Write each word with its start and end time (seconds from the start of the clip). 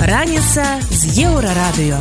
Раніца 0.00 0.64
з 0.88 1.20
еўрарадыё. 1.20 2.00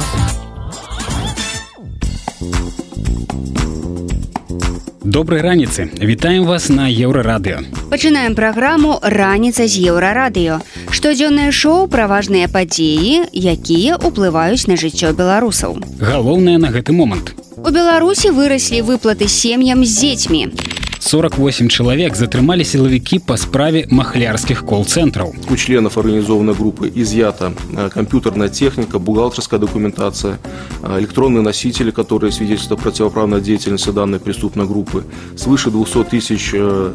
Добрай 5.04 5.42
раніцы 5.42 5.92
вітаем 6.00 6.46
вас 6.46 6.70
на 6.70 6.88
еўрарадыё 6.88 7.68
Пачынаем 7.92 8.36
праграму 8.36 9.00
раніца 9.04 9.68
з 9.68 9.76
еўрарадыё. 9.92 10.62
Штодзённае 10.92 11.52
шоу 11.52 11.88
пра 11.88 12.08
важныя 12.08 12.48
падзеі, 12.48 13.28
якія 13.36 14.00
ўплываюць 14.00 14.68
на 14.72 14.80
жыццё 14.80 15.12
беларусаў. 15.12 15.84
галоўнае 16.00 16.58
на 16.64 16.72
гэты 16.72 16.96
момант 16.96 17.36
У 17.58 17.72
Беларусі 17.72 18.32
выраслі 18.32 18.82
выплаты 18.82 19.28
сем'ям 19.28 19.86
з 19.86 19.92
дзецьмі. 20.00 20.48
48 21.03 21.69
чалавек 21.69 22.17
затрымалі 22.17 22.65
сілавікі 22.65 23.19
па 23.25 23.37
справе 23.41 23.87
махлярскіх 23.91 24.65
кол-цэнтраў 24.67 25.33
У 25.51 25.57
членов 25.57 25.97
организованной 25.99 26.55
группы 26.55 26.93
изъята 26.95 27.53
э, 27.73 27.89
компьютерная 27.89 28.49
техника, 28.49 28.99
бухгалтерская 28.99 29.61
документация, 29.61 30.39
э, 30.83 30.99
электронные 31.01 31.43
носители, 31.43 31.91
которые 31.91 32.33
свидетельствуют 32.33 32.81
о 32.81 32.83
противоправной 32.83 33.41
деятельности 33.41 33.91
данной 33.91 34.21
преступной 34.21 34.67
группы, 34.67 35.05
свыше 35.37 35.71
200 35.71 36.05
тысяч 36.05 36.51
э, 36.53 36.93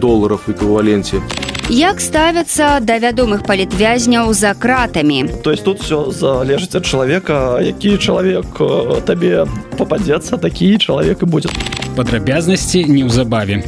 долларов 0.00 0.42
в 0.46 0.50
эквиваленте. 0.52 1.20
Як 1.68 2.00
ставяцца 2.00 2.78
да 2.80 2.98
вядомых 2.98 3.42
палітвязняў 3.42 4.32
за 4.32 4.54
кратамі. 4.54 5.26
То 5.42 5.50
есть 5.50 5.64
тут 5.64 5.82
все 5.82 6.12
залежыць 6.12 6.76
ад 6.76 6.86
чалавека 6.86 7.58
які 7.60 7.98
чалавек 7.98 8.46
э, 8.60 9.00
табе 9.02 9.46
попадзецца 9.76 10.38
такі 10.38 10.78
чалавек 10.78 11.22
і 11.22 11.26
будзе 11.26 11.48
Падрабязнасці 11.95 12.85
неўзабаве 12.87 13.61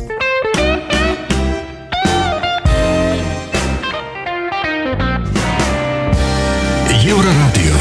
Еўрарадыё. 7.14 7.78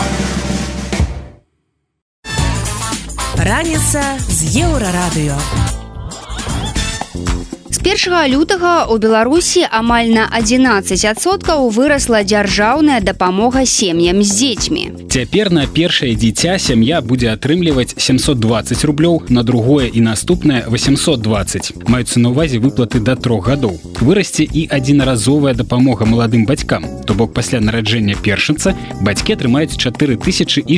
Раніца 3.38 4.02
з 4.28 4.40
еўрарадыё. 4.66 5.81
З 7.82 7.90
1 7.90 8.30
лютага 8.30 8.86
ў 8.86 8.94
Беларусі 9.02 9.66
амаль 9.66 10.14
на 10.14 10.30
11соткаў 10.30 11.66
вырасла 11.74 12.22
дзяржаўная 12.22 13.02
дапамога 13.02 13.66
сем'ям 13.66 14.22
з 14.22 14.30
дзецьмі. 14.38 14.84
Цяпер 15.10 15.50
на 15.50 15.66
першае 15.66 16.14
дзіця 16.14 16.62
сям'я 16.62 17.02
будзе 17.02 17.34
атрымліваць 17.34 17.98
720 17.98 18.86
рублёў 18.86 19.26
на 19.34 19.42
другое 19.42 19.90
і 19.90 19.98
наступнае 19.98 20.62
820 20.70 21.90
маюцца 21.90 22.22
на 22.22 22.30
ўвазе 22.30 22.62
выплаты 22.62 23.02
да 23.02 23.18
трох 23.18 23.50
гадоў. 23.50 23.74
Вырасце 23.98 24.46
і 24.46 24.70
адзінаразовая 24.70 25.58
дапамога 25.58 26.06
маладым 26.06 26.46
бацькам. 26.46 26.86
То 27.02 27.18
бок 27.18 27.34
пасля 27.34 27.58
нараджэння 27.58 28.14
першынца 28.14 28.78
бацькі 29.02 29.34
атрымаюць 29.34 29.74
4060 29.74 30.70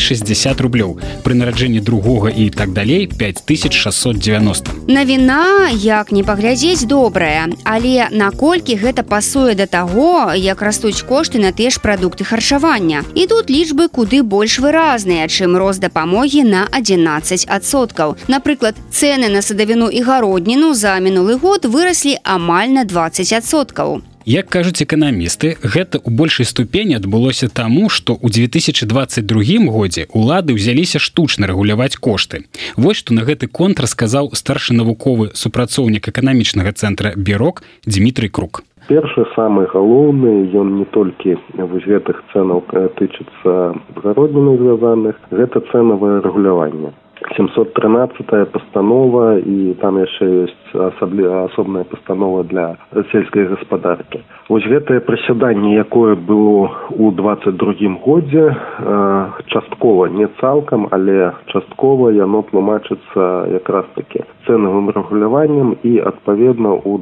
рублёў. 0.56 0.96
Пры 1.20 1.36
нараджэнні 1.36 1.84
другога 1.84 2.32
і 2.32 2.48
так 2.48 2.72
далей 2.72 3.12
5690 3.12 4.88
Навіна, 4.88 5.68
як 5.84 6.12
не 6.12 6.24
паглядзець 6.24 6.88
добрая, 6.94 7.48
але 7.64 8.06
наколькі 8.14 8.78
гэта 8.78 9.02
пасуе 9.02 9.58
да 9.58 9.66
таго, 9.66 10.30
як 10.38 10.62
растуць 10.62 11.02
кошты 11.02 11.42
на 11.42 11.50
тыя 11.50 11.74
ж 11.74 11.82
прадукты 11.82 12.22
харчавання. 12.22 13.02
І 13.18 13.26
тут 13.26 13.50
лічбы 13.50 13.90
куды 13.90 14.22
больш 14.22 14.60
выразныя, 14.62 15.26
чым 15.26 15.58
рост 15.58 15.82
дапамогі 15.82 16.46
на 16.46 16.62
11соткаў. 16.70 18.14
Напрыклад, 18.30 18.78
цэны 18.94 19.26
на 19.26 19.42
садавіну 19.42 19.90
і 19.90 20.06
гародніну 20.06 20.74
за 20.74 20.94
мінулы 21.02 21.34
год 21.34 21.66
выраслі 21.66 22.14
амаль 22.22 22.70
на 22.70 22.86
20соткаў. 22.86 24.13
Як 24.24 24.48
кажуць 24.48 24.80
эканамісты, 24.80 25.60
гэта 25.60 26.00
ў 26.00 26.08
большай 26.08 26.48
ступені 26.48 26.96
адбылося 26.96 27.52
таму, 27.52 27.92
што 27.92 28.16
ў 28.16 28.32
2022 28.48 29.68
годзе 29.68 30.08
улады 30.16 30.56
ўзяліся 30.56 30.96
штучна 30.96 31.44
рэгуляваць 31.44 32.00
кошты. 32.00 32.48
Вось 32.80 33.04
што 33.04 33.12
на 33.12 33.28
гэты 33.28 33.52
контр 33.52 33.84
сказаў 33.84 34.32
старшы 34.32 34.72
навуковы 34.72 35.36
супрацоўнік 35.36 36.08
эканамічнага 36.08 36.72
цэнтра 36.72 37.12
Бірок 37.20 37.68
Дмітрый 37.84 38.32
Крук. 38.32 38.64
першы 38.88 39.24
самы 39.36 39.64
галоўны 39.68 40.48
ён 40.52 40.76
не 40.80 40.84
толькі 40.92 41.36
вось 41.56 41.84
гэтых 41.88 42.20
цэнаў 42.32 42.64
тычыцца 43.00 43.76
гародніны 43.96 44.56
звязаных 44.60 45.16
гэта 45.32 45.64
цэнавае 45.72 46.20
рэгуляванне 46.20 46.92
713 47.32 48.52
постанова 48.52 49.38
і 49.38 49.74
там 49.80 49.98
яшчэ 49.98 50.28
ёсць 50.44 50.76
асаблі 50.88 51.28
асобная 51.48 51.84
пастанова 51.84 52.44
для 52.44 52.66
сельскай 53.12 53.48
гаспадаркі 53.52 54.20
вось 54.48 54.66
гэтае 54.68 55.00
прысяданне 55.00 55.76
якое 55.76 56.16
было 56.16 56.70
двадцать 57.12 57.56
другім 57.56 57.96
годзе 57.98 58.52
э, 58.52 59.28
часткова 59.46 60.06
не 60.06 60.28
цалкам 60.40 60.88
але 60.90 61.32
часткова 61.46 62.10
яно 62.10 62.42
тлумачыцца 62.42 63.48
якраз 63.48 63.86
таки 63.94 64.24
цэнавым 64.46 64.90
рэгуляваннем 64.90 65.76
і 65.82 65.98
адпаведна 65.98 66.74
у 66.74 66.98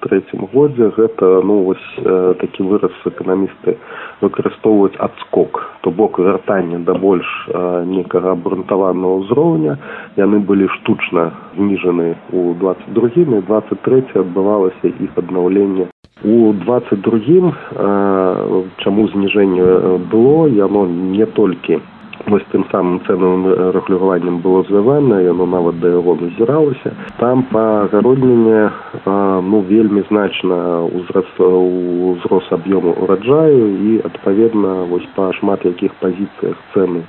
третьем 0.00 0.48
годзе 0.52 0.90
гэта 0.96 1.42
ну 1.44 1.64
вось 1.64 1.88
э, 1.98 2.34
такі 2.40 2.62
выраз 2.62 2.92
эканамісты 3.04 3.76
выкарыстоўваюць 4.20 4.96
адскок. 4.98 5.76
То 5.82 5.90
бок 5.90 6.18
вяртанне 6.18 6.78
да 6.78 6.94
больш 6.94 7.26
э, 7.48 7.84
некага 7.84 8.32
абрунтаванага 8.32 9.20
ўзроўня. 9.20 9.78
Яны 10.16 10.40
былі 10.40 10.68
штучна 10.80 11.32
зніжаны 11.56 12.16
двадцать 12.32 12.92
другім 12.92 13.36
і 13.36 13.42
двадцать 13.42 13.80
третье 13.82 14.20
адбывалася 14.20 14.88
іх 14.88 15.10
аднаўленне 15.16 15.88
у 16.24 16.52
двадцать 16.52 17.00
другім 17.00 17.52
э, 17.52 18.62
чаму 18.78 19.08
зніжэнне 19.08 19.62
э, 19.62 19.98
было 20.10 20.46
яно 20.48 20.86
не 20.86 21.26
толькі 21.26 21.80
вось 22.26 22.44
тым 22.50 22.64
самым 22.72 23.00
цэнавым 23.06 23.46
рэгуляваннем 23.72 24.38
было 24.40 24.64
звязана 24.64 25.20
яно 25.22 25.46
нават 25.46 25.78
да 25.80 25.88
яго 25.88 26.16
назіралася. 26.20 26.92
Там 27.18 27.44
па 27.52 27.88
гародніне 27.92 28.70
ну 29.06 29.60
вельмі 29.68 30.02
значна 30.08 30.84
узрос 30.84 31.28
узрос 31.38 32.50
аб'ёму 32.50 32.96
ураджаю 33.02 33.68
і 33.78 34.00
адпаведна 34.04 34.84
вось 34.90 35.06
па 35.14 35.32
шмат 35.38 35.64
якіх 35.64 35.94
пазіцыях 36.02 36.56
цэны 36.74 37.04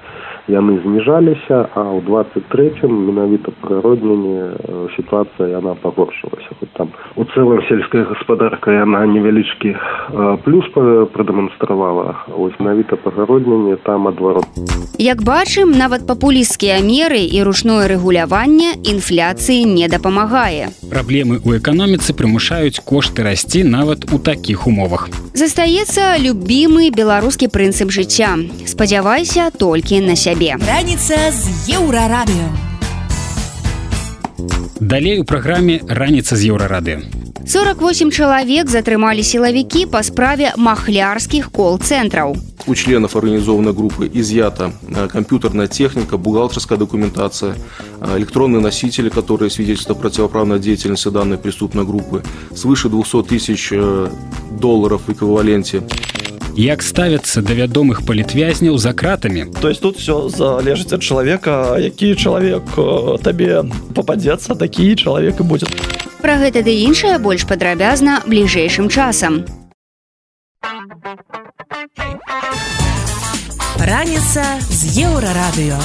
яны 0.48 0.80
зніжаліся 0.84 1.68
а 1.76 1.82
ў 1.96 2.02
двадцать 2.08 2.48
третьем 2.50 2.92
менавіта 3.08 3.52
прыродніне 3.62 4.90
сітуацыя 4.96 5.52
яна 5.60 5.76
пагоршылася 5.84 6.56
хоць 6.60 6.74
там 6.80 6.92
у 7.16 7.28
цэлым 7.36 7.62
сельская 7.68 8.08
гаспадарка 8.08 8.72
яна 8.72 9.06
невялічкі 9.06 9.76
плюс 10.48 10.66
прадэманстравала 11.14 12.16
ось 12.32 12.60
менавіта 12.60 12.96
пагародніне 12.96 13.76
там 13.84 14.08
адварот 14.08 14.48
Як 14.98 15.22
бачым, 15.22 15.78
нават 15.78 16.08
папулісцкія 16.08 16.82
меры 16.82 17.22
і 17.22 17.44
ручное 17.46 17.86
рэгуляванне 17.86 18.82
інфляцыі 18.82 19.62
не 19.70 19.86
дапамагае. 19.86 20.74
Праблемы 20.90 21.38
ў 21.38 21.62
эканоміцы 21.62 22.18
прымушаюць 22.18 22.82
кошты 22.82 23.22
расці 23.22 23.62
нават 23.62 24.10
у 24.10 24.18
такіх 24.18 24.66
умовах. 24.66 25.06
Застаецца 25.38 26.18
любімы 26.18 26.90
беларускі 26.90 27.46
прынцып 27.54 27.94
жыцця. 27.94 28.42
Спадзявайся 28.66 29.52
толькі 29.54 30.02
на 30.02 30.18
сябе. 30.18 30.37
Раніца 30.37 31.17
з 31.33 31.73
еўрарадыё. 31.73 32.49
Далей 34.81 35.17
у 35.19 35.25
праграме 35.25 35.81
раніца 35.89 36.37
з 36.37 36.53
еўрарады. 36.53 37.01
48 37.49 38.13
чалавек 38.13 38.69
затрымалі 38.69 39.25
сілавікі 39.25 39.87
па 39.89 40.03
справе 40.05 40.53
махлярскіх 40.61 41.49
кол-цэнтраў. 41.49 42.37
У 42.67 42.75
членов 42.75 43.17
организованной 43.17 43.73
группы 43.73 44.11
изъята 44.13 44.73
э, 44.87 45.09
компьютерная 45.09 45.67
техника, 45.67 46.19
бухгалтерская 46.19 46.77
документация, 46.77 47.57
э, 48.01 48.19
электронные 48.19 48.61
носители, 48.61 49.09
которые 49.09 49.49
свидетельствуют 49.49 49.99
о 49.99 50.03
противоправной 50.03 50.61
деятельности 50.61 51.09
данной 51.09 51.39
преступной 51.39 51.87
группы, 51.87 52.23
свыше 52.55 52.91
200 52.91 53.23
тысяч 53.23 53.73
э, 53.73 54.09
долларов 54.61 55.03
в 55.07 55.13
эквиваленте. 55.13 55.83
Як 56.58 56.82
ставяцца 56.82 57.46
да 57.46 57.54
вядомых 57.54 58.02
палітвязняў 58.02 58.78
за 58.82 58.90
кратамі. 58.94 59.46
То 59.62 59.70
есть 59.70 59.82
тут 59.82 60.02
все 60.02 60.26
залежыць 60.28 60.90
ад 60.90 61.06
чалавека 61.06 61.78
які 61.78 62.16
чалавек 62.18 62.66
э, 62.74 63.22
табе 63.22 63.62
попадзецца 63.94 64.58
такі 64.58 64.96
чалавек 64.98 65.38
і 65.38 65.44
будзе 65.46 65.70
Пра 66.18 66.42
гэта 66.42 66.66
ды 66.66 66.74
іншае 66.90 67.22
больш 67.22 67.46
падрабязна 67.46 68.26
бліжэйшым 68.26 68.90
часам. 68.90 69.46
Раніца 73.78 74.58
з 74.66 74.98
еўрарадыё. 75.06 75.78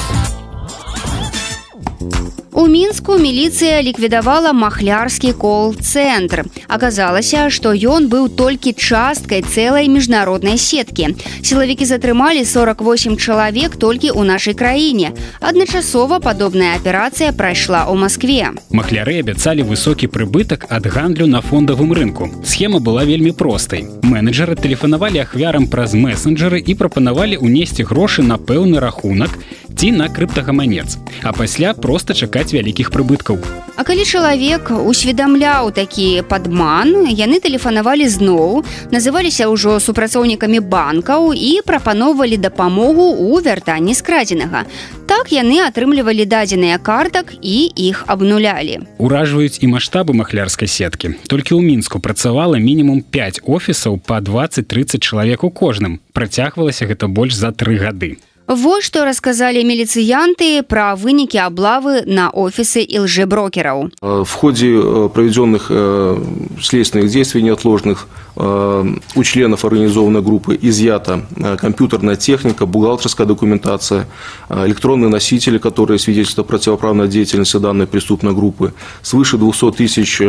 У 2.53 2.67
мінску 2.67 3.17
міліцыя 3.17 3.81
ліквідавала 3.81 4.53
махлярскі 4.53 5.33
кол-цэнтр. 5.33 6.45
Аказалася, 6.69 7.49
што 7.49 7.73
ён 7.73 8.05
быў 8.13 8.29
толькі 8.29 8.77
часткай 8.77 9.41
цэлай 9.41 9.89
міжнароднай 9.89 10.61
сеткі. 10.61 11.17
Сілавікі 11.41 11.85
затрымалі 11.89 12.45
48 12.45 13.17
чалавек 13.17 13.73
толькі 13.81 14.13
ў 14.13 14.21
нашай 14.29 14.53
краіне. 14.53 15.17
Адначасова 15.41 16.21
падобная 16.21 16.77
аперацыя 16.77 17.33
прайшла 17.33 17.89
ў 17.89 17.97
Маскве. 17.97 18.53
Махляры 18.69 19.17
абяцалі 19.25 19.65
высокі 19.65 20.05
прыбытак 20.05 20.69
ад 20.69 20.85
гандлю 20.85 21.25
на 21.25 21.41
фондавым 21.41 21.89
рынку. 21.89 22.29
Схема 22.45 22.77
была 22.77 23.01
вельмі 23.01 23.33
простай. 23.33 23.89
Менеджеры 24.05 24.53
тэлефанавалі 24.53 25.25
ахвярам 25.25 25.65
праз 25.65 25.97
месенджеры 25.97 26.61
і 26.61 26.77
прапанавалі 26.77 27.41
ўнесці 27.41 27.81
грошы 27.81 28.21
на 28.21 28.37
пэўны 28.37 28.77
рахунак 28.77 29.33
ці 29.75 29.91
на 29.91 30.09
крыптагаманец, 30.09 30.97
а 31.23 31.33
пасля 31.33 31.73
проста 31.73 32.13
чакаць 32.13 32.42
вялікіх 32.51 32.91
прыбыткаў. 32.91 33.39
А 33.75 33.81
калі 33.81 34.05
чалавек 34.05 34.69
усведамляў 34.69 35.73
такі 35.73 36.21
падман, 36.29 37.09
яны 37.09 37.41
тэлефанавалі 37.41 38.05
зноў, 38.05 38.61
называліся 38.93 39.49
ўжо 39.49 39.79
супрацоўнікамі 39.81 40.61
банкаў 40.61 41.33
і 41.33 41.65
прапаноўвалі 41.65 42.37
дапамогу 42.37 43.17
ў 43.17 43.41
вяртанні 43.41 43.97
скрадзенага. 43.97 44.69
Так 45.09 45.33
яны 45.33 45.65
атрымлівалі 45.65 46.25
дадзеныя 46.29 46.77
картак 46.77 47.33
і 47.41 47.65
іх 47.73 48.05
абнулялі. 48.05 48.85
Уражваюць 49.01 49.57
і 49.65 49.73
маштабы 49.73 50.13
махлярскай 50.13 50.69
сеткі. 50.69 51.17
Толькі 51.25 51.57
ў 51.57 51.65
мінску 51.65 51.97
працавала 51.97 52.61
мінімум 52.61 53.01
5 53.01 53.41
офісаў 53.41 53.97
па 54.05 54.21
20-30 54.21 55.01
чалавек 55.01 55.43
у 55.43 55.49
кожным. 55.49 55.97
Працягвалася 56.13 56.85
гэта 56.85 57.09
больш 57.09 57.33
за 57.33 57.49
тры 57.49 57.81
гады. 57.81 58.21
Вось 58.48 58.84
што 58.88 59.04
расказалі 59.04 59.60
міліцыянты 59.60 60.64
пра 60.64 60.96
вынікі 60.96 61.36
аблавы 61.44 62.08
на 62.08 62.30
офісы 62.32 62.88
лжеброкераў. 62.88 63.92
В 64.00 64.32
ходе 64.32 64.72
э, 64.72 65.08
проведенных 65.12 65.66
э, 65.68 66.16
следственных 66.56 67.12
действий 67.12 67.42
неотложных 67.42 68.08
э, 68.36 68.84
у 69.14 69.22
членов 69.22 69.66
организованной 69.66 70.22
группы 70.22 70.58
изъята 70.62 71.26
компьютерная 71.60 72.16
техника, 72.16 72.64
бухгалтерская 72.64 73.26
документация, 73.26 74.08
электронные 74.48 75.10
носители, 75.10 75.58
которые 75.58 75.98
свидетельствуют 75.98 76.48
о 76.48 76.48
противоправной 76.48 77.08
деятельности 77.08 77.58
данной 77.58 77.86
преступной 77.86 78.32
группы, 78.32 78.72
свыше 79.02 79.36
200 79.36 79.72
тысяч 79.72 80.22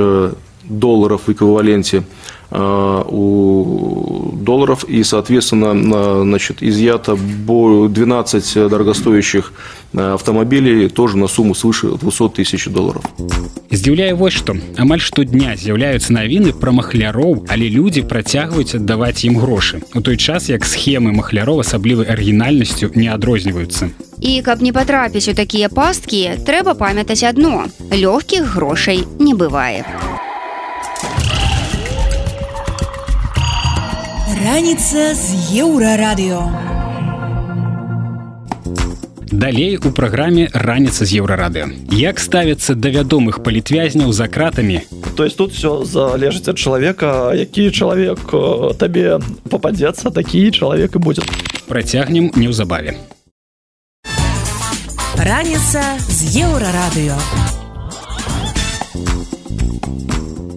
долларов 0.68 1.22
в 1.26 1.32
эквиваленте 1.32 2.02
у 2.50 4.30
долларов 4.36 4.84
и, 4.84 5.02
соответственно, 5.02 6.22
значит, 6.22 6.62
изъято 6.62 7.16
12 7.16 8.68
дорогостоящих 8.68 9.52
автомобилей 9.92 10.88
тоже 10.88 11.16
на 11.18 11.26
сумму 11.26 11.54
свыше 11.54 11.88
200 12.00 12.28
тысяч 12.28 12.68
долларов. 12.68 13.02
Здзіўляе 13.70 14.14
вось 14.14 14.34
што 14.34 14.54
амаль 14.78 15.00
штодня 15.02 15.56
з'яўляюцца 15.58 16.12
навіны 16.14 16.52
пра 16.54 16.70
махляроў, 16.70 17.46
але 17.50 17.66
людзі 17.66 18.06
працягваюць 18.06 18.78
аддаваць 18.78 19.24
ім 19.26 19.42
грошы. 19.42 19.82
У 19.94 20.00
той 20.00 20.16
час 20.16 20.48
як 20.48 20.62
схемы 20.62 21.10
махляров 21.10 21.58
асаблівай 21.58 22.06
арыгінальнасцю 22.06 22.92
не 22.94 23.10
адрозніваюцца. 23.10 23.90
І 24.20 24.42
каб 24.46 24.62
не 24.62 24.70
патрапіць 24.70 25.26
у 25.26 25.34
такія 25.34 25.68
пасткі, 25.68 26.38
трэба 26.46 26.78
памятаць 26.78 27.26
адно: 27.26 27.66
лёгкіх 27.90 28.46
грошай 28.54 29.02
не 29.18 29.34
бывае. 29.34 29.82
Раніца 34.44 35.14
з 35.16 35.56
еўрарадыё. 35.56 36.36
Далей 39.32 39.78
у 39.80 39.88
праграме 39.88 40.50
раніца 40.52 41.08
з 41.08 41.16
еўрарадыё. 41.16 41.72
Як 41.88 42.20
ставяцца 42.20 42.74
да 42.76 42.92
вядомых 42.92 43.40
палітвязняў 43.40 44.12
за 44.12 44.28
кратамі? 44.28 44.84
То 45.16 45.24
есть 45.24 45.40
тут 45.40 45.56
все 45.56 45.88
залежыць 45.88 46.52
ад 46.52 46.60
чалавека, 46.60 47.32
які 47.32 47.70
чалавек 47.70 48.20
табе 48.76 49.16
попадзецца, 49.48 50.12
такі 50.12 50.52
чалавек 50.52 50.92
і 50.92 50.98
будзе. 50.98 51.22
Працягнем 51.64 52.28
неўзабаве. 52.36 53.00
Раніца 55.16 55.96
з 56.04 56.36
еўрарадыё. 56.44 57.16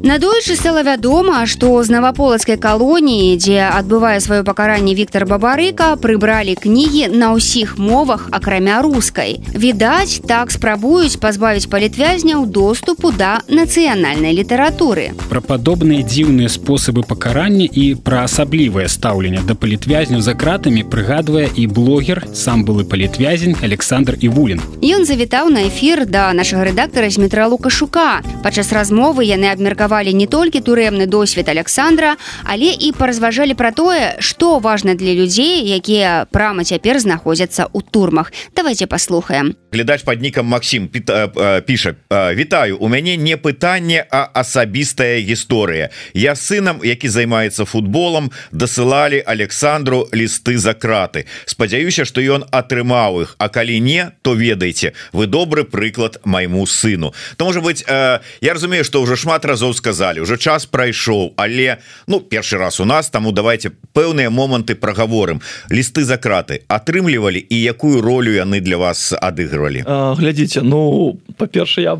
Надоечы 0.03 0.55
стала 0.55 0.83
вядома, 0.83 1.45
што 1.49 1.81
з 1.81 1.89
наваполацкай 1.89 2.57
калоніі, 2.61 3.33
дзе 3.41 3.65
адбывае 3.65 4.21
сваё 4.21 4.45
пакаранне 4.45 4.93
Віктор 4.93 5.25
Бабарыка, 5.25 5.97
прыбралі 5.97 6.53
кнігі 6.53 7.09
на 7.17 7.33
ўсіх 7.33 7.81
мовах 7.81 8.29
акрамя 8.29 8.85
рускай. 8.85 9.41
Відаць, 9.57 10.21
так 10.21 10.53
спрабуюць 10.53 11.17
пазбавіць 11.17 11.65
палітвязняў 11.65 12.45
доступу 12.45 13.09
да 13.09 13.41
нацыянальнай 13.49 14.37
літаратуры. 14.37 15.17
Пра 15.33 15.41
падобныя 15.41 16.05
дзіўныя 16.05 16.45
спосабы 16.45 17.01
пакарання 17.01 17.65
і 17.65 17.97
пра 17.97 18.29
асаблівае 18.29 18.85
стаўленне 18.93 19.41
да 19.49 19.57
палітвязняў 19.57 20.21
за 20.21 20.37
кратамі 20.37 20.85
прыгадвае 20.85 21.49
і 21.57 21.65
блогер 21.65 22.21
сам 22.37 22.61
былы 22.61 22.85
палітвязень 22.85 23.57
Александр 23.65 24.13
Івулін. 24.21 24.61
Ён 24.85 25.09
завітаў 25.09 25.49
на 25.49 25.65
эфір 25.65 26.05
да 26.05 26.29
нашага 26.37 26.69
рэдактара 26.69 27.09
Змітра 27.09 27.49
Лукашука. 27.49 28.21
Падчас 28.45 28.69
размовы 28.69 29.25
яны 29.25 29.49
абмеркавалі 29.49 29.86
абмеркавалі 29.87 30.13
не 30.13 30.27
толькі 30.27 30.59
турэмны 30.59 31.07
досвед 31.07 31.49
Александра, 31.49 32.17
але 32.43 32.75
і 32.75 32.91
паразважалі 32.91 33.55
пра 33.55 33.71
тое, 33.71 34.19
што 34.19 34.59
важна 34.59 34.93
для 34.93 35.13
людзей, 35.15 35.63
якія 35.63 36.27
прама 36.31 36.63
цяпер 36.63 36.99
знаходзяцца 36.99 37.71
ў 37.71 37.79
турмах. 37.91 38.31
давайте 38.55 38.87
паслухаем. 38.87 39.55
Глядач 39.71 40.03
под 40.03 40.21
нікам 40.21 40.45
Макссім 40.45 40.87
піша 40.87 41.95
Вітаю 42.11 42.77
у 42.77 42.87
мяне 42.87 43.17
не 43.17 43.37
пытанне 43.37 44.05
а 44.11 44.29
асабістая 44.33 45.19
гісторыя 45.19 45.89
я 46.13 46.35
сынам 46.35 46.79
які 46.83 47.09
займаецца 47.09 47.65
футболом 47.65 48.31
дасылалі 48.51 49.23
Александру 49.25 50.07
лісты 50.11 50.57
за 50.57 50.73
краты. 50.73 51.25
Спадзяюся 51.45 52.05
что 52.05 52.21
ён 52.21 52.45
атрымаў 52.51 53.21
іх 53.21 53.35
А 53.37 53.49
калі 53.49 53.79
не 53.79 54.11
то 54.21 54.33
ведаеце 54.33 54.93
вы 55.13 55.27
добры 55.27 55.63
прыклад 55.63 56.19
майму 56.23 56.65
сыну 56.65 57.13
то 57.37 57.45
можа 57.45 57.61
быть 57.61 57.85
я 57.87 58.53
разумею 58.53 58.83
что 58.83 59.01
уже 59.01 59.15
шмат 59.15 59.45
разоў 59.45 59.76
сказали 59.77 60.19
уже 60.19 60.37
час 60.37 60.65
прайшоў 60.65 61.33
але 61.37 61.77
ну 62.07 62.19
першы 62.19 62.57
раз 62.57 62.79
у 62.79 62.85
нас 62.85 63.09
таму 63.09 63.31
давайте 63.31 63.71
пэўныя 63.93 64.29
моманты 64.29 64.75
прагаворым 64.75 65.41
лісты 65.69 66.03
за 66.03 66.17
краты 66.17 66.61
атрымлівалі 66.67 67.39
і 67.39 67.55
якую 67.61 68.01
ролю 68.01 68.33
яны 68.33 68.59
для 68.59 68.77
вас 68.77 69.13
адыгрывалі? 69.13 69.85
Глядзіце 70.17 70.61
ну 70.61 71.19
па-перша 71.37 71.81
я 71.81 71.93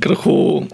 крыху 0.00 0.68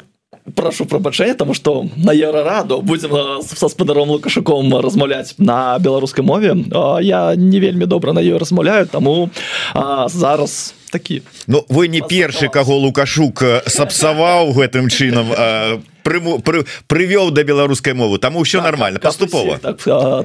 прошу 0.55 0.85
прабачэння 0.85 1.35
тому 1.35 1.55
что 1.55 1.87
на 1.97 2.12
еўрараду 2.12 2.82
будем 2.82 3.43
со 3.43 3.69
спадаром 3.69 4.11
лукашуком 4.11 4.75
размаўляць 4.76 5.35
на 5.38 5.79
беларускай 5.79 6.25
мове. 6.25 6.56
Я 7.00 7.35
не 7.37 7.61
вельмі 7.61 7.87
добра 7.87 8.12
на 8.12 8.20
ёй 8.20 8.38
размаўляю 8.38 8.87
таму 8.87 9.31
зараз 10.06 10.75
такі 10.91 11.23
Ну 11.47 11.64
вы 11.69 11.88
не 11.88 12.00
першы 12.00 12.49
каго 12.49 12.76
лукашук 12.76 13.43
сапсаваў 13.67 14.52
гэтым 14.52 14.88
чынам 14.88 15.31
прыму 16.02 16.38
пры, 16.41 16.64
прывёў 16.87 17.31
да 17.31 17.43
беларускай 17.43 17.94
мовы. 17.94 18.19
Там 18.19 18.37
ўсё 18.37 18.61
так, 18.61 18.73
нормально 18.73 18.99
так, 18.99 19.11
паступова 19.11 19.58
так, 19.58 19.79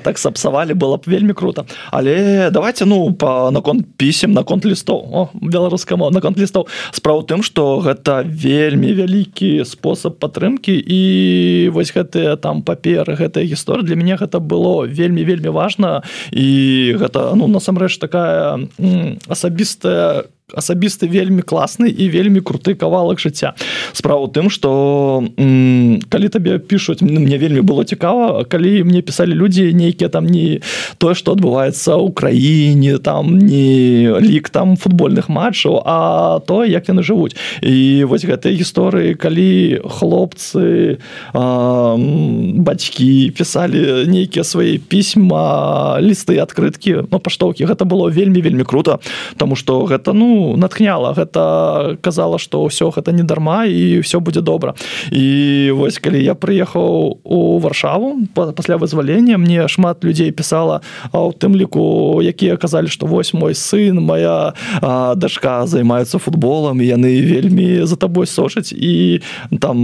так 0.03 0.17
сапсавалі 0.17 0.73
было 0.73 0.97
б 0.97 1.03
вельмі 1.05 1.33
круто. 1.33 1.65
Але 1.91 2.49
давайте 2.51 2.85
ну 2.85 3.13
по 3.13 3.51
наконт 3.51 3.85
пісем 3.97 4.33
наконт 4.33 4.65
лістоў 4.65 5.29
беларускай 5.41 5.97
мова 5.97 6.11
наконт 6.11 6.37
лістоў 6.37 6.67
справа 6.91 7.23
тым 7.23 7.43
что 7.43 7.79
гэта 7.79 8.23
вельмі 8.25 8.93
вялікі 8.93 9.65
спосаб 9.65 10.19
падтрымки 10.19 10.73
і 10.75 11.69
вось 11.73 11.93
гэтыя 11.93 12.37
там 12.37 12.61
паперы 12.61 13.15
гэтая 13.15 13.45
гісторыя. 13.45 13.85
Для 13.85 13.95
мяне 13.95 14.15
гэта 14.15 14.39
было 14.39 14.85
вельмі 14.85 15.23
вельмі 15.23 15.49
важно 15.49 16.03
і 16.31 16.95
гэта 16.99 17.35
ну 17.35 17.47
насамрэч 17.47 17.97
такая 17.97 18.67
асабістая 19.27 20.25
асабісты 20.53 21.07
вельмі 21.09 21.41
класны 21.41 21.89
і 21.89 22.05
вельмі 22.13 22.37
круты 22.45 22.75
кавалак 22.77 23.17
жыцця. 23.17 23.57
Справа 23.97 24.29
тым 24.29 24.53
что 24.53 25.25
калі 25.37 26.27
табе 26.29 26.59
пишутць 26.61 27.01
мне 27.01 27.37
вельмі 27.41 27.65
было 27.65 27.81
цікава 27.81 28.45
калі 28.45 28.83
мне 28.85 29.01
писали 29.01 29.33
людзі 29.33 29.73
нейкія 29.73 30.09
там 30.09 30.29
не 30.29 30.61
тое 31.01 31.15
что 31.17 31.33
адбываецца 31.33 31.97
ў 31.97 32.13
краіне 32.13 33.01
там 33.01 33.41
не 33.41 34.13
лік 34.21 34.53
там 34.53 34.77
футбольных 34.77 35.33
матчаў 35.33 35.81
а 35.81 36.39
то 36.45 36.61
як 36.61 36.93
яны 36.93 37.01
жывуць. 37.01 37.33
І 37.65 38.05
вось 38.05 38.25
гэтай 38.25 38.53
гісторыі 38.53 39.17
калі 39.17 39.81
хлопцы 39.81 41.01
бацькі 42.61 43.33
пісалі 43.33 44.05
нейкія 44.05 44.45
свае 44.45 44.77
пісьма 44.77 45.97
лісты 46.05 46.37
адкрыткі 46.37 47.09
но 47.09 47.17
ну, 47.17 47.19
паштоўкі 47.19 47.65
гэта 47.65 47.81
было 47.89 48.13
вельмі 48.13 48.45
вельмі 48.45 48.61
круто 48.61 49.01
тому 49.41 49.57
что 49.57 49.81
гэта 49.89 50.13
ну 50.13 50.34
ну 50.35 50.57
натхняла 50.57 51.13
гэта 51.15 51.97
казала 52.01 52.37
что 52.37 52.67
ўсё 52.67 52.91
гэта 52.91 53.15
не 53.15 53.23
дарма 53.23 53.63
і 53.65 54.03
все 54.03 54.19
будзе 54.19 54.41
добра 54.41 54.75
і 55.11 55.71
вось 55.71 55.99
калі 55.99 56.19
я 56.19 56.35
прыехаў 56.35 57.23
у 57.23 57.59
варшаву. 57.59 58.27
Пасля 58.35 58.75
вызвалення 58.77 59.37
мне 59.37 59.67
шмат 59.67 60.03
людзей 60.03 60.31
пісала 60.31 60.81
а 61.11 61.23
у 61.23 61.31
тым 61.31 61.55
ліку 61.55 62.19
якія 62.21 62.57
казалі 62.57 62.87
что 62.87 63.07
вось 63.07 63.33
мой 63.33 63.55
сын 63.55 63.95
моя 63.95 64.53
а, 64.81 65.15
дачка 65.15 65.65
займаецца 65.67 66.19
футболам 66.19 66.81
яны 66.81 67.21
вельмі 67.23 67.85
за 67.85 67.95
табой 67.95 68.27
сошаць 68.27 68.73
і 68.75 69.21
там 69.59 69.77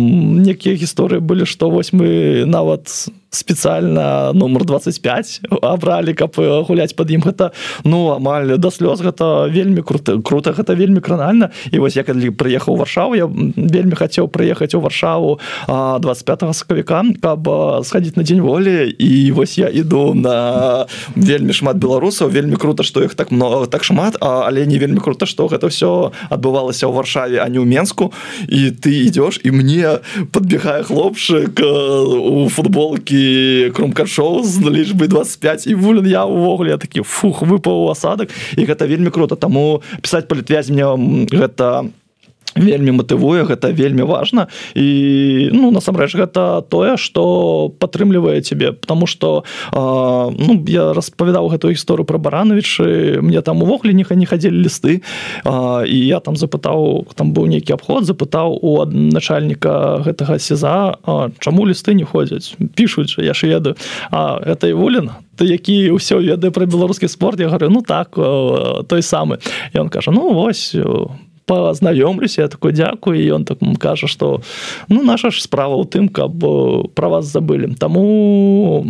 некія 0.44 0.76
гісторыі 0.76 1.24
былі 1.24 1.46
што 1.46 1.70
вось 1.70 1.94
мы 1.94 2.44
нават 2.46 3.12
спецыяльна 3.32 4.34
нумар 4.36 4.66
25 4.66 5.42
абралі 5.64 6.14
каб 6.14 6.36
гуляць 6.68 6.94
под 6.94 7.12
ім. 7.16 7.24
Гэта 7.24 7.56
ну 7.88 8.12
амаль 8.12 8.60
да 8.60 8.68
слёз 8.68 9.00
гэта 9.00 9.48
вельмі 9.48 9.82
круто 9.88 10.20
круто 10.20 10.52
гэта 10.52 10.76
вельмі 10.76 11.00
кранальна. 11.00 11.52
І 11.72 11.80
вось 11.80 11.96
я 11.96 12.04
калі 12.04 12.36
прыехаў 12.36 12.76
варшаву 12.76 13.16
я 13.16 13.32
вельмі 13.32 13.96
хацеў 13.96 14.28
прыехаць 14.28 14.76
у 14.76 14.84
варшаву 14.84 15.40
25 15.68 16.44
сакавіка 16.52 17.04
каб 17.24 17.48
схадзіць 17.88 18.20
на 18.20 18.24
дзень 18.28 18.44
волі. 18.44 18.92
І 19.00 19.32
вось 19.32 19.58
я 19.58 19.72
іду 19.72 20.12
на 20.14 20.86
вельмі 21.16 21.56
шмат 21.56 21.80
беларусаў 21.80 22.28
вельмі 22.28 22.60
круто 22.60 22.84
што 22.84 23.00
іх 23.08 23.16
так 23.16 23.32
много 23.32 23.66
так 23.66 23.88
шмат 23.88 24.20
але 24.20 24.68
не 24.68 24.76
вельмі 24.76 25.00
круто 25.00 25.26
што 25.26 25.48
гэта 25.48 25.72
все 25.72 26.12
адбывалася 26.28 26.92
ў 26.92 27.00
варшаве 27.00 27.40
а 27.40 27.48
не 27.48 27.64
ў 27.64 27.66
менску. 27.66 28.12
І 28.52 28.76
ты 28.76 29.08
ідёш 29.08 29.40
і 29.48 29.56
мне 29.56 30.04
подбегае 30.36 30.84
хлопчык 30.84 31.64
у 31.64 32.52
футболкі 32.52 33.21
крумкашоў 33.76 34.44
з 34.44 34.62
лічбы 34.68 35.08
25 35.08 35.68
і 35.68 35.76
вулен 35.76 36.08
я 36.08 36.26
увогуле 36.26 36.78
такі 36.78 37.02
фух 37.02 37.42
выпаў 37.42 37.92
асадак 37.94 38.30
і 38.58 38.66
гэта 38.66 38.86
вельмі 38.86 39.12
круто. 39.14 39.36
Таму 39.36 39.82
пісаць 40.02 40.28
палітвязня 40.28 40.96
гэта 41.32 41.88
не 41.88 42.01
вельмі 42.56 42.92
матывуе 42.92 43.44
гэта 43.44 43.72
вельмі 43.72 44.04
важна. 44.04 44.48
І 44.76 45.50
ну 45.54 45.72
насамрэч 45.72 46.16
гэта 46.16 46.62
тое 46.68 46.98
что 46.98 47.72
падтрымлівае 47.80 48.42
тебе 48.42 48.72
потому 48.74 49.08
что 49.08 49.44
ну 49.72 50.64
я 50.68 50.94
распавядаў 50.94 51.48
гэтую 51.48 51.74
гісторыю 51.74 52.06
про 52.06 52.18
барановичы 52.18 53.22
мне 53.22 53.42
там 53.42 53.64
увогуле 53.64 53.94
ніха 53.94 54.16
не 54.16 54.26
хадзілі 54.26 54.64
лісты. 54.66 55.02
А, 55.46 55.84
і 55.88 55.98
я 55.98 56.20
там 56.20 56.36
запытаў 56.36 57.08
там 57.16 57.34
быў 57.34 57.48
нейкі 57.48 57.74
абход 57.74 58.06
запытаў 58.06 58.60
у 58.62 58.86
начальніка 58.86 60.04
гэтага 60.06 60.40
сеза 60.40 60.98
чаму 61.40 61.66
лісты 61.66 61.94
не 61.94 62.04
ходзяць? 62.04 62.56
Пишутць 62.76 63.18
я 63.18 63.34
ж 63.34 63.48
ведаю. 63.48 63.76
А 64.12 64.40
это 64.46 64.68
і 64.68 64.74
волен 64.74 65.12
ты 65.38 65.48
які 65.48 65.98
ўсё 65.98 66.20
ведае 66.20 66.52
про 66.52 66.66
беларускі 66.66 67.08
спорт? 67.08 67.40
Я 67.40 67.48
говорю 67.48 67.70
ну 67.70 67.82
так 67.82 68.16
той 68.88 69.02
самы 69.02 69.40
ён 69.74 69.90
кажа 69.90 70.12
ну 70.12 70.34
вось 70.34 70.76
у 70.76 71.12
пазнаёмлюся 71.46 72.42
я 72.42 72.48
такой 72.48 72.74
дзякую 72.74 73.18
ён 73.36 73.46
так 73.46 73.60
кажа 73.80 74.08
что 74.08 74.42
ну 74.90 75.04
наша 75.04 75.32
ж 75.32 75.42
справа 75.42 75.76
ў 75.76 75.86
тым 75.88 76.10
каб 76.10 76.38
про 76.94 77.08
вас 77.10 77.26
забылі 77.26 77.76
таму 77.76 78.86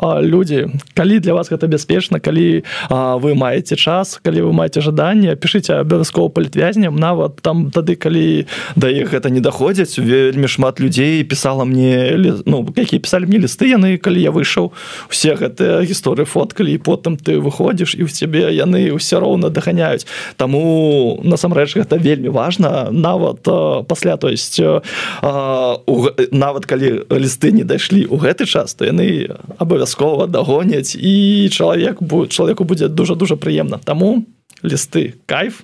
людзі 0.00 0.70
калі 0.94 1.18
для 1.18 1.34
вас 1.34 1.50
гэта 1.50 1.66
бяспечна 1.66 2.20
калі 2.20 2.62
а, 2.88 3.18
вы 3.18 3.34
маеце 3.34 3.74
час 3.76 4.20
калі 4.22 4.46
вы 4.46 4.52
маеце 4.52 4.80
жаданне 4.80 5.34
пішыце 5.34 5.82
абавязкова 5.82 6.30
палітвязням 6.30 6.94
нават 6.94 7.42
там 7.42 7.70
тады 7.74 7.98
калі 7.98 8.46
да 8.76 8.88
іх 8.90 9.10
гэта 9.10 9.30
не 9.30 9.40
даходзяць 9.40 9.98
вельмі 9.98 10.46
шмат 10.46 10.78
людзей 10.80 11.24
пісала 11.24 11.64
мне 11.64 12.14
ну 12.46 12.62
якія 12.76 13.02
пісалі 13.02 13.26
мне 13.26 13.42
лісты 13.42 13.74
яны 13.74 13.98
калі 13.98 14.22
я 14.22 14.30
выйшаў 14.30 14.70
усе 15.10 15.34
гэтыя 15.34 15.82
гісторыі 15.82 16.30
фоткалі 16.30 16.70
і 16.70 16.78
потым 16.78 17.18
ты 17.18 17.42
выходзіш 17.42 17.98
і 17.98 18.06
ў 18.06 18.10
цябе 18.14 18.54
яны 18.54 18.94
ўсё 18.94 19.18
роўна 19.18 19.50
даханяюць 19.50 20.06
таму 20.38 21.18
насамрэч 21.26 21.74
гэта 21.74 21.98
вельмі 21.98 22.30
важна 22.30 22.94
нават 22.94 23.42
пасля 23.90 24.16
то 24.16 24.30
есть 24.30 24.62
а, 24.62 25.78
у, 25.86 26.06
нават 26.30 26.66
калі 26.70 27.02
лісты 27.10 27.50
не 27.50 27.66
дайшлі 27.66 28.06
ў 28.06 28.14
гэты 28.22 28.46
час 28.46 28.78
то 28.78 28.86
яны 28.86 29.26
абавязкова 29.58 29.87
абавязкова 29.88 30.26
дагоняць 30.26 30.94
і 30.94 31.48
чалавек 31.52 31.98
чалавеку 32.28 32.64
будзе 32.64 32.88
дуже 32.88 33.14
дуже 33.14 33.36
прыемна 33.36 33.78
таму 33.78 34.26
лісты 34.64 35.14
кайф. 35.26 35.62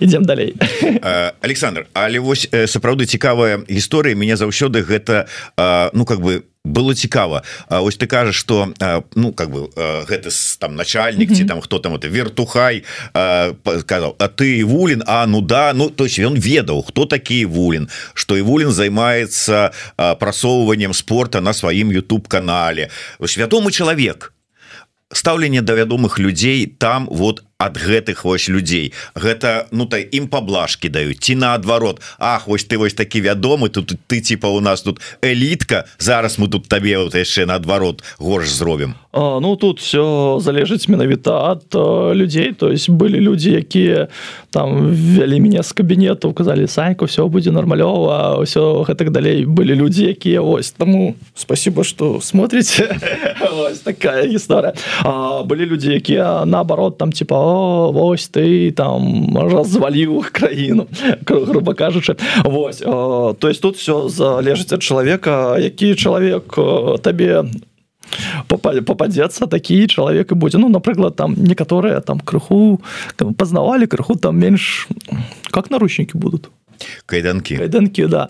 Ідем 0.00 0.24
далей. 0.24 0.54
Александр 1.40 1.86
але 1.94 2.18
вось 2.18 2.48
сапраўды 2.66 3.06
цікавая 3.06 3.64
гісторыя 3.68 4.14
мяне 4.14 4.36
заўсёды 4.36 4.82
гэта 4.82 5.26
ну 5.94 6.04
как 6.04 6.20
бы 6.20 6.42
было 6.64 6.94
цікава. 6.94 7.42
Ось 7.68 7.96
ты 7.96 8.06
кажаш 8.06 8.36
что 8.36 8.72
ну 9.14 9.32
как 9.32 9.50
бы 9.50 9.70
гэты 10.08 10.30
там 10.58 10.76
начальнік 10.76 11.34
ці 11.34 11.44
там 11.44 11.60
хто 11.60 11.78
там 11.78 11.94
это 11.94 12.08
вертухай 12.08 12.84
сказал 13.80 14.16
А 14.18 14.28
ты 14.28 14.64
вулін 14.64 15.02
А 15.06 15.26
ну 15.26 15.40
да 15.40 15.72
ну 15.72 15.90
то 15.90 16.04
есть 16.04 16.18
ён 16.18 16.36
ведаў 16.36 16.82
хто 16.82 17.06
такі 17.06 17.46
вулін 17.46 17.88
что 18.14 18.36
і 18.36 18.42
вулін 18.42 18.70
займаецца 18.70 19.70
прасоўваннем 19.96 20.94
спорта 20.94 21.40
на 21.40 21.52
сваім 21.52 21.90
YouTube 21.90 22.28
канале. 22.28 22.90
Вядомы 23.18 23.72
чалавек. 23.72 24.32
Стаўленне 25.12 25.62
да 25.62 25.74
вядомых 25.74 26.18
людзей 26.18 26.66
там 26.66 27.08
вот 27.10 27.44
ад 27.58 27.74
гэтых 27.74 28.22
вось 28.22 28.46
людзей. 28.46 28.92
Гэта 29.18 29.66
ну 29.74 29.86
та 29.90 29.98
ім 29.98 30.30
паблажки 30.30 30.86
даюць 30.86 31.18
ці 31.18 31.34
наадварот. 31.34 31.98
Ах 32.22 32.46
вось 32.46 32.62
ты 32.62 32.78
вось 32.78 32.94
такі 32.94 33.18
вядомы 33.18 33.68
тут 33.68 33.98
ты 34.06 34.20
типа 34.20 34.46
у 34.46 34.60
нас 34.60 34.82
тут 34.82 35.00
элітка 35.22 35.84
зараз 35.98 36.38
мы 36.38 36.46
тут 36.46 36.68
табе 36.68 36.98
вот 36.98 37.18
яшчэ 37.18 37.46
наадварот 37.50 38.04
горш 38.18 38.54
зробім. 38.54 38.94
Ну 39.12 39.56
тут 39.56 39.80
все 39.80 40.38
залежыць 40.38 40.86
менавіта 40.86 41.50
ад 41.50 41.74
людзей. 42.14 42.52
То 42.54 42.70
есть 42.70 42.90
былі 42.90 43.18
людзі 43.18 43.50
якія 43.50 44.06
там 44.54 44.94
вялі 44.94 45.40
мяне 45.40 45.62
з 45.62 45.72
кабінету 45.72 46.30
указалі 46.30 46.70
саньку 46.70 47.10
все 47.10 47.26
будзе 47.26 47.50
нармалёва 47.50 48.38
ўсё 48.38 48.86
гэтак 48.86 49.10
далей 49.10 49.42
былі 49.42 49.74
людзі 49.74 50.14
якія 50.14 50.46
ось 50.46 50.70
таму 50.70 51.18
спасибо 51.34 51.82
что 51.82 52.20
смотрите 52.22 52.86
такая 53.82 54.30
гісторыя. 54.30 54.78
Былі 55.42 55.66
людзі 55.66 55.90
якія 55.90 56.46
наоборот 56.46 56.98
там 56.98 57.10
типа 57.10 57.47
вось 57.92 58.28
ты 58.28 58.70
там 58.72 59.32
разваліў 59.36 60.24
краіну 60.32 60.86
грубо 61.26 61.74
кажучы. 61.74 62.16
Вось 62.44 62.78
то 62.78 63.48
есть 63.48 63.60
тут 63.60 63.76
все 63.76 64.08
залежыць 64.08 64.72
ад 64.72 64.82
чалавека 64.82 65.58
які 65.58 65.94
чалавек 65.94 66.58
табе 67.02 67.44
попадецца 68.48 69.46
такі 69.46 69.86
чалавек 69.86 70.32
і 70.32 70.34
будзе. 70.34 70.58
Ну 70.58 70.68
напрыклад 70.68 71.16
там 71.16 71.34
некаторыя 71.36 72.00
там 72.00 72.20
крыху 72.20 72.80
пазнавалі 73.16 73.86
крыху 73.86 74.16
там 74.16 74.38
менш 74.38 74.88
как 75.50 75.70
наручнікі 75.70 76.18
будуць 76.18 76.48
кайданкі 77.06 77.58
кайданкі 77.58 78.06
да. 78.06 78.28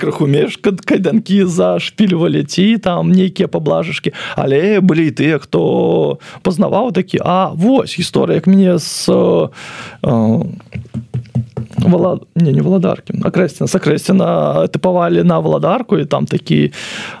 Крыху 0.00 0.26
меж 0.26 0.58
кайданкі 0.60 1.44
зашпільвалі 1.44 2.44
ці 2.44 2.78
там 2.78 3.12
нейкія 3.12 3.48
паблажышкі 3.48 4.12
але 4.36 4.80
былі 4.80 5.10
тыя 5.10 5.38
хто 5.38 6.18
пазнаваў 6.42 6.92
такі 6.92 7.18
А 7.24 7.52
вось 7.54 7.98
гісторыя 7.98 8.42
як 8.42 8.46
мне 8.46 8.78
з 8.78 9.10
Вала... 11.78 12.20
не 12.34 12.52
не 12.52 12.62
валадаркі 12.62 13.20
акрэсціна 13.22 13.68
сакрэсціна 13.68 14.68
тыпавалі 14.72 15.22
на 15.24 15.40
валадарку 15.40 15.98
і 15.98 16.04
там 16.04 16.26
такі 16.26 16.72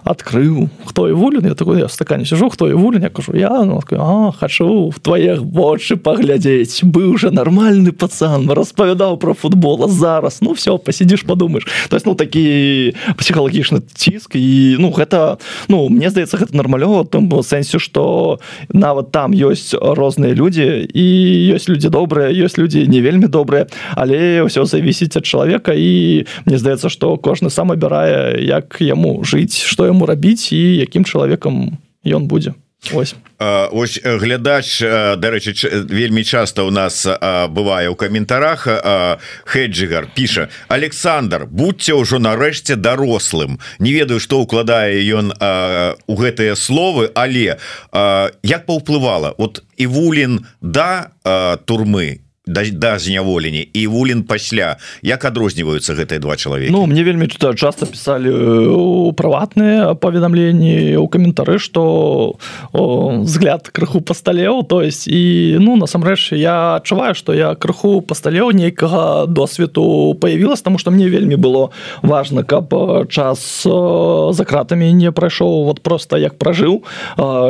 адкрыў 0.04 0.68
хто 0.84 1.08
і 1.08 1.12
вулін 1.12 1.46
я 1.46 1.54
такой 1.54 1.80
я 1.80 1.88
стакане 1.88 2.24
сижу 2.24 2.48
хто 2.50 2.68
і 2.70 2.72
вулін 2.72 3.02
я 3.02 3.10
кажу 3.10 3.36
я 3.36 3.50
ну, 3.64 3.80
а, 3.92 4.32
хачу 4.32 4.88
в 4.88 4.98
твоих 4.98 5.42
вочы 5.42 5.96
паглядзець 5.96 6.84
быў 6.84 7.14
уже 7.14 7.30
нармальны 7.30 7.92
пацан 7.92 8.50
распавядаў 8.50 9.18
про 9.18 9.34
футбола 9.34 9.88
зараз 9.88 10.40
ну 10.40 10.52
все 10.52 10.78
посидишь 10.78 11.22
подумаешь 11.22 11.66
то 11.88 11.96
есть 11.96 12.06
ну 12.06 12.14
такі 12.14 12.94
псіхалагічны 13.18 13.82
ціск 13.94 14.36
і 14.36 14.76
ну 14.80 14.90
гэта 14.90 15.38
ну 15.68 15.88
мне 15.88 16.10
здаецца 16.10 16.38
гэта 16.38 16.56
нармалёва 16.56 17.04
там 17.04 17.28
сэнсе 17.42 17.78
что 17.78 18.40
нават 18.72 19.12
там 19.12 19.32
ёсць 19.32 19.74
розныя 19.74 20.34
людзі 20.34 20.88
і 20.88 21.06
ёсць 21.52 21.68
людзі 21.68 21.88
добрыя 21.88 22.32
ёсць 22.32 22.56
людзі 22.56 22.86
не 22.88 23.00
вельмі 23.00 23.28
добрыя 23.28 23.66
але 23.94 24.45
ўсё 24.46 24.64
завісіць 24.64 25.16
ад 25.18 25.26
чалавека 25.26 25.74
і 25.74 26.24
мне 26.46 26.56
здаецца 26.58 26.88
што 26.88 27.16
кожны 27.18 27.50
сам 27.50 27.74
абірае 27.74 28.40
як 28.42 28.78
яму 28.80 29.22
жыць 29.26 29.62
што 29.66 29.86
яму 29.90 30.06
рабіць 30.06 30.54
і 30.54 30.62
якім 30.82 31.04
чалавекам 31.04 31.78
ён 32.06 32.30
будзе 32.30 32.54
ось. 32.94 33.14
Ось 33.38 34.00
глядач 34.02 34.80
дарэчы 35.20 35.52
вельмі 35.90 36.24
часто 36.24 36.64
у 36.64 36.70
нас 36.70 37.04
бывае 37.04 37.92
ў 37.92 37.96
каментарах 37.96 38.64
хеджигар 39.44 40.08
піша 40.14 40.48
Александр 40.68 41.44
будьце 41.44 41.92
ўжо 41.92 42.16
нарэшце 42.16 42.80
дарослым 42.80 43.60
не 43.78 43.92
ведаю 43.92 44.20
што 44.20 44.40
укладае 44.40 45.04
ён 45.12 45.36
у 46.06 46.14
гэтыя 46.16 46.56
словы 46.56 47.12
але 47.12 47.60
як 48.42 48.62
паўплывала? 48.64 49.34
Вот 49.36 49.64
і 49.76 49.86
вулін 49.86 50.46
да 50.62 51.12
турмы 51.66 52.25
да, 52.46 52.64
да 52.72 52.98
зняволення 52.98 53.64
і 53.72 53.86
вулін 53.86 54.22
пасля. 54.22 54.76
Як 55.02 55.24
адрозніваюцца 55.24 55.94
гэтыя 55.98 56.22
два 56.22 56.36
чалавека 56.36 56.70
Ну 56.72 56.86
мне 56.86 57.02
вельмі 57.02 57.26
часто 57.26 57.86
писали 57.86 58.30
прыватныя 59.12 59.94
паведамленні 59.94 60.96
у 60.96 61.08
каментары 61.08 61.58
что 61.58 62.38
взгляд 62.72 63.68
крыху 63.68 64.00
пасталеў. 64.00 64.62
То 64.64 64.82
есть 64.82 65.08
і 65.08 65.56
ну 65.58 65.76
насамрэч 65.76 66.32
я 66.32 66.76
адчуваю 66.76 67.14
что 67.14 67.34
я 67.34 67.54
крыху 67.54 68.00
пасталеў 68.00 68.52
нейкага 68.52 69.26
досведу 69.26 70.14
появилась 70.14 70.62
тому 70.62 70.78
что 70.78 70.90
мне 70.90 71.08
вельмі 71.08 71.36
было 71.36 71.70
важно 72.02 72.44
каб 72.44 72.70
час 73.10 73.62
за 73.64 74.44
кратамі 74.44 74.92
не 74.92 75.10
прайшоў. 75.10 75.64
Вот 75.64 75.82
просто 75.82 76.16
як 76.16 76.38
пражыў 76.38 76.84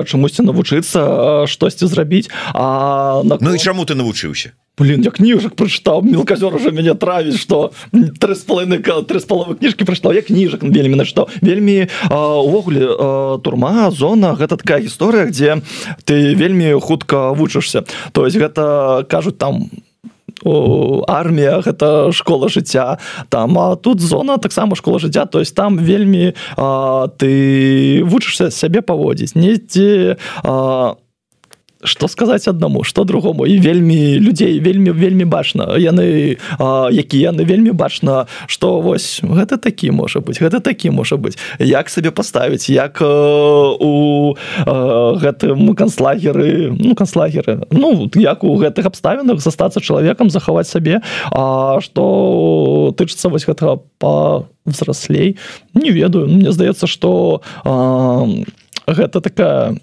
чамусьці 0.09 0.43
навучыцца 0.43 1.47
штосьці 1.47 1.87
зрабіць. 1.87 2.31
А 2.55 3.21
на 3.25 3.39
ну 3.41 3.55
і 3.55 3.59
чаму 3.59 3.85
ты 3.85 3.95
навучыўся 3.95 4.57
блин 4.87 5.03
я 5.03 5.11
кніжак 5.11 5.59
прочытаў 5.59 6.07
мелказёр 6.07 6.55
уже 6.55 6.71
мяне 6.71 6.95
травіць 6.95 7.41
что 7.41 7.73
три 7.91 8.35
з 8.35 8.43
половиной 8.47 8.79
три 8.79 9.19
з 9.21 9.27
половы 9.27 9.59
кніжкі 9.59 9.85
прачытаў 9.85 10.15
я 10.15 10.23
кніжак 10.23 10.63
вельмі 10.63 10.97
на 10.97 11.05
что 11.05 11.29
вельмі 11.43 11.89
увогуле 12.11 12.87
турма 13.43 13.91
зона 13.91 14.35
гэта 14.39 14.57
такая 14.57 14.81
гісторыя 14.81 15.27
где 15.27 15.63
ты 16.05 16.35
вельмі 16.35 16.79
хутка 16.81 17.35
вучышся 17.35 17.85
то 18.13 18.27
есть 18.27 18.39
гэта 18.39 19.05
кажуць 19.11 19.39
там 19.39 19.71
армія 20.45 21.61
гэта 21.65 22.13
школа 22.13 22.49
жыцця 22.49 22.99
там 23.29 23.59
а 23.59 23.77
тут 23.77 24.01
зона 24.01 24.39
таксама 24.39 24.77
школа 24.77 24.99
жыцця. 24.99 25.27
То 25.27 25.41
есть 25.41 25.55
там 25.55 25.79
вельмі 25.79 26.35
а, 26.57 27.09
ты 27.09 28.03
вучышся 28.05 28.51
сябе 28.51 28.83
паводзіць. 28.83 29.35
Недзе 29.35 30.17
а, 30.45 30.95
что 31.87 32.09
сказаць 32.09 32.49
аднаму 32.49 32.85
что 32.85 33.05
другому. 33.05 33.47
І 33.47 33.59
вельмі 33.59 34.19
людзей 34.19 34.61
вельмі 34.61 34.91
вельмі 34.91 35.25
бачна 35.25 35.79
яны 35.79 36.37
які 36.91 37.19
яны 37.19 37.45
вельмі 37.45 37.71
бачна 37.71 38.27
что 38.47 38.81
вось 38.81 39.21
гэта 39.23 39.57
такі 39.57 39.91
можа 39.91 40.21
быть 40.21 40.41
гэта 40.41 40.61
такі 40.61 40.91
можа 40.91 41.17
быть 41.17 41.39
як 41.59 41.89
сабе 41.89 42.11
поставіць 42.11 42.69
як 42.69 43.01
у 43.01 44.37
гэтым 44.67 45.75
канцлагеры 45.75 46.75
ну 46.75 46.95
канцлагеры. 46.95 47.63
Ну 47.71 48.11
як 48.15 48.45
у 48.45 48.57
гэтых 48.57 48.87
абставінах 48.87 49.41
застацца 49.41 49.81
чалавекам 49.81 50.31
захаваць 50.31 50.69
сабе. 50.69 51.01
А 51.31 51.81
что 51.81 52.95
тычыцца 52.99 53.29
вось 53.29 53.47
гэтага 53.47 53.81
по 53.99 54.47
взрослей 54.65 55.39
не 55.75 55.91
ведаю. 55.91 56.27
Мне 56.29 56.53
здаецца 56.53 56.87
что 56.87 57.43
гэта 58.87 59.21
такая 59.21 59.77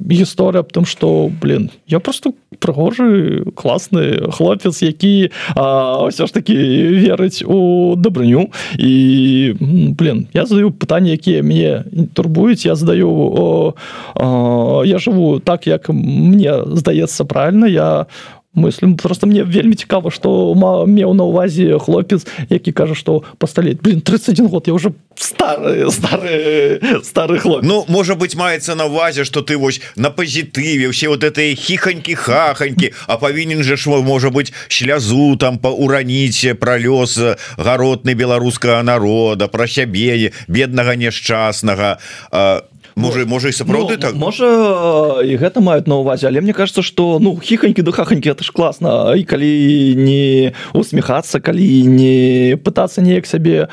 гісторыя 0.00 0.60
аб 0.60 0.72
тым 0.72 0.84
что 0.84 1.30
блин 1.40 1.70
я 1.86 2.00
просто 2.00 2.32
прыгожы 2.58 3.44
класны 3.54 4.30
хлопец 4.32 4.82
які 4.82 5.30
ўсё 5.54 6.26
ж 6.26 6.30
таки 6.32 6.54
верыць 6.54 7.42
у 7.44 7.94
дабрыню 7.96 8.50
і 8.78 9.54
блин 9.98 10.28
я 10.32 10.46
задаю 10.46 10.70
пытанне 10.70 11.18
якія 11.18 11.42
мне 11.42 11.84
турбуюць 12.14 12.66
я 12.66 12.74
задаю 12.74 13.10
о, 13.10 13.74
о, 14.14 14.82
я 14.84 14.98
жыву 14.98 15.40
так 15.40 15.66
як 15.66 15.88
мне 15.88 16.64
здаецца 16.66 17.24
правильно. 17.24 17.66
Я 17.66 18.06
у 18.37 18.37
мыслям 18.58 18.96
просто 18.96 19.26
мне 19.26 19.42
вельмі 19.42 19.74
цікава 19.74 20.10
что 20.10 20.54
меў 20.86 21.14
на 21.14 21.24
увазе 21.24 21.78
хлопец 21.78 22.26
які 22.50 22.72
кажа 22.72 22.94
что 22.94 23.22
пасталеть 23.38 23.82
блин 23.82 24.00
31 24.00 24.46
год 24.46 24.68
я 24.68 24.74
уже 24.74 24.92
старый 25.14 25.90
старый 25.90 26.80
старый 27.04 27.38
хлоп 27.38 27.62
Ну 27.62 27.84
можа 27.88 28.14
быть 28.14 28.36
маецца 28.36 28.74
на 28.74 28.86
увазе 28.86 29.24
что 29.24 29.42
ты 29.42 29.56
вось 29.56 29.80
на 29.96 30.10
пазітыве 30.10 30.90
все 30.90 31.08
вот 31.08 31.24
этой 31.24 31.54
хихоньки 31.54 32.14
хахоньки 32.14 32.94
а 33.06 33.16
павінен 33.16 33.62
же 33.62 33.76
шмо 33.76 34.02
можа 34.02 34.30
быть 34.30 34.52
слязу 34.68 35.36
там 35.36 35.58
по 35.58 35.68
ураніце 35.68 36.54
про 36.54 36.78
лёс 36.78 37.18
гаротны 37.56 38.14
беларускага 38.14 38.82
народа 38.82 39.48
про 39.48 39.66
сябе 39.66 40.32
беднага 40.48 40.96
няшчаснага 40.96 41.98
а 42.30 42.62
можа 42.98 43.24
можа 43.26 43.48
і 43.48 43.54
сапраўды 43.54 43.96
ну, 43.96 44.02
так? 44.02 44.14
можа 44.14 45.22
і 45.22 45.36
гэта 45.38 45.60
маюць 45.60 45.86
на 45.86 46.02
увазе 46.02 46.28
але 46.28 46.40
мне 46.40 46.52
кажется 46.52 46.82
что 46.82 47.18
ну 47.20 47.38
хихоньки 47.38 47.82
да 47.82 47.92
хахоньки 47.92 48.28
это 48.28 48.44
ж 48.44 48.52
класна 48.52 49.14
і 49.14 49.24
калі 49.24 49.94
не 49.96 50.52
усміхацца 50.74 51.40
калі 51.40 51.86
не 51.86 52.58
пытацца 52.58 53.00
неяк 53.00 53.26
сябе 53.26 53.68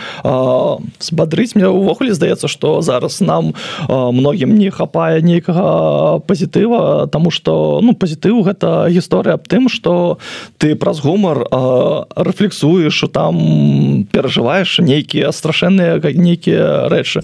збадрыць 1.00 1.56
мне 1.56 1.68
увогуле 1.68 2.14
здаецца 2.14 2.48
что 2.48 2.82
зараз 2.82 3.22
нам 3.22 3.54
а, 3.90 4.12
многім 4.12 4.56
не 4.56 4.70
хапае 4.70 5.22
нейкага 5.22 6.20
пазітыва 6.20 7.08
тому 7.12 7.32
что 7.32 7.82
ну 7.82 7.94
пазітыў 7.98 8.46
гэта 8.46 8.88
гісторыя 8.90 9.36
аб 9.42 9.48
тым 9.50 9.70
что 9.70 10.18
ты 10.58 10.76
праз 10.76 11.02
гумар 11.02 11.48
рэфлексуеш 12.16 13.04
там 13.12 14.06
перажываеш 14.12 14.80
нейкія 14.80 15.32
страшэнныя 15.32 15.98
нейкія 16.14 16.88
рэчы. 16.90 17.22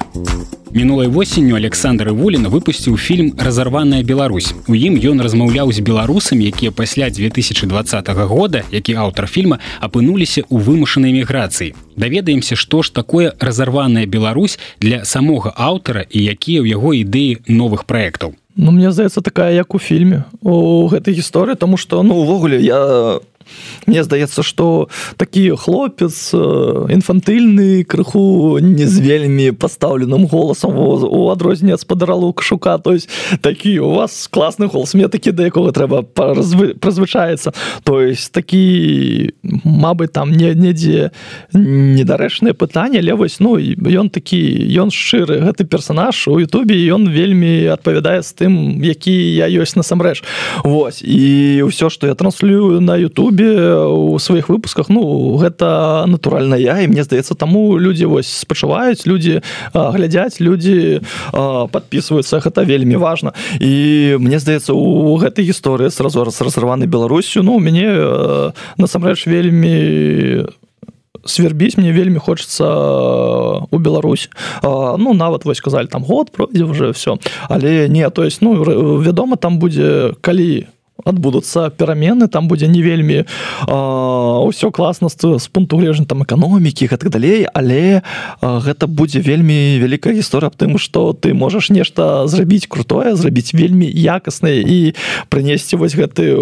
Мінулай 0.72 1.08
восенню 1.08 1.55
александр 1.55 1.91
івулін 2.00 2.48
выпусціў 2.48 2.96
фільм 2.98 3.34
разарваная 3.38 4.04
Беларусь 4.04 4.54
у 4.68 4.76
ім 4.76 4.96
ён 4.96 5.20
размаўляў 5.20 5.72
з 5.76 5.80
беларусамі 5.84 6.46
якія 6.48 6.72
пасля 6.72 7.10
2020 7.10 8.08
года 8.32 8.64
які 8.72 8.96
аўтар 8.96 9.28
фільма 9.28 9.60
апынуліся 9.82 10.48
ў 10.48 10.56
вымушанай 10.64 11.12
міграцыі. 11.12 11.76
Даведаемся 11.98 12.56
што 12.56 12.82
ж 12.82 12.92
такое 12.94 13.34
разарваная 13.40 14.06
Беларусь 14.06 14.60
для 14.80 15.04
самога 15.04 15.52
аўтара 15.58 16.06
і 16.08 16.20
якія 16.24 16.62
ў 16.62 16.72
яго 16.72 16.96
ідэі 16.96 17.44
новых 17.52 17.84
праектаў. 17.84 18.40
Ну 18.56 18.72
мне 18.72 18.92
здаецца 18.92 19.22
такая 19.22 19.52
як 19.52 19.76
у 19.76 19.80
фільме 19.80 20.24
у 20.42 20.88
гэтай 20.88 21.18
гісторыі 21.18 21.56
тому 21.56 21.78
что 21.78 22.04
ну 22.04 22.16
увогуле 22.24 22.62
я 22.62 23.20
Мне 23.87 24.03
здаецца 24.03 24.44
что 24.44 24.90
такі 25.18 25.55
хлопец 25.57 26.33
інфантыльны 26.33 27.83
крыху 27.83 28.59
не 28.61 28.87
з 28.87 29.00
вельмі 29.00 29.51
пастаўленым 29.51 30.27
голасам 30.27 30.77
у 30.77 31.29
адрозненне 31.29 31.77
спадаралу 31.77 32.33
кашука. 32.33 32.77
То 32.77 32.94
есть 32.94 33.09
такі 33.42 33.79
у 33.79 33.92
вас 33.92 34.29
класны 34.31 34.68
голос 34.68 34.94
мне 34.94 35.07
такі 35.07 35.31
да 35.31 35.46
якога 35.46 35.72
трэба 35.72 36.03
прызвычаецца 36.03 37.53
то 37.83 38.01
есть 38.01 38.31
такі 38.31 39.33
Мабыць 39.64 40.11
там 40.14 40.31
не 40.31 40.53
недзе 40.55 41.11
недарэчнае 41.53 42.53
пытанне 42.53 43.00
але 43.00 43.14
вось 43.14 43.40
ну 43.40 43.57
ён 43.57 44.09
такі 44.09 44.40
ён 44.77 44.92
шчыры 44.92 45.42
гэты 45.42 45.66
персонаж 45.66 46.27
у 46.27 46.37
Ютубе 46.40 46.77
ён 46.94 47.09
вельмі 47.09 47.68
адпавядае 47.74 48.22
з 48.22 48.31
тым 48.33 48.53
які 48.83 49.11
я 49.11 49.48
ёсць 49.50 49.75
насамрэч. 49.75 50.24
Вось 50.64 51.01
і 51.01 51.66
ўсё 51.66 51.90
что 51.90 52.07
я 52.07 52.16
транслюю 52.16 52.81
на 52.81 52.98
Ютубе 52.98 53.41
Ютубе 53.42 53.75
у 53.86 54.20
сваіх 54.20 54.50
выпусках 54.50 54.90
ну 54.90 55.38
гэта 55.38 56.06
натуральна 56.08 56.56
я 56.56 56.80
і 56.82 56.88
мне 56.88 57.04
здаецца 57.04 57.36
таму 57.36 57.77
людзі 57.77 58.06
вось 58.06 58.30
спачуваюць 58.30 59.06
людзі 59.06 59.42
глядзяць 59.74 60.40
людзі 60.40 61.01
подписываются 61.72 62.40
гэта 62.40 62.64
вельмі 62.64 62.96
важно. 62.96 63.34
І 63.60 64.18
мне 64.20 64.40
здаецца 64.40 64.74
у 64.74 65.16
гэтай 65.18 65.46
гісторыі 65.46 65.90
сразу 65.90 66.24
раз 66.24 66.42
разрываны 66.42 66.86
Беларусю 66.86 67.44
ну 67.44 67.60
мяне 67.60 68.54
насамрэч 68.77 69.27
вельмі 69.27 70.48
свербіць 71.25 71.77
мне 71.77 71.92
вельмі 71.92 72.20
хочется 72.20 72.66
у 73.70 73.77
Беларусь 73.77 74.30
ну 74.64 75.14
нават 75.14 75.46
вось 75.46 75.58
сказали 75.58 75.88
там 75.88 76.04
год 76.04 76.32
пройдзе 76.32 76.64
уже 76.64 76.92
все 76.92 77.18
але 77.50 77.90
не 77.90 78.10
то 78.10 78.24
есть 78.24 78.42
ну 78.42 78.54
вядома 79.01 79.36
там 79.36 79.60
будзе 79.60 80.14
калі 80.22 80.68
у 80.68 80.80
адбудуцца 81.05 81.70
перамены 81.70 82.27
там 82.27 82.48
будзе 82.48 82.68
не 82.68 82.81
вельмі 82.81 83.25
ўсё 83.68 84.72
класна 84.72 85.09
з 85.09 85.48
пункту 85.48 85.77
глежня 85.77 86.05
там 86.05 86.24
эканомікі 86.24 86.87
гэтак 86.87 87.09
далей 87.09 87.46
але 87.53 88.01
а, 88.42 88.59
гэта 88.59 88.87
будзе 88.87 89.20
вельмі 89.22 89.79
вялікая 89.81 90.14
гісторыя 90.14 90.51
аб 90.51 90.55
тым 90.55 90.77
што 90.77 91.14
ты 91.14 91.33
можаш 91.33 91.70
нешта 91.70 92.27
зрабіць 92.27 92.68
крутое 92.68 93.16
зрабіць 93.16 93.53
вельмі 93.53 93.87
якаснае 93.87 94.61
і 94.61 94.79
прынесці 95.29 95.75
вось 95.75 95.96
гэты 95.96 96.35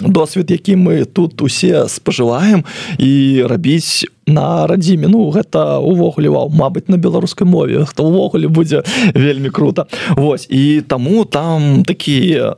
досвед 0.00 0.50
які 0.50 0.76
мы 0.76 1.04
тут 1.04 1.42
усе 1.42 1.88
спажываем 1.88 2.64
і 2.98 3.44
рабіць 3.48 4.06
на 4.26 4.66
радзіме. 4.66 5.08
Ну 5.08 5.30
гэта 5.30 5.78
увогуле 5.78 6.28
вау 6.30 6.48
Мабыць 6.48 6.88
на 6.88 6.96
беларускай 6.96 7.46
мове. 7.46 7.84
Хто 7.84 8.04
ўвогуле 8.08 8.48
будзе 8.48 8.82
вельмі 9.14 9.50
круто 9.50 9.86
Вось 10.16 10.46
і 10.50 10.80
таму 10.80 11.24
там 11.24 11.84
такія 11.84 12.56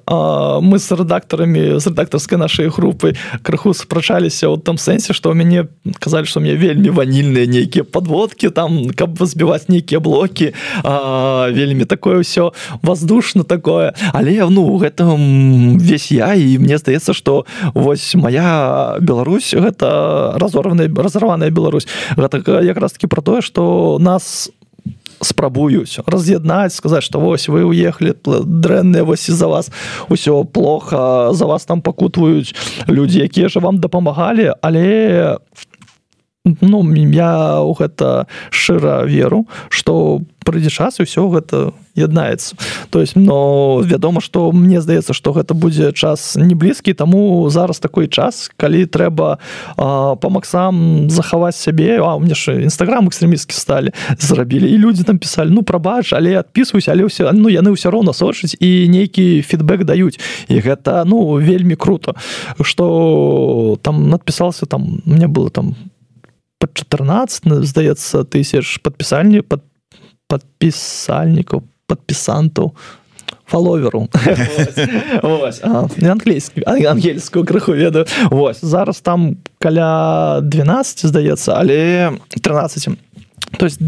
мы 0.62 0.78
з 0.78 0.92
рэдактарамі 0.92 1.78
з 1.80 1.84
рэдактарскай 1.86 2.38
нашай 2.38 2.68
групы 2.68 3.14
крыху 3.42 3.74
спрачаліся 3.74 4.46
ў 4.50 4.60
там 4.62 4.78
сэнсе 4.78 5.12
што 5.12 5.32
ў 5.32 5.34
мяне 5.34 5.66
казалі 5.98 6.26
што 6.26 6.40
мне 6.40 6.54
вельмі 6.54 6.90
ванільныя 6.90 7.46
нейкія 7.46 7.84
подводкі 7.84 8.50
там 8.50 8.90
каб 8.94 9.18
збіваць 9.22 9.68
нейкія 9.68 10.00
блокі. 10.00 10.52
А, 10.84 11.50
вельмі 11.50 11.84
такое 11.84 12.22
ўсё 12.22 12.52
воздушно 12.82 13.44
такое. 13.44 13.94
Але 14.12 14.38
ну 14.50 14.66
гэтым 14.78 15.78
весь 15.78 16.12
я 16.12 16.34
і 16.34 16.58
мне 16.58 16.78
здаецца 16.78 17.14
што 17.14 17.46
вось 17.74 18.14
моя 18.14 18.98
Беларусь 19.00 19.54
гэта 19.54 20.34
разорваная 20.38 20.90
разорваная 20.90 21.50
Беларусь. 21.56 21.88
Гэта 22.16 22.44
якраз 22.62 22.92
таки 22.92 23.06
про 23.06 23.22
тое 23.22 23.40
что 23.40 23.98
нас 24.00 24.50
спрабуюць 25.20 25.98
раз'яднаць 26.06 26.74
сказаць 26.74 27.04
что 27.04 27.20
вось 27.20 27.48
вы 27.48 27.64
уехали 27.64 28.14
дрэнныя 28.24 29.04
вось 29.04 29.28
из-за 29.28 29.48
вас 29.48 29.70
усё 30.08 30.44
плохо 30.44 31.30
за 31.32 31.46
вас 31.46 31.64
там 31.64 31.80
пакутваюць 31.80 32.54
людзі 32.86 33.24
якія 33.24 33.48
же 33.48 33.60
вам 33.60 33.78
дапамагалі 33.78 34.52
але 34.60 35.38
ну 36.60 36.78
я 37.10 37.58
ў 37.58 37.74
гэта 37.74 38.26
шчыра 38.50 39.02
веру 39.04 39.46
что 39.68 40.22
прыйдзе 40.46 40.70
час 40.70 41.02
і 41.02 41.04
ўсё 41.04 41.26
гэта 41.34 41.74
яднаецца. 41.98 42.54
То 42.90 43.00
есть 43.00 43.16
но 43.16 43.82
вядома 43.82 44.20
что 44.22 44.52
мне 44.52 44.80
здаецца 44.80 45.12
что 45.12 45.34
гэта 45.34 45.58
будзе 45.58 45.90
час 45.92 46.38
не 46.38 46.54
блізкі 46.54 46.94
таму 46.94 47.50
зараз 47.50 47.82
такой 47.82 48.06
час 48.06 48.50
калі 48.56 48.86
трэба 48.86 49.42
по 49.76 50.28
максам 50.30 51.10
захаваць 51.10 51.58
сябе. 51.58 51.98
А 51.98 52.16
мне 52.18 52.38
ж 52.38 52.70
нстаграм 52.70 53.10
экстрэмісткі 53.10 53.52
сталі 53.52 53.90
зрабілі 54.18 54.70
і 54.70 54.78
людзі 54.78 55.02
там 55.02 55.18
пісалі 55.18 55.50
ну 55.50 55.66
прабач 55.66 56.14
але 56.14 56.38
адпісваюсь 56.38 56.88
але 56.88 57.10
ўсё 57.10 57.34
ну 57.34 57.50
яны 57.50 57.74
ўсё 57.74 57.90
роўна 57.90 58.14
сочыць 58.14 58.54
і 58.60 58.86
нейкі 58.86 59.42
фідбэк 59.42 59.82
даюць 59.82 60.20
і 60.46 60.62
гэта 60.62 61.02
ну 61.02 61.42
вельмі 61.42 61.74
круто 61.74 62.14
что 62.62 63.78
там 63.82 64.08
надпісался 64.08 64.66
там 64.66 65.02
мне 65.04 65.26
было 65.26 65.50
там 65.50 65.74
под 66.58 66.74
14 66.74 67.64
здаецца 67.64 68.24
тысяч 68.24 68.78
подпісальні 68.82 69.42
под 69.42 69.62
подпісальнікаў 70.28 71.62
подпісантаў 71.86 72.72
фаловеру 73.46 74.08
англійскі 76.02 76.62
ангельскую 76.66 77.44
крыху 77.44 77.72
ведаю 77.72 78.06
Вось 78.30 78.64
зараз 78.64 79.00
там 79.00 79.36
каля 79.58 80.40
12 80.42 81.06
здаецца 81.06 81.54
але 81.54 82.12
13 82.34 82.98
то 83.58 83.66
есть 83.66 83.78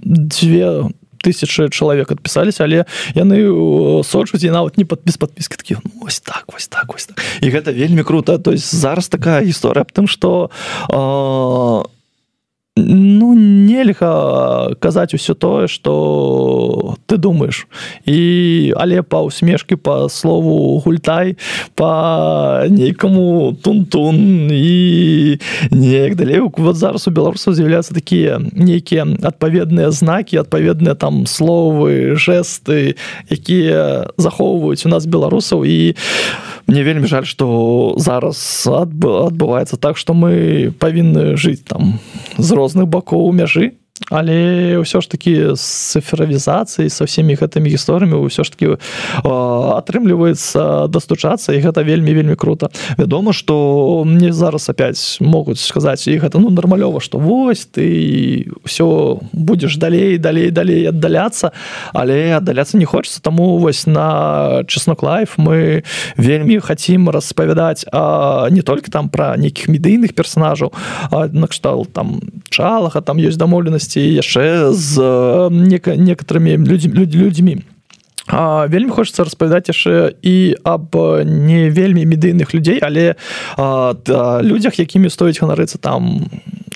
две 0.00 0.88
тысячи 1.24 1.68
чалавек 1.72 2.12
адпісались 2.12 2.60
але 2.60 2.84
яны 3.16 3.40
сочуць 4.04 4.44
і 4.44 4.52
нават 4.52 4.76
не 4.76 4.84
под 4.84 5.00
без 5.04 5.16
подпіски 5.16 5.56
таких 5.56 5.80
ну, 5.84 6.04
ось 6.04 6.20
так 6.20 6.44
вось 6.52 6.68
так 6.68 6.92
вось 6.92 7.08
так. 7.08 7.24
і 7.40 7.48
гэта 7.48 7.72
вельмі 7.72 8.04
круто 8.04 8.38
то 8.38 8.52
есть 8.52 8.68
зараз 8.68 9.08
такая 9.08 9.40
гісторыя 9.40 9.88
аб 9.88 9.92
тым 9.92 10.06
что 10.06 10.50
э, 10.92 11.93
ну 12.76 13.34
нельга 13.34 14.74
казаць 14.82 15.14
усё 15.14 15.34
тое 15.34 15.68
что 15.68 16.96
ты 17.06 17.18
думаешь 17.18 17.68
і 18.04 18.74
але 18.76 19.02
па 19.02 19.22
усмешке 19.22 19.76
по 19.76 20.08
слову 20.08 20.82
гультай 20.82 21.38
по 21.76 22.66
нейкаму 22.68 23.54
тун-тун 23.62 24.50
і 24.50 25.38
неяк 25.70 26.16
далей. 26.16 26.40
Вот 26.40 26.76
зараз 26.76 27.06
у 27.06 27.10
беларусаў 27.14 27.54
з'яўляются 27.54 27.94
такія 27.94 28.42
нейкія 28.52 29.06
адпаведныя 29.22 29.94
знакі 29.94 30.42
адпаведныя 30.42 30.98
там 30.98 31.26
словы 31.26 32.18
жесты 32.18 32.98
якія 33.30 34.10
захоўваюць 34.18 34.82
у 34.86 34.88
нас 34.88 35.06
беларусаў. 35.06 35.62
І 35.62 35.94
мне 36.66 36.82
вельмі 36.82 37.06
жаль 37.06 37.24
что 37.28 37.94
зараз 37.96 38.66
адбываецца 38.66 39.76
так 39.76 39.96
что 39.96 40.14
мы 40.14 40.72
павінны 40.78 41.36
жыць 41.36 41.64
там 41.64 41.98
з 42.38 42.50
розных 42.52 42.88
бакоў 42.88 43.32
мяжы 43.32 43.74
але 44.14 44.78
ўсё 44.82 45.00
ж 45.00 45.06
таки 45.10 45.54
з 45.54 45.64
цифравізацыі 45.94 46.90
со 46.90 47.04
всеми 47.04 47.34
гэтымі 47.34 47.70
гісторыямі 47.70 48.22
ўсё 48.26 48.42
ж 48.42 48.48
таки 48.50 48.66
атрымліваецца 49.22 50.88
дастучацца 50.88 51.54
і 51.54 51.62
гэта 51.62 51.82
вельмі 51.86 52.14
вельмі 52.14 52.36
круто. 52.36 52.70
Вядома 52.98 53.32
что 53.32 54.04
мне 54.06 54.32
зараз 54.32 54.68
опять 54.70 55.18
могуць 55.20 55.60
сказаць 55.60 56.06
і 56.08 56.18
гэта 56.18 56.38
ну 56.38 56.50
нармалёва 56.50 57.00
что 57.00 57.18
вось 57.18 57.66
ты 57.66 58.50
все 58.64 59.18
будешь 59.32 59.76
далей 59.76 60.18
далей 60.18 60.50
далей 60.50 60.88
аддаляцца 60.88 61.52
але 61.92 62.34
аддаляцца 62.36 62.78
не 62.78 62.84
хочется 62.84 63.22
тому 63.22 63.58
вось 63.58 63.86
на 63.86 64.64
чеснок 64.68 65.02
лайф 65.02 65.38
мы 65.38 65.82
вельмі 66.16 66.58
хотим 66.58 67.10
распавядаць 67.10 67.86
а 67.92 68.48
не 68.50 68.62
только 68.62 68.90
там 68.90 69.08
про 69.08 69.36
нейкіх 69.36 69.68
медыйных 69.68 70.14
персонажаў 70.14 70.72
накштал 71.32 71.86
там 71.86 72.20
чалаха 72.50 73.00
там 73.00 73.18
есть 73.18 73.38
дамоўленасць 73.38 73.74
супольнасці 73.74 74.03
яшчэ 74.12 74.72
з 74.72 75.00
некоторыми 75.50 76.56
людзьмі 76.56 77.06
людзьмі. 77.06 77.62
А, 78.26 78.66
вельмі 78.66 78.90
хочется 78.90 79.24
распавядаць 79.24 79.68
яшчэ 79.68 80.16
і 80.22 80.56
аб 80.64 80.96
не 81.24 81.68
вельмі 81.68 82.08
медыйных 82.08 82.54
людзей 82.54 82.80
але 82.80 83.16
а, 83.56 83.92
да, 83.92 84.40
людзях 84.40 84.80
якімі 84.80 85.12
стоіць 85.12 85.40
ганарыцца 85.40 85.76
там 85.76 86.24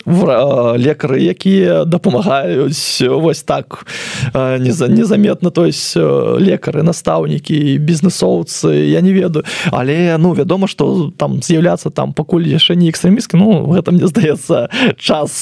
лекары 0.09 1.21
якія 1.21 1.85
дапамагаюць 1.85 3.03
вось 3.09 3.43
так 3.43 3.87
незаметна. 4.35 5.51
То 5.51 5.67
есть 5.67 5.97
лекары 5.97 6.83
настаўнікі 6.83 7.79
бізнесоўцы 7.79 8.89
я 8.89 9.01
не 9.01 9.13
ведаю. 9.13 9.45
Але 9.71 10.17
ну 10.19 10.33
вядома 10.33 10.69
что 10.69 11.13
там 11.17 11.43
з'яўляцца 11.43 11.91
там 11.91 12.13
пакуль 12.13 12.47
яшчэ 12.49 12.75
не 12.75 12.89
экстрэміскі 12.91 13.37
Ну 13.39 13.71
гэта 13.73 13.93
мне 13.93 14.07
здаецца 14.07 14.69
час 14.97 15.33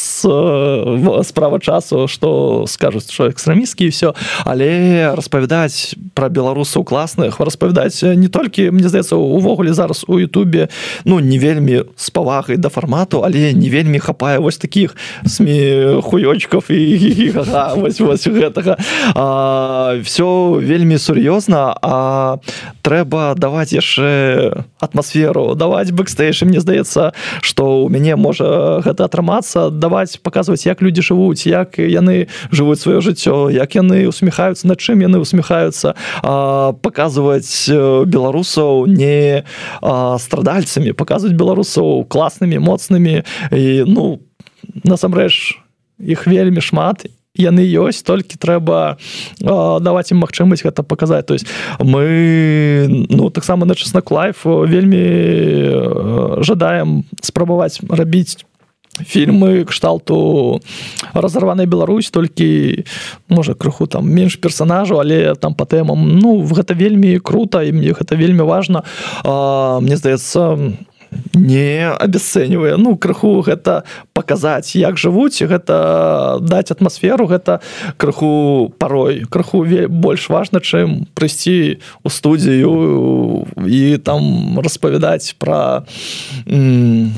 справа 1.22 1.58
часу 1.60 2.08
что 2.08 2.64
скажуць 2.66 3.10
что 3.10 3.28
экстрэміскі 3.28 3.88
все 3.88 4.12
але 4.44 5.12
распавядаць 5.14 5.94
про 6.14 6.28
беларусаў 6.28 6.84
класных 6.84 7.40
распавядаць 7.40 8.02
не 8.02 8.28
толькі 8.28 8.70
мне 8.70 8.88
здаецца 8.88 9.16
увогуле 9.16 9.72
зараз 9.72 10.04
у 10.08 10.18
Ютубе 10.18 10.68
ну 11.04 11.20
не 11.20 11.38
вельмі 11.38 11.84
з 11.96 12.10
павагай 12.10 12.56
да 12.56 12.68
фармату 12.68 13.22
але 13.24 13.52
не 13.52 13.70
вельмі 13.70 13.98
хапае 13.98 14.38
вось 14.38 14.55
таких 14.58 14.96
сме 15.26 16.00
хуёчков 16.02 16.70
і 16.70 17.32
вось, 17.76 18.00
вось 18.00 18.26
гэтага. 18.26 18.76
Все 20.02 20.28
вельмі 20.60 20.98
сур'ёзна 20.98 21.76
а 21.82 22.38
трэба 22.82 23.34
даваць 23.36 23.72
яшчэ 23.72 24.64
атмасферу 24.80 25.54
даваць 25.54 25.90
бэкстейшн 25.90 26.46
мне 26.46 26.60
здаецца 26.60 27.12
что 27.40 27.84
у 27.84 27.88
мяне 27.88 28.16
можа 28.16 28.80
гэта 28.84 29.04
атрымацца 29.06 29.70
даваць 29.70 30.18
показваць 30.22 30.66
як 30.66 30.82
людзі 30.82 31.02
жывуць 31.02 31.46
як 31.46 31.78
яны 31.78 32.28
жывуць 32.50 32.80
сваё 32.80 33.00
жыццё 33.00 33.50
як 33.50 33.74
яны 33.74 34.06
усміхаюцца 34.08 34.66
на 34.66 34.76
чым 34.76 35.00
яны 35.02 35.18
усміхаюцца. 35.18 35.94
Показваць 36.82 37.70
беларусаў 38.06 38.86
не 38.86 39.44
страдальцамі 40.18 40.92
показваць 40.92 41.36
беларусаў 41.36 42.06
класнымі 42.08 42.58
моцнымі. 42.58 43.22
І 43.52 43.84
ну 43.86 44.20
насамрэч 44.84 45.56
іх 45.98 46.26
вельмі 46.26 46.60
шмат 46.60 47.06
яны 47.36 47.62
ёсць 47.62 48.02
толькі 48.02 48.40
трэба 48.40 48.96
даваць 49.40 50.10
ім 50.10 50.24
магчымасць 50.24 50.64
гэта 50.64 50.82
паказаць. 50.82 51.26
То 51.28 51.34
есть 51.34 51.46
мы 51.78 53.06
ну 53.12 53.30
таксама 53.30 53.66
на 53.66 53.74
чеснок 53.74 54.10
лайф 54.10 54.44
вельмі 54.44 56.42
жадаем 56.42 57.04
спрабаваць 57.22 57.80
рабіць 57.88 58.44
фільмы 58.96 59.68
кшталту 59.68 60.60
разарванай 61.12 61.66
Беларусь 61.66 62.10
толькі 62.10 62.84
можа 63.28 63.52
крыху 63.52 63.86
там 63.86 64.08
менш 64.08 64.40
персонажу 64.40 64.98
але 64.98 65.34
там 65.34 65.54
по 65.54 65.66
тэмам. 65.66 66.16
Ну 66.16 66.40
гэта 66.40 66.72
вельмі 66.72 67.20
круто 67.20 67.62
і 67.62 67.72
мне 67.72 67.92
гэта 67.92 68.16
вельмі 68.16 68.48
важно 68.48 68.84
мне 69.24 69.96
здаецца 69.96 70.56
у 70.56 70.95
не 71.34 71.92
абясцэньвае 71.92 72.76
ну 72.80 72.96
крыху 72.96 73.40
гэта 73.44 73.84
паказаць 74.16 74.74
як 74.74 74.96
жывуць 74.98 75.42
гэта 75.44 76.38
даць 76.40 76.72
атмасферу 76.72 77.26
гэта 77.28 77.60
крыху 77.96 78.72
парой. 78.78 79.24
Крыху 79.28 79.64
больш 79.88 80.28
важна 80.28 80.60
чым 80.60 81.06
прыйсці 81.14 81.78
у 82.02 82.08
студзію 82.08 83.46
і 83.66 83.98
там 83.98 84.58
распавядаць 84.58 85.36
пра 85.38 85.84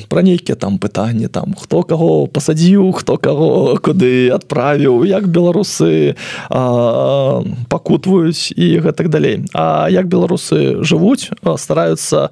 пра 0.08 0.20
нейкія 0.22 0.56
там 0.58 0.78
пытанні 0.78 1.28
там 1.28 1.54
хто 1.54 1.82
каго 1.82 2.26
пасадзіў 2.26 2.92
хто 2.98 3.16
каго 3.16 3.78
куды 3.78 4.28
адправіў 4.34 5.06
як 5.06 5.28
беларусы 5.30 6.18
пакутваюць 7.70 8.52
і 8.56 8.66
гэтак 8.82 9.08
далей. 9.08 9.46
А 9.54 9.86
як 9.90 10.10
беларусы 10.10 10.82
жывуць 10.82 11.30
стараюцца 11.56 12.30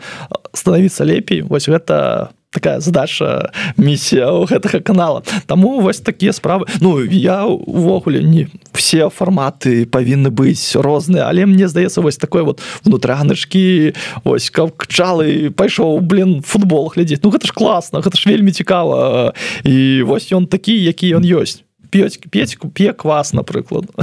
становіцца 0.57 1.05
лепей 1.05 1.46
вось 1.49 1.69
гэта 1.69 2.31
такая 2.57 2.81
задача 2.81 3.53
місія 3.77 4.33
у 4.33 4.49
гэтага 4.49 4.81
канала. 4.81 5.23
Таму 5.47 5.81
вось 5.81 6.01
такія 6.01 6.33
справы. 6.33 6.65
Ну 6.81 7.05
я 7.05 7.45
увогуле 7.45 8.23
не 8.23 8.49
все 8.73 9.11
фарматы 9.13 9.85
павінны 9.85 10.33
быць 10.33 10.73
розныя 10.73 11.29
але 11.29 11.45
мне 11.45 11.69
здаецца 11.69 12.01
вось 12.01 12.17
такой 12.17 12.43
вот 12.49 12.65
внутраначкі 12.85 13.93
ось 14.25 14.49
капчалы 14.49 15.53
пайшоў 15.53 16.01
блин 16.01 16.41
футбол 16.41 16.89
глядзець. 16.89 17.21
Ну 17.23 17.31
гэта 17.31 17.47
ж 17.47 17.53
класна 17.53 18.01
гэта 18.01 18.17
ж 18.17 18.25
вельмі 18.25 18.53
цікава. 18.57 19.35
І 19.65 20.03
вось 20.09 20.33
ён 20.33 20.49
такі 20.49 20.73
які 20.73 21.13
ён 21.21 21.29
ёсць 21.29 21.66
п'ць 21.91 22.19
пецьку 22.31 22.69
п'е 22.69 22.93
квас 22.93 23.33
напрыклад 23.33 23.87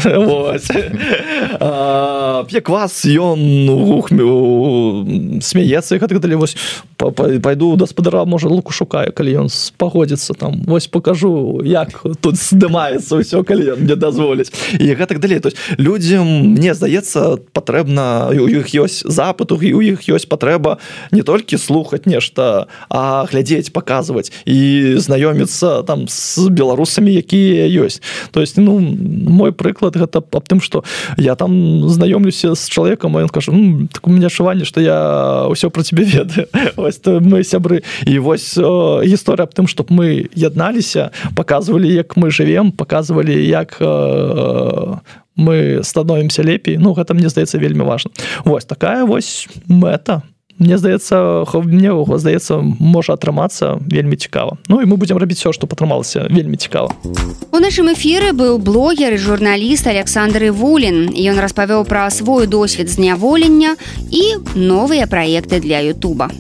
п'е 2.50 2.62
квас 2.62 3.06
ён 3.06 3.68
гухмю 3.68 5.40
смяецца 5.42 5.96
як 5.96 6.20
далі 6.20 6.36
вось 6.36 6.58
пайду 6.98 7.76
гаспадара 7.76 8.26
можа 8.26 8.48
луку 8.48 8.72
шукаю 8.72 9.12
калі 9.14 9.46
ён 9.46 9.48
пагодзіцца 9.78 10.34
там. 10.34 10.62
Вось 10.66 10.88
покажу 10.88 11.62
як 11.66 12.04
тут 12.22 12.36
здымаецца 12.38 13.20
ўсё 13.20 13.44
калі 13.44 13.76
мне 13.80 13.96
дазволіць 13.96 14.52
і 14.80 14.94
гэтак 14.96 15.20
далей 15.20 15.40
то 15.40 15.50
есть 15.50 15.58
людзям 15.78 16.56
мне 16.56 16.74
здаецца 16.74 17.38
патрэбна 17.54 18.32
у 18.32 18.48
іх 18.48 18.74
ёсць 18.76 19.04
запыту 19.06 19.60
і 19.62 19.74
у 19.74 19.82
іх 19.82 20.08
ёсць 20.10 20.30
патрэба 20.30 20.78
не 21.12 21.24
толькі 21.24 21.58
слухаць 21.58 22.06
нешта 22.06 22.68
а 22.90 23.26
глядзець 23.30 23.72
паказваць 23.74 24.32
і 24.46 24.96
знаёміцца 24.98 25.84
там 25.84 26.08
з 26.08 26.50
беларусамі 26.50 27.12
якія 27.14 27.68
ёсць. 27.74 28.02
То 28.32 28.42
есть 28.42 28.58
ну 28.58 28.80
мой 28.80 29.52
прыклад 29.52 29.96
гэта 29.96 30.20
аб 30.20 30.48
тым 30.48 30.62
что 30.62 30.84
я 31.18 31.36
там 31.36 31.90
знаёмлюся 31.90 32.56
з 32.56 32.70
чалавекам 32.70 33.18
ён 33.18 33.30
кажу 33.30 33.52
так 33.92 34.08
у 34.08 34.12
меня 34.12 34.28
адчуванне 34.28 34.66
что 34.66 34.82
я 34.82 35.48
ўсё 35.50 35.70
про 35.70 35.84
тебе 35.84 36.04
ведаю 36.04 36.48
вось 36.76 37.00
мы 37.06 37.44
сябры. 37.44 37.84
І 38.06 38.20
вось 38.20 38.58
гісторыя 38.58 39.46
аб 39.48 39.54
тым 39.54 39.68
чтоб 39.68 39.92
мы 39.92 40.30
ядналіся 40.36 41.12
показывалі 41.36 41.88
як 41.92 42.18
мы 42.18 42.32
живвем 42.32 42.72
показывалі 42.72 43.36
як 43.48 43.82
мы 45.36 45.84
становимся 45.84 46.44
лепей. 46.44 46.78
Ну 46.78 46.94
гэта 46.94 47.14
мне 47.14 47.30
здаецца 47.30 47.58
вельмі 47.58 47.84
важно 47.84 48.12
вось 48.46 48.66
такая 48.66 49.06
вось 49.06 49.48
мэта 49.68 50.22
мне 50.64 50.80
здаецца 50.80 51.44
мне 51.44 51.92
ўго 51.92 52.16
здаецца 52.18 52.64
можа 52.64 53.20
атрымацца 53.20 53.84
вельмі 53.84 54.16
цікава. 54.16 54.58
Ну 54.72 54.80
і 54.80 54.88
мы 54.88 54.96
будемм 54.96 55.20
рабіць 55.20 55.44
все 55.44 55.52
што 55.52 55.68
патрымалася. 55.68 56.32
Вельмі 56.32 56.56
цікава. 56.56 56.96
У 57.52 57.60
нашым 57.60 57.92
эфіры 57.92 58.32
быў 58.32 58.64
блогер 58.64 59.14
і 59.14 59.20
журналіст 59.20 59.88
александр 59.88 60.56
вулін 60.56 61.12
ён 61.12 61.38
распавёў 61.44 61.84
пра 61.84 62.08
свой 62.10 62.48
досвед 62.48 62.90
зняволення 62.90 63.76
і 64.12 64.40
новыя 64.56 65.06
праекты 65.06 65.60
для 65.60 65.84
Ютуба. 65.84 66.32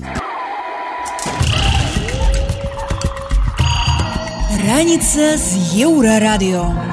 Раніца 4.63 5.35
з 5.35 5.75
еўрарадыё 5.83 6.92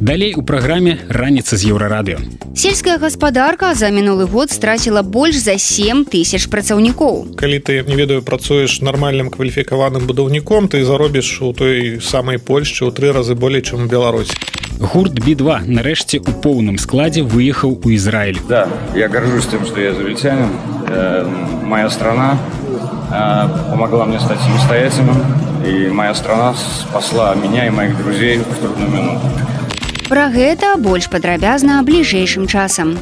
Далей 0.00 0.34
у 0.36 0.42
праграме 0.42 0.98
раніца 1.08 1.56
з 1.56 1.72
еўрарадыё. 1.72 2.20
Сельская 2.54 2.98
гаспадарка 2.98 3.72
за 3.74 3.88
мінулы 3.88 4.26
год 4.28 4.50
страціла 4.50 5.02
больш 5.02 5.36
за 5.36 5.56
7 5.56 6.04
тысяч 6.04 6.48
працаўнікоў. 6.52 7.36
Калі 7.36 7.58
ты 7.64 7.80
не 7.88 7.96
ведаю 7.96 8.20
працуеш 8.20 8.80
нармальным 8.84 9.32
кваліфікаваным 9.32 10.04
будаўніком, 10.04 10.68
ты 10.68 10.84
заробіш 10.84 11.40
у 11.40 11.52
той 11.52 12.00
самай 12.00 12.36
Польшчы 12.36 12.84
ў 12.84 12.92
тры 12.92 13.12
разы 13.12 13.34
болей, 13.34 13.64
чым 13.64 13.84
у 13.84 13.88
Беларусі. 13.88 14.36
Гурт 14.76 15.16
B2 15.16 15.64
нарэшце 15.64 16.20
у 16.20 16.32
поўным 16.44 16.76
складзе 16.76 17.24
выехаў 17.24 17.80
у 17.80 17.88
Ізраіль. 17.88 18.44
Да, 18.48 18.68
я 18.94 19.08
горжусь 19.08 19.48
тым, 19.48 19.64
што 19.64 19.80
я 19.80 19.94
завельцянин. 19.94 20.52
Э, 20.88 21.24
моя 21.64 21.88
страна 21.88 22.36
э, 23.08 23.70
помогла 23.72 24.04
мне 24.04 24.20
стать 24.20 24.40
самостоятельным, 24.40 25.24
и 25.64 25.88
моя 25.88 26.14
страна 26.14 26.54
спасла 26.54 27.34
меня 27.34 27.66
и 27.66 27.70
моих 27.70 27.96
друзей 27.96 28.38
в 28.38 28.60
трудную 28.60 28.90
минуту. 28.90 29.55
Пра 30.06 30.28
гэта 30.30 30.76
больш 30.78 31.08
падрабязна 31.10 31.80
бліжэйшым 31.82 32.46
часам. 32.46 32.94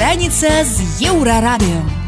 Раніца 0.00 0.50
з 0.66 0.74
еўрарадыё. 1.14 2.03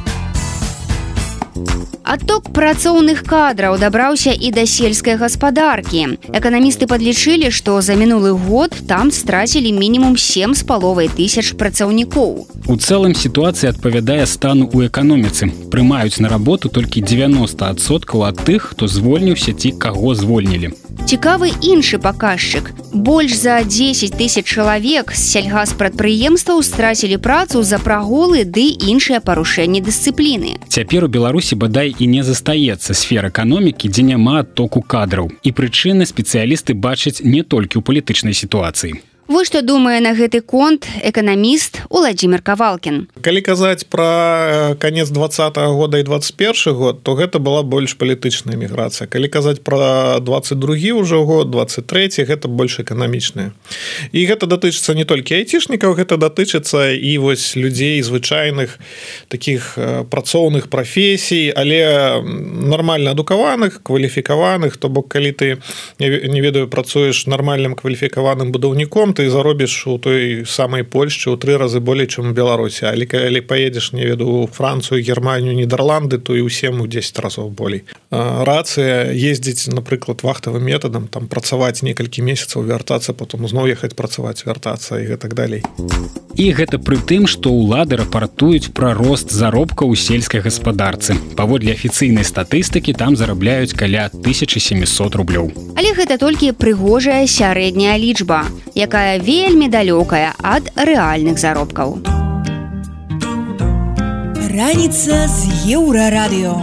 Адток 2.07 2.53
працоўных 2.55 3.25
кадраў 3.27 3.81
дабраўся 3.83 4.31
і 4.31 4.53
да 4.55 4.63
сельскай 4.63 5.17
гаспадаркі. 5.19 6.23
Эканамісты 6.31 6.87
падлічылі, 6.87 7.51
што 7.51 7.81
за 7.83 7.99
мінулы 7.99 8.31
год 8.31 8.79
там 8.87 9.11
страцілі 9.11 9.73
мінімум 9.75 10.15
сем 10.15 10.55
з 10.55 10.63
паловай 10.63 11.11
тысяч 11.11 11.59
працаўнікоў. 11.59 12.47
У 12.71 12.75
цэлым 12.79 13.19
сітуацыя 13.19 13.75
адпавядае 13.75 14.23
стану 14.31 14.71
ў 14.71 14.87
эканоміцы. 14.87 15.51
Прымаюць 15.75 16.23
на 16.23 16.31
работу 16.31 16.71
толькі 16.71 17.03
90соткаў 17.03 18.23
ад 18.31 18.39
тых, 18.39 18.71
хто 18.71 18.87
звольніўся 18.87 19.59
ці 19.59 19.75
каго 19.75 20.15
звольнілі. 20.15 20.79
Цікавы 21.05 21.53
іншы 21.61 21.99
паказчык. 21.99 22.73
Больш 22.93 23.37
за 23.37 23.61
10 23.63 24.17
тысяч 24.17 24.47
чалавек 24.47 25.13
з 25.13 25.21
сельгаспрадпрыемстваў 25.21 26.63
страцілі 26.63 27.19
працу 27.19 27.63
за 27.63 27.79
праголы 27.79 28.45
ды 28.49 28.73
іншыя 28.73 29.21
парушэнні 29.21 29.85
дысцыпліны. 29.85 30.57
Цяпер 30.69 31.05
у 31.05 31.09
Беларусі 31.09 31.55
бадай 31.61 31.93
і 31.99 32.07
не 32.07 32.23
застаецца 32.23 32.95
сфер 32.95 33.29
эканомікі, 33.29 33.93
дзе 33.93 34.03
няма 34.03 34.41
адтоку 34.41 34.81
кадраў. 34.81 35.31
І 35.43 35.53
прычыны 35.53 36.07
спецыялісты 36.07 36.73
бачаць 36.73 37.21
не 37.21 37.43
толькі 37.43 37.79
ў 37.79 37.83
палітычнай 37.83 38.33
сітуацыі. 38.33 39.03
Вось 39.27 39.49
што 39.51 39.59
думае 39.67 39.99
на 39.99 40.15
гэты 40.15 40.39
конт 40.39 40.87
эканаміст 41.03 41.81
Уладзімир 41.91 42.47
Кавалкін. 42.47 43.11
Калі 43.27 43.41
казаць 43.43 43.83
пра 43.83 44.77
канец 44.79 45.11
два 45.11 45.27
-го 45.27 45.75
года 45.75 45.99
і 45.99 46.03
21 46.03 46.75
год, 46.75 47.03
то 47.03 47.15
гэта 47.19 47.43
была 47.43 47.63
больш 47.63 47.95
палітычная 47.95 48.55
міграцыя. 48.55 49.11
Калі 49.11 49.29
казаць 49.29 49.59
пра 49.59 50.21
22 50.21 50.95
ўжо 50.95 51.25
год 51.25 51.51
23 51.51 52.23
гэта 52.23 52.47
больш 52.49 52.79
эканамічная. 52.79 53.51
І 54.13 54.27
гэта 54.27 54.47
датычыцца 54.47 54.95
не 54.95 55.05
толькі 55.05 55.35
айцішнікаў, 55.35 55.99
гэта 55.99 56.17
датычыцца 56.17 56.95
і 56.95 57.19
вось 57.19 57.57
людзей 57.57 58.03
звычайных 58.03 58.79
таких 59.29 59.79
працоўных 60.11 60.69
прафесій, 60.69 61.53
але 61.57 62.23
нармальна 62.63 63.11
адукаваных, 63.11 63.83
кваліфікаваных, 63.83 64.77
то 64.77 64.89
бок 64.89 65.09
калі 65.09 65.33
ты 65.33 65.59
не 65.99 66.41
ведаю 66.41 66.69
працуеш 66.69 67.27
нармальным 67.27 67.75
кваліфікаваным 67.75 68.53
будаўніком, 68.53 69.16
ты 69.17 69.31
заробіш 69.31 69.87
у 69.87 69.99
той 69.99 70.45
самай 70.45 70.85
Польшчы 70.85 71.33
ў 71.33 71.41
тры 71.41 71.57
разы 71.57 71.81
болей 71.81 72.05
чым 72.05 72.37
Беларусі. 72.37 72.93
Але 72.93 73.09
калі 73.09 73.41
паедзеш 73.41 73.97
не 73.97 74.05
веду 74.05 74.29
у 74.29 74.47
Францыю 74.47 75.01
германію 75.01 75.57
нідерланды 75.57 76.21
то 76.21 76.37
і 76.37 76.45
ўсім 76.45 76.85
у 76.85 76.87
10 76.87 77.17
разоў 77.25 77.49
болей. 77.49 77.89
Рацыя 78.13 79.09
ездзіць 79.09 79.73
напрыклад 79.73 80.21
вахтавым 80.21 80.69
метадам 80.69 81.09
там 81.09 81.33
працаваць 81.33 81.81
некалькі 81.81 82.21
месяцаў 82.21 82.69
вяртацца 82.69 83.17
потом 83.17 83.49
зноў 83.49 83.73
ехаць 83.73 83.97
працаваць 83.97 84.45
вяртацца 84.45 85.01
і 85.01 85.09
гэтак 85.17 85.33
далей. 85.33 85.65
І 86.37 86.53
гэта 86.53 86.77
пры 86.77 87.01
тым 87.01 87.25
што 87.25 87.49
ўлады 87.49 87.97
рапартуюць 87.97 88.69
пра 88.77 88.93
рост 88.93 89.33
заробка 89.33 89.89
ў 89.89 89.97
сельскай 89.97 90.45
гаспадарцы. 90.45 91.17
Паводле 91.33 91.73
афіцыйнай 91.73 92.29
статыстыкі 92.29 92.93
там 92.93 93.17
зарабляюць 93.17 93.73
каля 93.73 94.13
1700 94.13 95.17
рублёў. 95.17 95.49
Але 95.81 95.97
гэта 95.97 96.21
толькі 96.21 96.53
прыгожая 96.53 97.25
сярэдняя 97.25 97.97
лічба 97.97 98.45
якая 98.77 99.06
якая 99.07 99.23
вельмі 99.23 99.69
далёкая 99.71 100.35
ад 100.43 100.67
рэальных 100.75 101.39
заробкаў. 101.39 102.03
Раніца 104.51 105.31
з 105.31 105.71
еўрарадыё. 105.79 106.59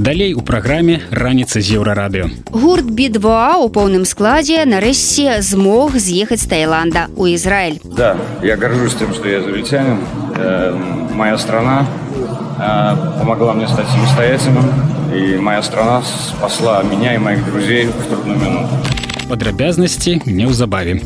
Далей 0.00 0.32
у 0.32 0.40
праграме 0.40 1.00
раніца 1.10 1.60
з 1.60 1.76
еўрарадыё. 1.76 2.30
Гурт 2.48 2.88
B2 2.88 3.60
у 3.60 3.68
поўным 3.68 4.08
складзе 4.08 4.64
нарэшце 4.64 5.44
змог 5.44 6.00
з'ехаць 6.00 6.40
з 6.40 6.48
Таіланда 6.48 7.12
у 7.12 7.28
Ізраіль. 7.28 7.84
Да, 7.84 8.16
я 8.40 8.56
горжусь 8.56 8.96
тым, 8.96 9.12
што 9.12 9.28
я 9.28 9.42
завельцянин. 9.42 10.00
Э, 10.40 10.72
моя 11.12 11.36
страна 11.36 11.84
э, 12.56 13.20
помогла 13.20 13.52
мне 13.52 13.68
стать 13.68 13.88
самостоятельным, 13.92 14.64
и 15.12 15.36
моя 15.36 15.62
страна 15.62 16.00
спасла 16.00 16.82
меня 16.82 17.14
и 17.14 17.18
моих 17.18 17.44
друзей 17.44 17.84
в 17.84 18.06
трудную 18.08 18.38
минуту 18.38 18.99
падрабязнасці 19.30 20.18
неўзабаве. 20.26 20.98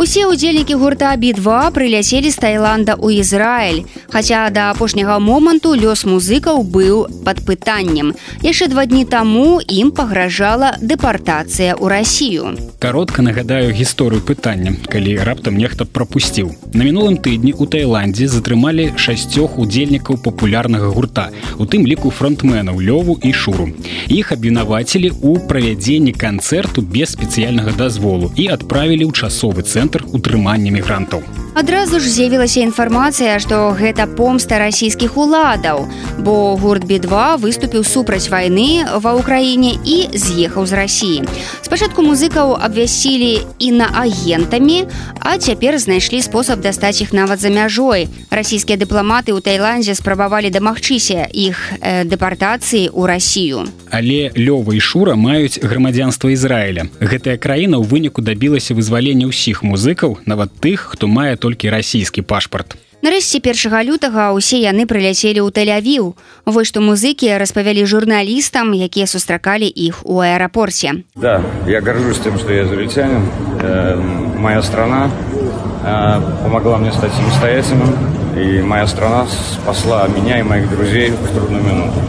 Усе 0.00 0.24
ўдзельнікі 0.24 0.80
гурта 0.80 1.12
B2 1.12 1.76
прыляселі 1.76 2.32
з 2.32 2.40
Таіланда 2.40 2.96
ў 2.96 3.20
Ізраіль. 3.20 3.84
Хаця 4.08 4.48
да 4.48 4.72
апошняга 4.72 5.20
моманту 5.20 5.76
лёс 5.76 6.08
музыкаў 6.08 6.64
быў 6.64 7.04
пад 7.20 7.44
пытаннем. 7.44 8.16
Яшчэ 8.40 8.72
два 8.72 8.88
дні 8.88 9.04
таму 9.04 9.60
ім 9.60 9.92
пагражала 9.92 10.80
дэпартацыя 10.80 11.76
ў 11.76 11.84
рассію. 11.92 12.56
Каротка 12.80 13.20
нагадаю 13.20 13.76
гісторыю 13.76 14.24
пытання, 14.24 14.72
калі 14.88 15.20
раптам 15.20 15.60
нехта 15.60 15.84
прапусціў. 15.84 16.56
На 16.72 16.88
мінулым 16.88 17.20
тыдні 17.20 17.52
ў 17.52 17.68
Таіландзе 17.68 18.24
затрымалі 18.24 18.96
шасцёх 18.96 19.60
удзельнікаў 19.60 20.16
папулярнага 20.24 20.88
гурта, 20.88 21.28
у 21.60 21.68
тым 21.68 21.84
ліку 21.84 22.08
фронтменаў 22.08 22.80
лёву 22.80 23.20
і 23.20 23.36
шуру. 23.36 23.68
Іх 24.08 24.32
абвінавацілі 24.32 25.12
ў 25.12 25.44
правядзенні 25.44 26.16
канцэрту 26.16 26.80
без 26.80 27.12
спецыяльнага 27.12 27.76
дазволу 27.76 28.32
і 28.32 28.48
адправілі 28.48 29.04
ў 29.04 29.12
часовы 29.30 29.62
цэнтр 29.62 30.02
утрымання 30.10 30.74
мігрантаў. 30.74 31.22
Адразу 31.54 31.98
ж 32.00 32.06
з'явілася 32.10 32.62
інфармацыя, 32.62 33.38
што 33.42 33.74
гэта 33.74 34.06
помста 34.06 34.58
расійскіх 34.58 35.16
уладаў, 35.18 35.86
бо 36.22 36.54
гурт 36.54 36.86
B2 36.86 37.38
выступіў 37.42 37.82
супраць 37.82 38.30
вайны 38.30 38.86
ва 38.86 39.14
ўкраіне 39.18 39.74
і 39.82 40.14
з'ехаў 40.14 40.66
з 40.66 40.72
рассіі. 40.78 41.18
Спачатку 41.62 42.06
музыкаў 42.06 42.54
абвясцілі 42.54 43.42
інаагентамі, 43.58 44.86
а 45.18 45.38
цяпер 45.38 45.78
знайшлі 45.78 46.22
спосаб 46.22 46.62
дастаць 46.62 47.02
іх 47.02 47.12
нават 47.12 47.42
за 47.42 47.50
мяжой. 47.50 48.06
Расійскія 48.30 48.78
дыпламаты 48.78 49.34
ў 49.34 49.42
Тайландзе 49.42 49.98
спрабавалі 49.98 50.54
дамагчыся 50.54 51.26
іх 51.34 51.58
э, 51.82 52.06
дэпартацыі 52.06 52.94
ў 52.94 53.02
рассію. 53.10 53.66
Але 53.90 54.30
лёва 54.38 54.70
і 54.70 54.80
шура 54.80 55.18
маюць 55.18 55.58
грамадзянства 55.58 56.30
Ізраіля. 56.30 56.86
Гэтая 57.02 57.42
краіна 57.42 57.82
ў 57.82 57.90
выніку 57.90 58.22
дабілася 58.22 58.74
вызвалення 58.78 59.19
ўсіх 59.26 59.64
музыкаў, 59.66 60.20
нават 60.24 60.54
тых, 60.60 60.94
хто 60.94 61.08
мае 61.08 61.36
толькі 61.36 61.68
расійскі 61.74 62.22
пашпарт. 62.22 62.76
Нарэшце 63.00 63.40
першага 63.40 63.80
лютага 63.80 64.28
ўсе 64.36 64.60
яны 64.60 64.84
прыляцелі 64.84 65.40
ў 65.40 65.48
тэлявіў. 65.48 66.12
Вось 66.44 66.68
што 66.68 66.84
музыкі 66.84 67.32
распавялі 67.40 67.88
журналістам, 67.88 68.76
якія 68.76 69.08
сустракалі 69.08 69.64
іх 69.64 70.04
у 70.04 70.20
аэрапорце. 70.20 71.08
Да, 71.16 71.40
я 71.64 71.80
горжусь 71.80 72.20
тем, 72.20 72.36
что 72.36 72.52
я 72.52 72.68
израильтянин. 72.68 73.24
Э, 73.64 73.96
моя 74.36 74.60
страна 74.60 75.08
э, 75.08 76.20
помогла 76.44 76.76
мне 76.76 76.92
стать 76.92 77.12
самостоятельным, 77.16 77.96
и 78.36 78.60
моя 78.60 78.86
страна 78.86 79.26
спасла 79.26 80.06
меня 80.08 80.38
и 80.38 80.42
моих 80.42 80.68
друзей 80.68 81.10
в 81.10 81.34
трудную 81.34 81.64
минуту. 81.64 82.04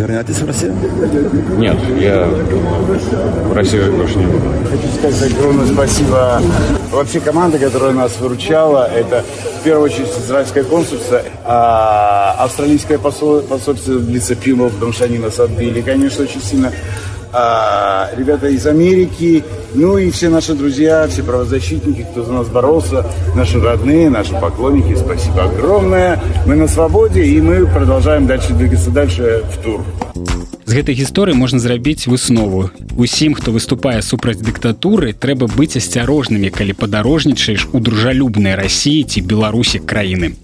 Вернетесь 0.00 0.38
в 0.38 0.46
Россию? 0.46 0.74
Нет, 1.58 1.76
я 1.98 2.24
в 2.24 3.52
Россию 3.52 3.94
больше 3.94 4.16
не 4.16 4.24
буду. 4.24 4.46
Хочу 4.70 4.88
сказать 4.98 5.32
огромное 5.32 5.66
спасибо 5.66 6.40
вообще 6.90 7.20
команде, 7.20 7.58
которая 7.58 7.92
нас 7.92 8.18
выручала. 8.18 8.90
Это 8.90 9.22
в 9.60 9.62
первую 9.62 9.84
очередь 9.84 10.08
израильское 10.08 10.64
консульство, 10.64 11.20
а 11.44 12.34
австралийское 12.38 12.96
посольство 12.98 13.58
в 13.92 14.08
лице 14.08 14.34
Пима, 14.36 14.70
потому 14.70 14.94
что 14.94 15.04
они 15.04 15.18
нас 15.18 15.38
отбили, 15.38 15.82
конечно, 15.82 16.24
очень 16.24 16.40
сильно. 16.40 16.72
А, 17.32 18.10
ребята 18.16 18.48
из 18.48 18.66
Америки, 18.66 19.44
ну 19.74 19.98
и 19.98 20.10
все 20.10 20.28
наши 20.28 20.54
друзья, 20.54 21.06
все 21.08 21.22
правозащитники, 21.22 22.06
кто 22.10 22.24
за 22.24 22.32
нас 22.32 22.48
боролся, 22.48 23.06
наши 23.36 23.60
родные, 23.60 24.10
наши 24.10 24.34
поклонники, 24.34 24.96
спасибо 24.96 25.44
огромное. 25.44 26.20
Мы 26.46 26.56
на 26.56 26.66
свободе, 26.66 27.24
и 27.24 27.40
мы 27.40 27.66
продолжаем 27.66 28.26
дальше 28.26 28.52
двигаться 28.52 28.90
дальше 28.90 29.44
в 29.52 29.62
тур. 29.62 29.84
З 30.70 30.74
гэтай 30.78 30.94
гісторыі 30.94 31.34
можна 31.34 31.58
зрабіць 31.58 32.06
выснову. 32.06 32.70
Усім, 32.94 33.34
хто 33.34 33.50
выступае 33.50 34.02
супраць 34.06 34.38
дыктатуры, 34.38 35.10
трэба 35.18 35.50
быць 35.50 35.74
асцярожнымі, 35.74 36.46
калі 36.54 36.78
падарожнічаеш 36.78 37.66
у 37.74 37.82
дружалюбнай 37.82 38.54
рассіі 38.54 39.02
ці 39.02 39.18
беларусі 39.26 39.82
краіны. 39.82 40.38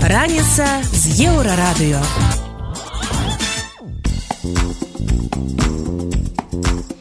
Раніца 0.00 0.64
з 0.88 1.28
еўрарадыё. 1.28 2.00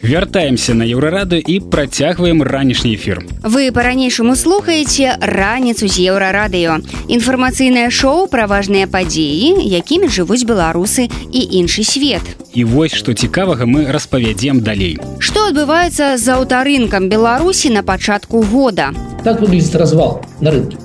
Вяртаемся 0.08 0.74
на 0.74 0.86
еўрараду 0.86 1.36
і 1.36 1.60
працягваем 1.60 2.40
ранішні 2.44 2.96
эфір. 2.96 3.28
Вы 3.44 3.76
па-ранейшаму 3.76 4.40
слухаеце 4.40 5.20
раніцу 5.20 5.92
з 5.92 6.00
еўрарадыё. 6.08 6.80
Інфармацыйнае 7.12 7.92
шоу 7.92 8.32
пра 8.32 8.48
важныя 8.48 8.88
падзеі, 8.88 9.68
якімі 9.68 10.08
жывуць 10.08 10.48
беларусы 10.48 11.12
і 11.12 11.42
іншы 11.60 11.84
свет. 11.84 12.24
І 12.56 12.64
вось 12.64 12.96
што 12.96 13.12
цікавага 13.12 13.68
мы 13.68 13.92
распавядзем 13.92 14.64
далей. 14.64 14.96
Што 15.20 15.52
адбываецца 15.52 16.16
з 16.16 16.26
аўтарынкам 16.40 17.12
Беларусі 17.12 17.76
на 17.76 17.84
пачатку 17.84 18.48
года. 18.48 18.96
Так 19.28 19.44
выглядит 19.44 19.76
развал 19.76 20.24
на 20.40 20.56
рынке. 20.56 20.80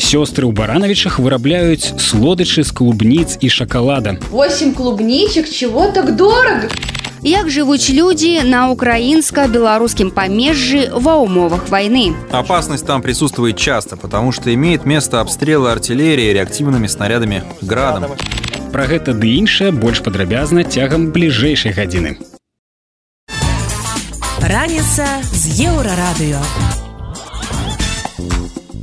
Сёстры 0.00 0.48
ў 0.48 0.56
баранавічах 0.56 1.20
вырабляюць 1.20 1.92
слодычы 2.00 2.64
з 2.64 2.72
клубніц 2.72 3.36
і 3.36 3.52
шакалада. 3.52 4.16
8 4.32 4.72
клубничек, 4.72 5.44
чего 5.44 5.92
так 5.92 6.16
дорого? 6.16 6.72
Як 7.22 7.50
жывуць 7.50 7.88
людзі 7.90 8.42
на 8.44 8.68
украінска-беларускім 8.70 10.10
памежжы 10.10 10.92
ва 10.92 11.16
ўмовах 11.24 11.68
вайны. 11.68 12.14
Опасность 12.30 12.86
там 12.86 13.02
присутствует 13.02 13.56
часто, 13.56 13.96
потому 13.96 14.32
что 14.32 14.52
имеет 14.52 14.84
место 14.84 15.20
обстрелы 15.20 15.70
артиллерии 15.70 16.32
реактивными 16.32 16.86
снарядами 16.86 17.42
градом. 17.62 18.12
Пра 18.72 18.86
гэта 18.86 19.14
ды 19.14 19.34
іншае 19.40 19.72
больш 19.72 20.02
падрабязна 20.02 20.64
цягам 20.64 21.10
бліжэйшай 21.10 21.72
гадзіны. 21.72 22.18
Раніца 24.40 25.06
з 25.32 25.66
еўрарадыё. 25.66 26.85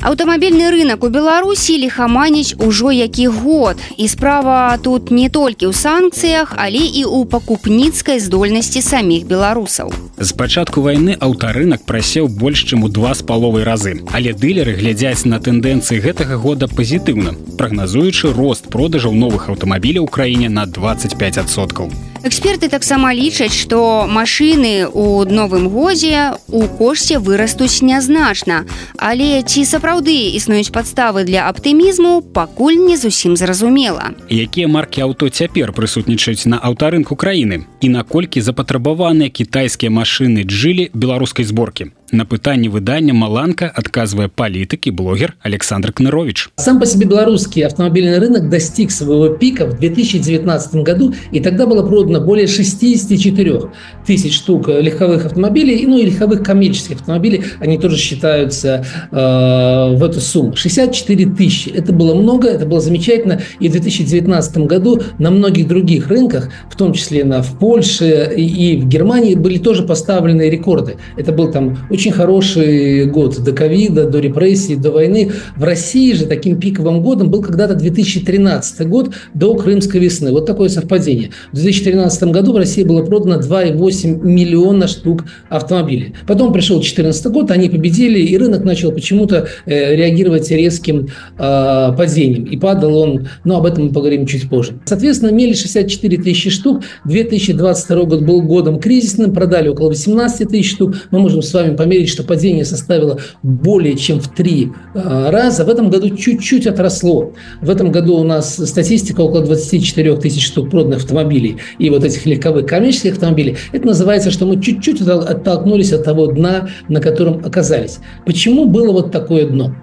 Аўтамабільны 0.04 0.68
рынок 0.68 1.06
у 1.08 1.10
Беларусі 1.10 1.78
ліхаманіць 1.80 2.60
ужо 2.60 2.92
які 2.92 3.28
год. 3.28 3.80
І 3.98 4.08
справа 4.12 4.76
тут 4.84 5.12
не 5.16 5.30
толькі 5.32 5.72
ў 5.72 5.74
санкцыях, 5.74 6.52
але 6.60 6.84
і 6.84 7.08
ў 7.08 7.24
пакупніцкай 7.24 8.20
здольнасці 8.20 8.84
саміх 8.84 9.24
беларусаў. 9.32 9.96
З 10.20 10.32
пачатку 10.36 10.84
вайны 10.84 11.16
аўтарынак 11.16 11.88
прасеў 11.88 12.28
больш 12.28 12.68
чым 12.68 12.84
у 12.84 12.92
два 12.92 13.16
з 13.16 13.24
паловай 13.24 13.64
разы. 13.64 14.04
Але 14.12 14.36
дылеры 14.36 14.76
глядзяць 14.76 15.24
на 15.24 15.40
тэндэнцыі 15.40 16.04
гэтага 16.04 16.36
года 16.36 16.68
пазітыўна, 16.68 17.40
прагназуючы 17.56 18.36
рост 18.36 18.68
продажаў 18.68 19.16
новых 19.16 19.48
аўтамабіляў 19.56 20.04
у 20.04 20.12
краіне 20.12 20.52
на 20.52 20.68
25соткаў. 20.68 22.13
Эксперты 22.24 22.70
таксама 22.72 23.12
лічаць, 23.12 23.52
што 23.52 24.08
машыны 24.08 24.88
ў 24.88 25.28
новым 25.28 25.68
годзе 25.68 26.40
у 26.48 26.64
кошце 26.72 27.20
вырастуць 27.20 27.84
нязначна. 27.84 28.64
Але 28.96 29.44
ці 29.44 29.66
сапраўды 29.68 30.32
існуюць 30.32 30.72
падставы 30.72 31.28
для 31.28 31.52
аптымізму, 31.52 32.24
пакуль 32.24 32.80
не 32.80 32.96
зусім 32.96 33.36
зразумела. 33.36 34.16
Якія 34.32 34.72
маркі 34.72 35.04
аўто 35.04 35.28
цяпер 35.28 35.76
прысутнічаюць 35.76 36.48
на 36.48 36.64
аўтарынку 36.64 37.20
краіны 37.20 37.68
і 37.84 37.92
наколькі 37.92 38.40
запатрабаваныя 38.40 39.28
кітайскія 39.28 39.92
машыны 39.92 40.48
джылі 40.48 40.96
беларускай 40.96 41.44
зборкі. 41.44 41.92
На 42.14 42.26
пытанне 42.26 42.70
выдання 42.70 43.14
Маланка 43.14 43.72
адказвае 43.74 44.28
палітык 44.28 44.92
блогер 44.94 45.34
Александр 45.42 45.92
Кнырович. 45.92 46.52
Сам 46.58 46.80
по 46.80 46.86
себе 46.86 47.08
белорусский 47.08 47.66
автомобильный 47.66 48.20
рынок 48.20 48.50
достиг 48.50 48.92
своего 48.92 49.30
пика 49.30 49.66
в 49.66 49.80
2019 49.80 50.76
году, 50.76 51.16
и 51.32 51.40
тогда 51.40 51.66
было 51.66 51.82
продано 51.82 52.22
более 52.22 52.46
64 52.46 53.62
тысяч 54.06 54.36
штук 54.36 54.68
легковых 54.68 55.26
автомобилей, 55.26 55.88
ну 55.88 55.98
и 55.98 56.06
легковых 56.06 56.44
коммерческих 56.44 56.98
автомобилей, 56.98 57.46
они 57.60 57.80
тоже 57.80 57.98
считаются 57.98 58.86
э, 59.10 59.16
в 59.16 60.04
эту 60.04 60.22
сумму. 60.22 60.56
64 60.56 61.26
тысячи. 61.32 61.70
Это 61.70 61.94
было 61.94 62.14
много, 62.14 62.48
это 62.48 62.68
было 62.68 62.80
замечательно. 62.80 63.42
И 63.60 63.70
в 63.70 63.72
2019 63.72 64.58
году 64.58 65.02
на 65.18 65.32
многих 65.32 65.68
других 65.68 66.10
рынках, 66.10 66.52
в 66.70 66.78
том 66.78 66.94
числе 66.94 67.24
на, 67.24 67.42
в 67.42 67.58
Польше 67.58 68.32
и 68.38 68.78
в 68.78 68.88
Германии, 68.88 69.34
были 69.34 69.58
тоже 69.58 69.82
поставлены 69.82 70.48
рекорды. 70.48 70.98
Это 71.18 71.32
был 71.32 71.52
там 71.52 71.76
очень 71.90 72.03
хороший 72.12 73.06
год 73.06 73.44
до 73.44 73.52
ковида, 73.54 74.10
до 74.10 74.20
репрессий, 74.20 74.76
до 74.76 74.92
войны. 74.92 75.32
В 75.56 75.64
России 75.64 76.14
же 76.14 76.26
таким 76.26 76.60
пиковым 76.60 77.02
годом 77.02 77.30
был 77.30 77.42
когда-то 77.42 77.76
2013 77.76 78.88
год 78.88 79.14
до 79.34 79.56
Крымской 79.56 80.00
весны. 80.00 80.32
Вот 80.32 80.46
такое 80.46 80.70
совпадение. 80.70 81.32
В 81.52 81.56
2013 81.56 82.24
году 82.26 82.54
в 82.54 82.58
России 82.58 82.84
было 82.84 83.04
продано 83.04 83.40
2,8 83.40 84.26
миллиона 84.26 84.88
штук 84.88 85.26
автомобилей. 85.50 86.16
Потом 86.28 86.54
пришел 86.54 86.78
2014 86.78 87.26
год, 87.28 87.52
они 87.52 87.70
победили, 87.70 88.20
и 88.20 88.38
рынок 88.38 88.64
начал 88.64 88.92
почему-то 88.92 89.48
э, 89.66 89.96
реагировать 89.96 90.50
резким 90.52 91.08
э, 91.38 91.92
падением. 91.98 92.46
И 92.46 92.58
падал 92.58 92.98
он, 92.98 93.28
но 93.44 93.58
об 93.58 93.66
этом 93.66 93.86
мы 93.86 93.90
поговорим 93.92 94.26
чуть 94.26 94.50
позже. 94.50 94.74
Соответственно, 94.86 95.30
имели 95.32 95.54
64 95.54 96.18
тысячи 96.18 96.50
штук. 96.50 96.84
2022 97.06 98.04
год 98.06 98.22
был 98.22 98.42
годом 98.42 98.80
кризисным, 98.80 99.34
продали 99.34 99.70
около 99.70 99.90
18 99.90 100.50
тысяч 100.50 100.72
штук. 100.72 100.96
Мы 101.12 101.20
можем 101.20 101.42
с 101.42 101.54
вами 101.54 101.76
померить, 101.84 102.08
что 102.08 102.24
падение 102.24 102.64
составило 102.64 103.20
более 103.42 103.98
чем 103.98 104.22
в 104.22 104.30
три 104.30 104.72
э, 104.94 105.30
раза. 105.30 105.66
В 105.66 105.70
этом 105.70 105.90
году 105.90 106.16
чуть-чуть 106.16 106.66
отросло. 106.66 107.34
В 107.62 107.70
этом 107.70 107.92
году 107.92 108.16
у 108.16 108.24
нас 108.24 108.56
статистика 108.56 109.20
около 109.20 109.44
24 109.44 110.16
тысяч 110.16 110.48
штук 110.48 110.70
проданных 110.70 111.00
автомобилей 111.00 111.58
и 111.80 111.90
вот 111.90 112.06
этих 112.06 112.26
легковых 112.26 112.68
коммерческих 112.68 113.14
автомобилей. 113.14 113.58
Это 113.74 113.86
называется, 113.86 114.32
что 114.32 114.46
мы 114.46 114.62
чуть-чуть 114.62 115.02
оттолкнулись 115.02 115.92
от 115.92 116.06
того 116.06 116.28
дна, 116.28 116.70
на 116.88 117.02
котором 117.02 117.42
оказались. 117.46 118.00
Почему 118.26 118.66
было 118.66 118.94
вот 118.94 119.12
такое 119.12 119.46
дно? 119.46 119.76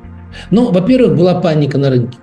Ну, 0.51 0.71
во-первых, 0.71 1.19
была 1.19 1.35
паника 1.41 1.77
на 1.77 1.91
рынке. 1.91 2.17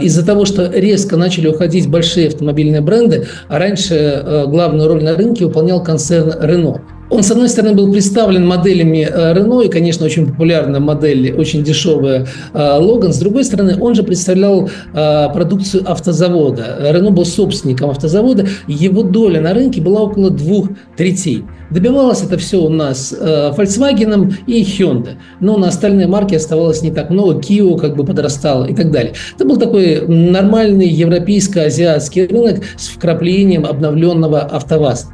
Из-за 0.00 0.24
того, 0.24 0.46
что 0.46 0.70
резко 0.72 1.18
начали 1.18 1.48
уходить 1.48 1.86
большие 1.86 2.28
автомобильные 2.28 2.80
бренды, 2.80 3.26
а 3.48 3.58
раньше 3.58 4.46
главную 4.48 4.88
роль 4.88 5.04
на 5.04 5.14
рынке 5.14 5.44
выполнял 5.44 5.82
концерн 5.82 6.30
Renault 6.30 6.80
Он, 7.12 7.22
с 7.22 7.30
одной 7.30 7.50
стороны, 7.50 7.74
был 7.74 7.92
представлен 7.92 8.46
моделями 8.46 9.06
Рено, 9.06 9.60
и, 9.60 9.68
конечно, 9.68 10.06
очень 10.06 10.26
популярная 10.26 10.80
модель, 10.80 11.34
очень 11.34 11.62
дешевая 11.62 12.26
Логан. 12.54 13.12
С 13.12 13.18
другой 13.18 13.44
стороны, 13.44 13.76
он 13.78 13.94
же 13.94 14.02
представлял 14.02 14.70
продукцию 14.94 15.84
автозавода. 15.86 16.78
Рено 16.90 17.10
был 17.10 17.26
собственником 17.26 17.90
автозавода, 17.90 18.46
его 18.66 19.02
доля 19.02 19.42
на 19.42 19.52
рынке 19.52 19.82
была 19.82 20.00
около 20.00 20.30
двух 20.30 20.70
третей. 20.96 21.44
Добивалось 21.70 22.22
это 22.22 22.38
все 22.38 22.62
у 22.62 22.70
нас 22.70 23.12
Volkswagen 23.12 24.32
и 24.46 24.62
Hyundai. 24.62 25.16
Но 25.40 25.58
на 25.58 25.68
остальные 25.68 26.06
марки 26.06 26.34
оставалось 26.34 26.80
не 26.80 26.92
так 26.92 27.10
много. 27.10 27.40
Kia 27.40 27.78
как 27.78 27.94
бы 27.94 28.04
подрастала 28.04 28.64
и 28.64 28.74
так 28.74 28.90
далее. 28.90 29.12
Это 29.34 29.44
был 29.44 29.58
такой 29.58 30.06
нормальный 30.06 30.88
европейско-азиатский 30.88 32.26
рынок 32.26 32.62
с 32.78 32.88
вкраплением 32.88 33.66
обновленного 33.66 34.40
автоваза. 34.40 35.08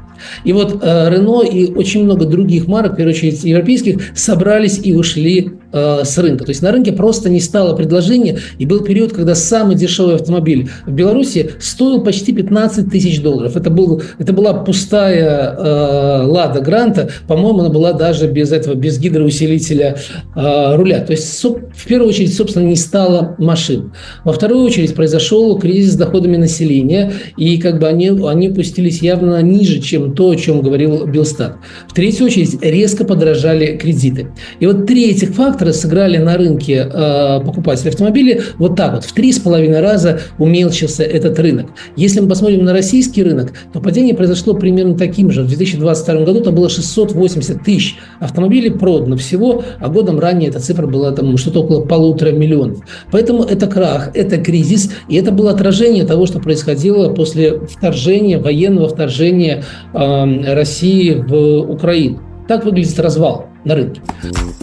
И 0.45 0.53
вот 0.53 0.79
э, 0.83 1.11
Рено 1.11 1.43
и 1.43 1.73
очень 1.73 2.05
много 2.05 2.27
других 2.27 2.67
марок, 2.67 2.93
в 2.93 2.97
первую 2.97 3.15
очередь 3.15 3.43
европейских, 3.45 4.13
собрались 4.15 4.81
и 4.83 4.95
ушли 4.95 5.53
э, 5.73 6.05
с 6.05 6.19
рынка. 6.19 6.45
То 6.45 6.51
есть 6.51 6.63
на 6.63 6.73
рынке 6.73 6.93
просто 6.93 7.29
не 7.29 7.41
стало 7.41 7.75
предложения, 7.75 8.39
и 8.59 8.67
был 8.67 8.81
период, 8.81 9.13
когда 9.13 9.35
самый 9.35 9.77
дешевый 9.77 10.17
автомобиль 10.17 10.71
в 10.87 10.93
Беларуси 10.93 11.53
стоил 11.61 12.03
почти 12.03 12.33
15 12.33 12.91
тысяч 12.91 13.21
долларов. 13.23 13.57
Это, 13.57 13.71
был, 13.71 14.03
это 14.19 14.33
была 14.33 14.55
пустая 14.55 15.57
э, 15.57 16.23
Лада 16.27 16.61
Гранта, 16.61 17.11
по-моему, 17.27 17.61
она 17.61 17.69
была 17.69 17.93
даже 17.93 18.29
без 18.29 18.53
этого, 18.53 18.75
без 18.75 18.99
гидроусилителя 18.99 19.97
э, 20.35 20.77
руля. 20.77 21.01
То 21.01 21.13
есть 21.13 21.45
в 21.45 21.87
первую 21.87 22.09
очередь, 22.09 22.35
собственно, 22.35 22.65
не 22.65 22.77
стало 22.77 23.37
машин. 23.39 23.93
Во 24.25 24.33
вторую 24.33 24.65
очередь 24.65 24.95
произошел 24.95 25.59
кризис 25.59 25.93
с 25.93 25.97
доходами 25.97 26.37
населения, 26.37 27.13
и 27.37 27.59
как 27.59 27.79
бы 27.79 27.87
они, 27.87 28.09
они 28.09 28.49
пустились 28.49 29.03
явно 29.03 29.41
ниже, 29.43 29.81
чем 29.81 30.15
то, 30.15 30.31
о 30.31 30.37
чем 30.37 30.63
говорил 30.63 31.07
Белстат. 31.07 31.57
В 31.89 31.95
третью 31.95 32.27
очередь 32.27 32.63
резко 32.63 33.05
подорожали 33.05 33.77
кредиты. 33.77 34.29
И 34.61 34.67
вот 34.67 34.87
три 34.87 35.11
этих 35.11 35.31
фактора 35.31 35.58
сыграли 35.73 36.19
на 36.19 36.37
рынке 36.37 36.89
э, 36.93 37.41
покупателей 37.45 37.91
автомобилей 37.91 38.41
вот 38.59 38.77
так 38.77 38.95
вот. 38.95 39.05
В 39.05 39.13
три 39.13 39.33
с 39.33 39.39
половиной 39.39 39.81
раза 39.81 40.21
уменьшился 40.39 41.03
этот 41.03 41.39
рынок. 41.39 41.71
Если 41.97 42.21
мы 42.21 42.29
посмотрим 42.29 42.65
на 42.65 42.73
российский 42.73 43.23
рынок, 43.23 43.53
то 43.73 43.81
падение 43.81 44.15
произошло 44.15 44.55
примерно 44.55 44.97
таким 44.97 45.31
же. 45.31 45.43
В 45.43 45.49
2022 45.49 46.25
году 46.25 46.41
там 46.41 46.55
было 46.55 46.69
680 46.69 47.63
тысяч 47.63 47.97
автомобилей 48.21 48.71
продано 48.71 49.17
всего, 49.17 49.63
а 49.81 49.89
годом 49.89 50.19
ранее 50.19 50.51
эта 50.51 50.61
цифра 50.61 50.87
была 50.87 51.13
там 51.13 51.37
что-то 51.37 51.63
около 51.63 51.85
полутора 51.85 52.33
миллионов. 52.33 52.79
Поэтому 53.11 53.43
это 53.43 53.67
крах, 53.67 54.11
это 54.15 54.39
кризис, 54.39 54.91
и 55.09 55.17
это 55.17 55.33
было 55.33 55.51
отражение 55.51 56.05
того, 56.05 56.27
что 56.27 56.39
происходило 56.41 57.13
после 57.13 57.61
вторжения, 57.61 58.39
военного 58.39 58.89
вторжения 58.89 59.65
э, 59.93 60.55
России 60.55 61.15
в 61.15 61.71
Украину. 61.71 62.21
Так 62.49 62.65
выглядит 62.65 62.99
развал 62.99 63.48
на 63.69 63.75
рынке. 63.75 64.01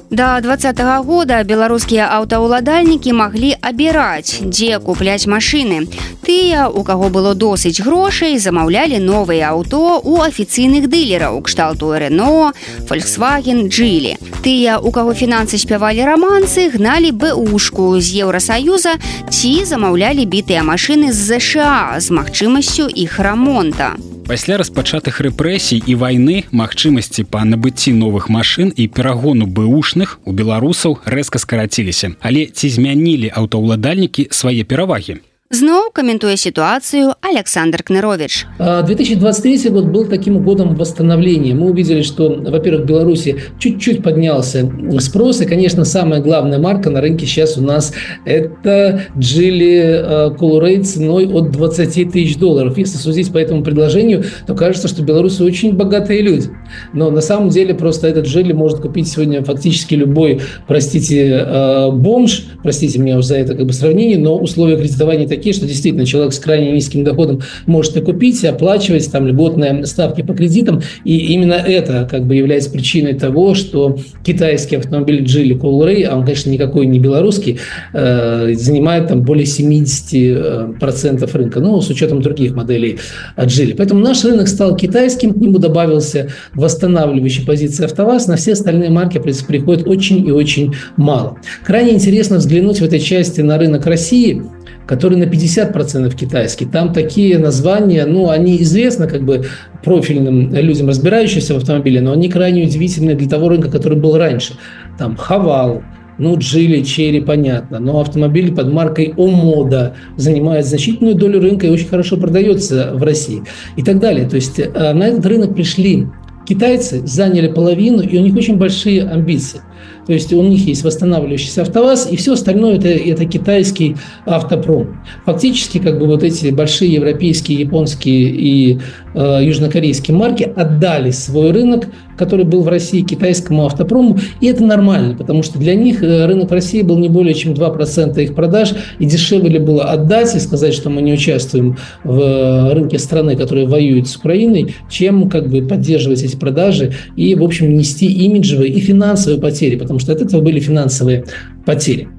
До 0.09 0.39
двадцатого 0.41 1.03
года 1.03 1.43
беларускія 1.43 2.07
аўтаўладальнікі 2.17 3.11
маглі 3.13 3.51
абіраць, 3.59 4.39
дзе 4.47 4.79
купляць 4.79 5.27
машыны. 5.27 5.89
Тыя, 6.23 6.69
у 6.69 6.83
каго 6.87 7.09
было 7.09 7.33
досыць 7.35 7.81
грошай, 7.83 8.37
замаўлялі 8.39 9.01
новыя 9.01 9.51
аўто 9.51 9.99
ў 9.99 10.29
афіцыйных 10.29 10.87
дылераў 10.87 11.41
кшталту 11.43 11.91
Рено, 11.97 12.53
Volkswagen, 12.87 13.67
Джлі. 13.67 14.15
Тыя, 14.39 14.79
у 14.79 14.95
каго 14.95 15.11
фінансы 15.13 15.57
спявалі 15.59 16.05
рамансы, 16.05 16.69
гналі 16.71 17.11
бушку 17.11 17.99
з 17.99 18.07
Еўросаюза 18.23 18.95
ці 19.29 19.65
замаўлялі 19.65 20.23
бітыя 20.25 20.63
машыны 20.63 21.11
з 21.11 21.35
ЗША 21.35 21.99
з 21.99 22.07
магчымасцю 22.09 22.87
іх 22.87 23.19
рамонта. 23.19 23.97
Пасля 24.25 24.57
распачатых 24.57 25.21
рэпрэсій 25.21 25.83
і 25.85 25.95
вайны 26.01 26.35
магчымасці 26.49 27.25
па 27.29 27.43
набыцці 27.45 27.93
новых 27.93 28.25
машын 28.33 28.71
і 28.73 28.87
перагону 28.89 29.45
бэушных 29.45 30.17
у 30.25 30.33
беларусаў 30.33 30.97
рэзка 31.05 31.37
скараціліся. 31.37 32.09
Але 32.25 32.47
ці 32.49 32.73
змянілі 32.73 33.29
аўтаўладальнікі 33.29 34.25
свае 34.33 34.65
перавагі? 34.65 35.21
Зноў 35.51 35.91
каментуе 35.93 36.37
ситуацию 36.37 37.13
Александр 37.21 37.83
Кнырович. 37.83 38.47
2023 38.57 39.69
год 39.69 39.85
был 39.85 40.05
таким 40.05 40.43
годом 40.43 40.73
восстановления. 40.73 41.53
Мы 41.53 41.69
увидели, 41.69 42.01
что, 42.01 42.29
во-первых, 42.29 42.81
в 42.81 42.85
Беларуси 42.87 43.35
чуть-чуть 43.59 44.01
поднялся 44.01 44.67
спрос. 44.97 45.41
И, 45.41 45.45
конечно, 45.45 45.85
самая 45.85 46.19
главная 46.19 46.57
марка 46.57 46.89
на 46.89 46.99
рынке 46.99 47.27
сейчас 47.27 47.59
у 47.59 47.61
нас 47.61 47.93
это 48.25 49.03
Geely 49.15 50.35
Colorade 50.35 50.81
ценой 50.81 51.27
от 51.27 51.51
20 51.51 52.11
тысяч 52.11 52.37
долларов. 52.37 52.75
Если 52.79 52.97
судить 52.97 53.31
по 53.31 53.37
этому 53.37 53.63
предложению, 53.63 54.23
то 54.47 54.55
кажется, 54.55 54.87
что 54.87 55.03
белорусы 55.03 55.43
очень 55.43 55.73
богатые 55.73 56.23
люди. 56.23 56.49
Но 56.91 57.11
на 57.11 57.21
самом 57.21 57.49
деле 57.49 57.75
просто 57.75 58.07
этот 58.07 58.25
Geely 58.25 58.55
может 58.55 58.79
купить 58.79 59.07
сегодня 59.07 59.43
фактически 59.43 59.93
любой, 59.93 60.41
простите, 60.67 61.91
бомж, 61.93 62.47
простите 62.63 62.97
меня 62.97 63.19
уже 63.19 63.27
за 63.27 63.37
это 63.37 63.53
как 63.53 63.67
бы 63.67 63.73
сравнение, 63.73 64.17
но 64.17 64.39
условия 64.39 64.75
кредитования 64.75 65.34
такие, 65.35 65.53
что 65.53 65.65
действительно 65.65 66.05
человек 66.05 66.33
с 66.33 66.39
крайне 66.39 66.71
низким 66.71 67.03
доходом 67.03 67.41
может 67.65 67.97
и 67.97 68.01
купить, 68.01 68.43
и 68.43 68.47
оплачивать 68.47 69.11
там 69.11 69.27
льготные 69.27 69.85
ставки 69.85 70.21
по 70.21 70.33
кредитам. 70.33 70.81
И 71.03 71.17
именно 71.33 71.53
это 71.53 72.07
как 72.09 72.25
бы 72.25 72.35
является 72.35 72.69
причиной 72.71 73.13
того, 73.13 73.53
что 73.53 73.97
китайский 74.23 74.77
автомобиль 74.77 75.23
Geely 75.23 75.59
Cool 75.59 75.75
а 76.05 76.15
он, 76.17 76.23
конечно, 76.23 76.49
никакой 76.49 76.85
не 76.85 76.99
белорусский, 76.99 77.59
э, 77.93 78.53
занимает 78.53 79.07
там 79.07 79.23
более 79.23 79.45
70% 79.45 80.75
э, 80.81 81.37
рынка, 81.37 81.59
ну, 81.59 81.81
с 81.81 81.89
учетом 81.89 82.21
других 82.21 82.55
моделей 82.55 82.99
Geely. 83.37 83.75
Поэтому 83.77 84.01
наш 84.01 84.23
рынок 84.23 84.47
стал 84.47 84.75
китайским, 84.75 85.33
к 85.33 85.37
нему 85.37 85.59
добавился 85.59 86.29
восстанавливающий 86.53 87.45
позиции 87.45 87.85
АвтоВАЗ, 87.85 88.27
на 88.27 88.35
все 88.37 88.53
остальные 88.53 88.89
марки 88.89 89.19
приходит 89.19 89.87
очень 89.87 90.25
и 90.25 90.31
очень 90.31 90.73
мало. 90.97 91.37
Крайне 91.65 91.93
интересно 91.93 92.37
взглянуть 92.37 92.79
в 92.79 92.83
этой 92.83 92.99
части 92.99 93.41
на 93.41 93.57
рынок 93.57 93.85
России– 93.85 94.43
который 94.85 95.17
на 95.17 95.23
50% 95.23 96.15
китайский. 96.15 96.65
Там 96.65 96.93
такие 96.93 97.37
названия, 97.37 98.05
ну, 98.05 98.29
они 98.29 98.61
известны 98.61 99.07
как 99.07 99.23
бы 99.23 99.45
профильным 99.83 100.53
людям, 100.53 100.87
разбирающимся 100.87 101.53
в 101.53 101.57
автомобиле, 101.57 102.01
но 102.01 102.11
они 102.11 102.29
крайне 102.29 102.63
удивительны 102.63 103.15
для 103.15 103.27
того 103.27 103.49
рынка, 103.49 103.69
который 103.69 103.97
был 103.97 104.17
раньше. 104.17 104.53
Там 104.97 105.15
Хавал, 105.15 105.83
ну, 106.17 106.37
Джили, 106.37 106.81
Черри, 106.81 107.21
понятно. 107.21 107.79
Но 107.79 107.99
автомобиль 107.99 108.53
под 108.55 108.71
маркой 108.71 109.13
Омода 109.17 109.95
занимает 110.15 110.65
значительную 110.65 111.15
долю 111.15 111.41
рынка 111.41 111.67
и 111.67 111.69
очень 111.69 111.87
хорошо 111.87 112.17
продается 112.17 112.91
в 112.93 113.03
России. 113.03 113.43
И 113.75 113.83
так 113.83 113.99
далее. 113.99 114.27
То 114.27 114.35
есть 114.35 114.59
э, 114.59 114.93
на 114.93 115.07
этот 115.07 115.25
рынок 115.25 115.55
пришли 115.55 116.07
китайцы, 116.47 117.05
заняли 117.05 117.47
половину, 117.47 118.01
и 118.01 118.17
у 118.17 118.21
них 118.21 118.35
очень 118.35 118.57
большие 118.57 119.03
амбиции. 119.03 119.61
То 120.05 120.13
есть 120.13 120.31
у 120.33 120.41
них 120.41 120.65
есть 120.67 120.83
восстанавливающийся 120.83 121.63
автоваз, 121.63 122.07
и 122.11 122.15
все 122.15 122.33
остальное 122.33 122.77
это, 122.77 122.89
это 122.89 123.25
китайский 123.25 123.95
автопром. 124.25 125.01
Фактически, 125.25 125.79
как 125.79 125.99
бы 125.99 126.05
вот 126.05 126.23
эти 126.23 126.49
большие 126.49 126.93
европейские, 126.93 127.59
японские 127.59 128.29
и 128.29 128.79
э, 129.13 129.39
южнокорейские 129.43 130.15
марки 130.15 130.43
отдали 130.43 131.11
свой 131.11 131.51
рынок, 131.51 131.87
который 132.17 132.45
был 132.45 132.61
в 132.61 132.67
России, 132.67 133.01
китайскому 133.01 133.65
автопрому, 133.65 134.17
и 134.41 134.47
это 134.47 134.63
нормально, 134.63 135.15
потому 135.15 135.43
что 135.43 135.59
для 135.59 135.75
них 135.75 136.03
э, 136.03 136.25
рынок 136.25 136.51
России 136.51 136.81
был 136.81 136.97
не 136.97 137.09
более 137.09 137.33
чем 137.33 137.53
2% 137.53 138.21
их 138.21 138.35
продаж, 138.35 138.73
и 138.99 139.05
дешевле 139.05 139.59
было 139.59 139.85
отдать 139.85 140.35
и 140.35 140.39
сказать, 140.39 140.73
что 140.73 140.89
мы 140.89 141.01
не 141.01 141.13
участвуем 141.13 141.77
в 142.03 142.19
э, 142.19 142.73
рынке 142.73 142.99
страны, 142.99 143.35
которая 143.35 143.67
воюет 143.67 144.07
с 144.07 144.15
Украиной, 144.15 144.75
чем 144.89 145.29
как 145.29 145.49
бы 145.49 145.61
поддерживать 145.61 146.23
эти 146.23 146.35
продажи 146.35 146.93
и, 147.15 147.35
в 147.35 147.43
общем, 147.43 147.75
нести 147.75 148.07
имиджевые 148.07 148.71
и 148.71 148.79
финансовые 148.79 149.39
потери, 149.41 149.75
потому 149.75 149.94
что 149.99 150.13
от 150.13 150.21
этого 150.21 150.41
были 150.41 150.59
финансовые 150.59 151.25
потери. 151.65 152.09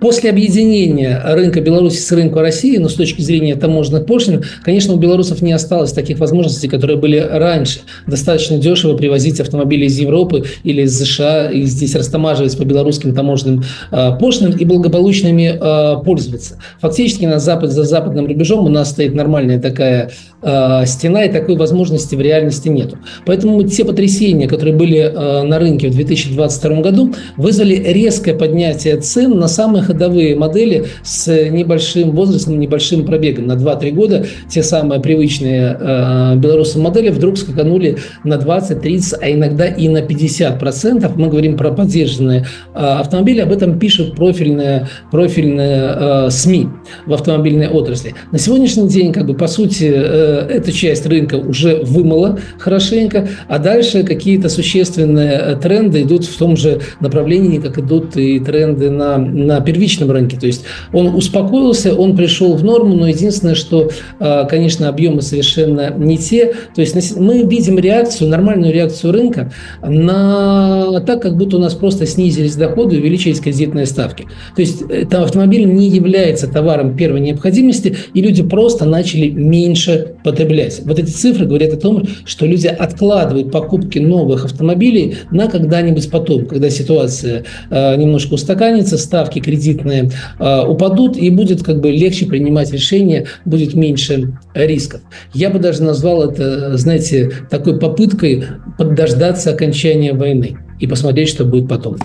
После 0.00 0.30
объединения 0.30 1.20
рынка 1.24 1.60
Беларуси 1.60 2.00
с 2.00 2.10
рынком 2.10 2.40
России, 2.40 2.78
но 2.78 2.88
с 2.88 2.94
точки 2.94 3.20
зрения 3.20 3.54
таможенных 3.54 4.06
пошлин, 4.06 4.44
конечно, 4.62 4.94
у 4.94 4.96
белорусов 4.96 5.42
не 5.42 5.52
осталось 5.52 5.92
таких 5.92 6.18
возможностей, 6.18 6.68
которые 6.68 6.96
были 6.96 7.18
раньше. 7.18 7.80
Достаточно 8.06 8.56
дешево 8.56 8.96
привозить 8.96 9.40
автомобили 9.40 9.84
из 9.84 9.98
Европы 9.98 10.44
или 10.64 10.82
из 10.82 10.98
США 10.98 11.50
и 11.50 11.62
здесь 11.64 11.94
растамаживать 11.94 12.56
по 12.56 12.64
белорусским 12.64 13.14
таможенным 13.14 13.62
э, 13.90 14.18
пошлинам 14.18 14.56
и 14.56 14.64
благополучно 14.64 15.28
ими 15.28 15.58
э, 15.60 16.02
пользоваться. 16.02 16.58
Фактически 16.80 17.26
на 17.26 17.38
запад, 17.38 17.70
за 17.70 17.84
западным 17.84 18.26
рубежом 18.26 18.64
у 18.64 18.68
нас 18.68 18.90
стоит 18.90 19.14
нормальная 19.14 19.60
такая 19.60 20.10
э, 20.42 20.86
стена, 20.86 21.24
и 21.24 21.30
такой 21.30 21.56
возможности 21.56 22.14
в 22.14 22.20
реальности 22.20 22.68
нету. 22.68 22.98
Поэтому 23.26 23.62
те 23.64 23.84
потрясения, 23.84 24.48
которые 24.48 24.74
были 24.74 24.98
э, 24.98 25.42
на 25.42 25.58
рынке 25.58 25.88
в 25.88 25.94
2022 25.94 26.80
году, 26.80 27.14
вызвали 27.36 27.74
резкое 27.74 28.34
поднятие 28.34 28.96
цен 28.96 29.38
на 29.38 29.48
самых 29.48 29.89
ходовые 29.90 30.36
модели 30.36 30.86
с 31.02 31.26
небольшим 31.50 32.12
возрастом, 32.12 32.60
небольшим 32.60 33.04
пробегом 33.04 33.46
на 33.48 33.54
2-3 33.54 33.90
года. 33.90 34.26
Те 34.48 34.62
самые 34.62 35.00
привычные 35.00 35.76
э, 35.78 36.36
белорусам 36.36 36.82
модели 36.82 37.10
вдруг 37.10 37.38
скаканули 37.38 37.98
на 38.22 38.36
20, 38.36 38.80
30, 38.80 39.18
а 39.20 39.30
иногда 39.30 39.66
и 39.66 39.88
на 39.88 40.02
50 40.02 40.60
процентов. 40.60 41.16
Мы 41.16 41.28
говорим 41.28 41.56
про 41.56 41.72
поддержанные 41.72 42.46
э, 42.72 42.78
автомобили. 42.78 43.40
Об 43.40 43.50
этом 43.50 43.80
пишут 43.80 44.14
профильные, 44.14 44.88
профильные 45.10 45.96
э, 45.96 46.30
СМИ 46.30 46.68
в 47.06 47.12
автомобильной 47.12 47.68
отрасли. 47.68 48.14
На 48.30 48.38
сегодняшний 48.38 48.88
день, 48.88 49.12
как 49.12 49.26
бы, 49.26 49.34
по 49.34 49.48
сути, 49.48 49.90
э, 49.92 50.46
эта 50.50 50.70
часть 50.70 51.04
рынка 51.06 51.34
уже 51.34 51.82
вымыла 51.82 52.38
хорошенько, 52.58 53.28
а 53.48 53.58
дальше 53.58 54.04
какие-то 54.04 54.48
существенные 54.48 55.32
э, 55.32 55.56
тренды 55.56 56.02
идут 56.02 56.26
в 56.26 56.38
том 56.38 56.56
же 56.56 56.80
направлении, 57.00 57.58
как 57.58 57.78
идут 57.78 58.16
и 58.16 58.38
тренды 58.38 58.90
на, 58.90 59.18
на 59.18 59.60
первичном 59.60 59.79
рынке. 60.10 60.38
То 60.38 60.46
есть 60.46 60.64
он 60.92 61.14
успокоился, 61.14 61.94
он 61.94 62.16
пришел 62.16 62.54
в 62.54 62.64
норму, 62.64 62.94
но 62.96 63.08
единственное, 63.08 63.54
что, 63.54 63.90
э, 64.18 64.46
конечно, 64.48 64.88
объемы 64.88 65.22
совершенно 65.22 65.90
не 65.96 66.18
те. 66.18 66.54
То 66.74 66.80
есть 66.80 67.16
мы 67.16 67.42
видим 67.42 67.78
реакцию, 67.78 68.30
нормальную 68.30 68.72
реакцию 68.72 69.12
рынка 69.12 69.52
на 69.82 71.00
так, 71.00 71.22
как 71.22 71.36
будто 71.36 71.56
у 71.56 71.60
нас 71.60 71.74
просто 71.74 72.06
снизились 72.06 72.56
доходы, 72.56 72.98
увеличились 72.98 73.40
кредитные 73.40 73.86
ставки. 73.86 74.26
То 74.54 74.62
есть 74.62 74.82
это 74.82 75.22
автомобиль 75.22 75.64
не 75.64 75.88
является 75.88 76.48
товаром 76.48 76.96
первой 76.96 77.20
необходимости, 77.20 77.96
и 78.14 78.20
люди 78.20 78.42
просто 78.42 78.84
начали 78.84 79.30
меньше 79.30 80.14
потреблять. 80.24 80.80
Вот 80.84 80.98
эти 80.98 81.10
цифры 81.10 81.46
говорят 81.46 81.72
о 81.72 81.76
том, 81.76 82.06
что 82.24 82.46
люди 82.46 82.66
откладывают 82.66 83.50
покупки 83.50 83.98
новых 83.98 84.44
автомобилей 84.44 85.16
на 85.30 85.48
когда-нибудь 85.48 86.10
потом, 86.10 86.46
когда 86.46 86.70
ситуация 86.70 87.44
э, 87.70 87.96
немножко 87.96 88.34
устаканится, 88.34 88.98
ставки 88.98 89.40
кредитные 89.70 90.10
э, 90.38 90.64
упадут, 90.66 91.16
и 91.16 91.30
будет 91.30 91.62
как 91.62 91.80
бы 91.80 91.90
легче 91.90 92.26
принимать 92.26 92.72
решения, 92.72 93.26
будет 93.44 93.74
меньше 93.74 94.34
рисков. 94.54 95.00
Я 95.32 95.50
бы 95.50 95.58
даже 95.58 95.82
назвал 95.82 96.22
это, 96.22 96.76
знаете, 96.76 97.32
такой 97.50 97.78
попыткой 97.78 98.44
поддождаться 98.78 99.50
окончания 99.50 100.12
войны 100.12 100.56
и 100.78 100.86
посмотреть, 100.86 101.28
что 101.28 101.44
будет 101.44 101.68
потом. 101.68 101.96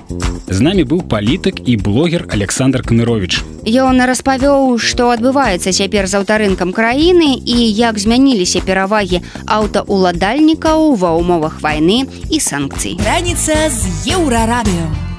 З 0.50 0.62
нами 0.62 0.84
быў 0.84 1.08
палітык 1.08 1.64
і 1.66 1.78
блогер 1.78 2.28
Александр 2.30 2.84
Кнырович. 2.84 3.42
Ён 3.66 4.04
распавёў, 4.04 4.78
што 4.78 5.10
адбываецца 5.10 5.72
цяпер 5.72 6.08
з 6.08 6.20
аўтарынкам 6.20 6.74
краіны 6.74 7.40
і 7.40 7.58
як 7.72 7.98
змяніліся 7.98 8.62
перавагі 8.62 9.24
аўтаўладальнікаў 9.48 10.94
ва 11.00 11.16
ўмовах 11.16 11.62
вайны 11.64 12.06
і 12.30 12.38
санкцый. 12.40 13.00
Раніца 13.00 13.56
з 13.72 14.12
еўрарадыё. 14.12 15.15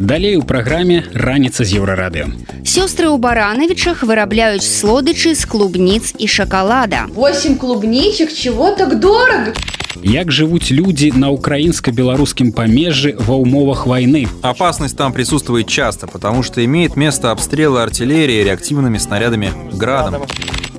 Далей 0.00 0.36
у 0.36 0.42
праграме 0.42 1.04
раніца 1.12 1.60
з 1.60 1.76
еўрарадыё. 1.76 2.32
Сёстры 2.64 3.12
ў 3.12 3.20
баранавічах 3.20 4.00
вырабляюць 4.00 4.64
слодычы 4.64 5.36
з 5.36 5.44
клубніц 5.44 6.16
і 6.16 6.24
шакалада. 6.24 7.04
8 7.12 7.60
клубничек, 7.60 8.32
чего 8.32 8.72
так 8.72 8.96
дорого? 8.96 9.52
Як 10.00 10.32
жывуць 10.32 10.72
людзі 10.72 11.12
на 11.12 11.28
украінска-беларускім 11.28 12.56
памежжы 12.56 13.12
ва 13.20 13.36
ўмовах 13.36 13.84
войны? 13.84 14.24
Опасность 14.40 14.96
там 14.96 15.12
присутствует 15.12 15.68
часто, 15.68 16.06
потому 16.06 16.42
что 16.42 16.64
имеет 16.64 16.96
место 16.96 17.30
обстрелы 17.30 17.82
артиллерии 17.82 18.40
реактивными 18.40 18.96
снарядами 18.96 19.52
градом. 19.76 20.24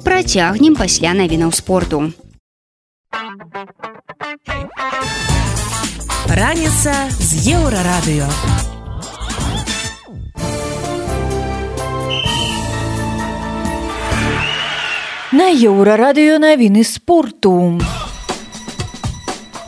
Працягнем 0.04 0.74
пасля 0.74 1.14
навінаў 1.14 1.54
спорту. 1.54 2.10
Раніца 6.26 6.96
з 7.22 7.54
еўрарадыё. 7.54 8.26
На 15.32 15.48
еўрарадыё 15.48 16.44
навіны 16.44 16.84
спорту. 16.84 17.80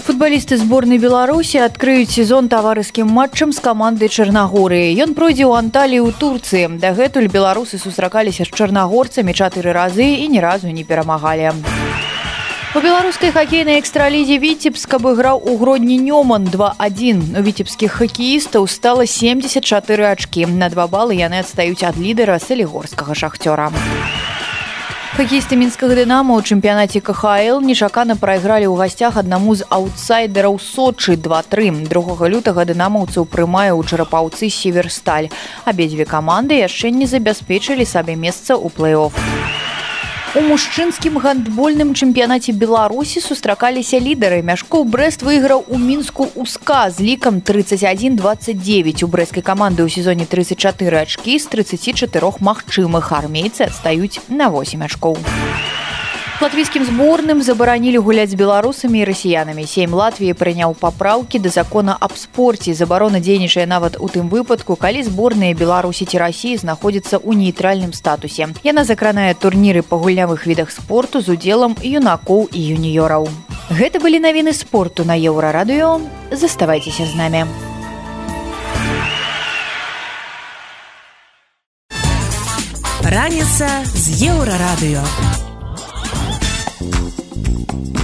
Футбалісты 0.04 0.58
зборнай 0.60 1.00
Беларусі 1.00 1.64
адкрыюць 1.64 2.12
сезон 2.12 2.50
таварыскім 2.52 3.08
матчам 3.08 3.56
з 3.56 3.64
камандай 3.64 4.12
Чарнагорыі. 4.12 4.92
Ён 5.00 5.16
пройдзе 5.16 5.48
ў 5.48 5.56
Анталіі 5.64 6.04
ў 6.04 6.12
Турцыі. 6.20 6.68
Дагэтуль 6.84 7.32
беларусы 7.32 7.80
сустракаліся 7.80 8.44
з 8.44 8.52
чарнагорцамі 8.52 9.32
чатыры 9.32 9.72
разы 9.72 10.04
і 10.04 10.28
ні 10.36 10.44
разу 10.44 10.68
не 10.68 10.84
перамагалі. 10.84 11.56
У 12.76 12.84
беларускай 12.84 13.32
хакейнай 13.32 13.80
экстралізе 13.80 14.44
віцебск 14.44 15.00
абыграў 15.00 15.40
у 15.48 15.56
гродні 15.64 15.96
Нёман 15.96 16.44
2-1. 16.52 17.40
У 17.40 17.42
віцебскіх 17.48 18.04
хакеістаў 18.04 18.68
стала 18.68 19.08
74 19.08 20.12
ачкі. 20.12 20.44
На 20.44 20.68
два 20.68 20.92
балы 20.92 21.16
яны 21.16 21.40
адстаюць 21.40 21.88
ад 21.88 21.96
лідара 21.96 22.36
салігорскага 22.44 23.16
шахцёра. 23.16 23.72
Хакеісты 25.14 25.54
мінскага 25.62 25.94
дынама 25.94 26.34
ў 26.34 26.42
чэмпіянаце 26.42 26.98
КХЛ 27.06 27.60
нечакана 27.62 28.16
прайгралі 28.18 28.66
ў 28.66 28.82
гасцях 28.82 29.20
аднаму 29.22 29.54
з 29.54 29.62
аўтсайдераў 29.70 30.58
Сочы 30.58 31.14
2-3. 31.22 31.86
Другога 31.86 32.26
лютага 32.34 32.66
дынамаўцаў 32.66 33.30
прымае 33.30 33.78
ў 33.78 33.86
чарапаўцы 33.86 34.50
северсталь. 34.50 35.30
Абедзве 35.70 36.10
каманды 36.10 36.58
яшчэ 36.58 36.90
не 36.90 37.06
забяспечылі 37.06 37.86
сабе 37.86 38.18
месца 38.18 38.58
ў 38.58 38.74
плэй-офф. 38.74 39.14
У 40.34 40.42
мужчынскім 40.42 41.20
гандбольным 41.22 41.92
чэмпіянаце 41.94 42.58
Беларусі 42.58 43.22
сустракаліся 43.22 44.00
лідары. 44.02 44.42
Мяшкоў 44.42 44.82
Брэст 44.90 45.22
выйграў 45.22 45.62
у 45.70 45.78
мінску 45.78 46.26
УСКА 46.34 46.90
з 46.90 47.06
лікам 47.06 47.38
31-29. 47.38 49.06
У 49.06 49.08
брэскай 49.14 49.46
каманды 49.46 49.86
ў 49.86 49.94
сезоне 49.94 50.26
34 50.26 51.06
ачкі 51.06 51.38
з 51.38 51.46
34 51.54 52.42
магчымых 52.42 53.14
армейцы 53.14 53.70
адстаюць 53.70 54.26
на 54.26 54.50
8 54.50 54.90
ачкоў. 54.90 55.22
Латвійскім 56.42 56.84
зборным 56.84 57.42
забаранілі 57.42 58.02
гуляць 58.02 58.34
беларусамі 58.34 59.00
і 59.00 59.06
расіянамі. 59.06 59.68
Сейм 59.70 59.94
Латвіі 59.94 60.34
прыняў 60.34 60.74
папраўкі 60.74 61.40
да 61.40 61.50
закона 61.54 61.96
аб 62.00 62.18
спорце. 62.18 62.74
Забарона 62.74 63.22
дзейнічае 63.22 63.70
нават 63.70 63.96
у 64.02 64.10
тым 64.10 64.34
выпадку, 64.34 64.76
калі 64.76 65.06
зборныя 65.06 65.54
Беларусі 65.54 66.10
ці 66.10 66.18
рассіі 66.18 66.58
знаходзяцца 66.58 67.22
ў 67.22 67.38
нейтральным 67.38 67.94
статусе. 67.94 68.50
Яна 68.66 68.84
закранае 68.84 69.38
турніры 69.38 69.86
па 69.86 69.96
гульнявых 70.02 70.50
відах 70.50 70.74
спорту 70.74 71.22
з 71.22 71.38
удзелам 71.38 71.78
юнакоў 71.80 72.50
і 72.52 72.60
юніёраў. 72.76 73.30
Гэта 73.70 74.02
былі 74.02 74.20
навіны 74.20 74.58
спорту 74.58 75.06
на 75.06 75.14
еўрарадыё. 75.14 76.02
Заставайцеся 76.34 77.06
з 77.06 77.14
намі. 77.16 77.46
Раніца 83.06 83.86
з 83.86 84.34
еўрарадыё. 84.34 85.53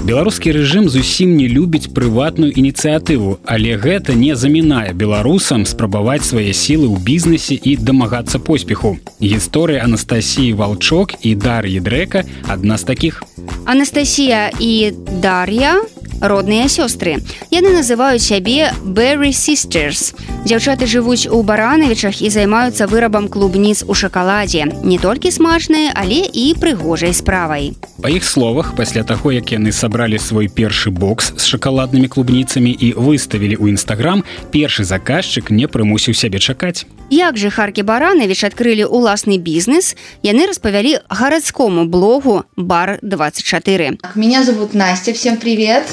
Беларускі 0.09 0.51
рэжым 0.55 0.89
зусім 0.89 1.35
не 1.37 1.45
любіць 1.45 1.91
прыватную 1.93 2.49
ініцыятыву, 2.49 3.37
але 3.45 3.75
гэта 3.77 4.15
не 4.17 4.33
замінае 4.33 4.93
беларусам 4.97 5.65
спрабаваць 5.69 6.25
свае 6.25 6.49
сілы 6.49 6.89
ў 6.89 6.97
бізнесе 6.97 7.53
і 7.53 7.75
дамагацца 7.77 8.41
поспеху. 8.41 8.97
Гісторыя 9.21 9.85
Анастасіі 9.85 10.57
Валчок 10.57 11.13
і 11.21 11.35
Дар'і 11.35 11.77
Дрэка 11.83 12.25
адна 12.47 12.81
з 12.81 12.89
такіх. 12.89 13.21
Анастасія 13.69 14.49
і 14.57 14.93
Дар'я 15.21 15.77
родныя 16.21 16.67
сёстры. 16.67 17.19
Яны 17.51 17.73
называюць 17.73 18.23
сябе 18.23 18.71
Berry 18.83 19.31
Sisters. 19.31 20.13
Дзяўчаты 20.45 20.87
жывуць 20.87 21.27
у 21.27 21.41
баранавічах 21.43 22.21
і 22.21 22.29
займаюцца 22.29 22.87
вырабам 22.87 23.27
клубніц 23.27 23.83
у 23.87 23.93
шакаладзе. 23.93 24.71
Не 24.83 24.97
толькі 24.97 25.31
смачныя, 25.31 25.91
але 25.95 26.23
і 26.27 26.55
прыгожай 26.59 27.13
справай. 27.13 27.73
Па 28.01 28.09
іх 28.09 28.23
словах, 28.23 28.75
пасля 28.75 29.03
таго, 29.03 29.31
як 29.31 29.51
яны 29.51 29.71
сабралі 29.75 30.19
свой 30.19 30.47
першы 30.47 30.91
бокс 30.91 31.33
з 31.35 31.43
шакаладнымі 31.43 32.07
клубніцамі 32.07 32.71
і 32.71 32.93
выставілі 32.95 33.59
ў 33.59 33.75
нстаграм, 33.75 34.23
першы 34.55 34.87
заказчык 34.87 35.51
не 35.51 35.67
прымусіў 35.67 36.15
сябе 36.15 36.39
чакаць. 36.39 36.87
Як 37.09 37.37
же 37.37 37.49
Харкі 37.49 37.83
Баранавіч 37.83 38.47
адкрылі 38.47 38.87
ўласны 38.87 39.35
бізнес, 39.41 39.97
яны 40.23 40.47
распавялі 40.47 41.03
гарадскому 41.09 41.85
блогу 41.85 42.45
бар 42.55 42.99
24. 43.01 43.97
Меня 44.15 44.43
зовут 44.43 44.73
Настя, 44.73 45.11
всем 45.11 45.37
привет. 45.37 45.83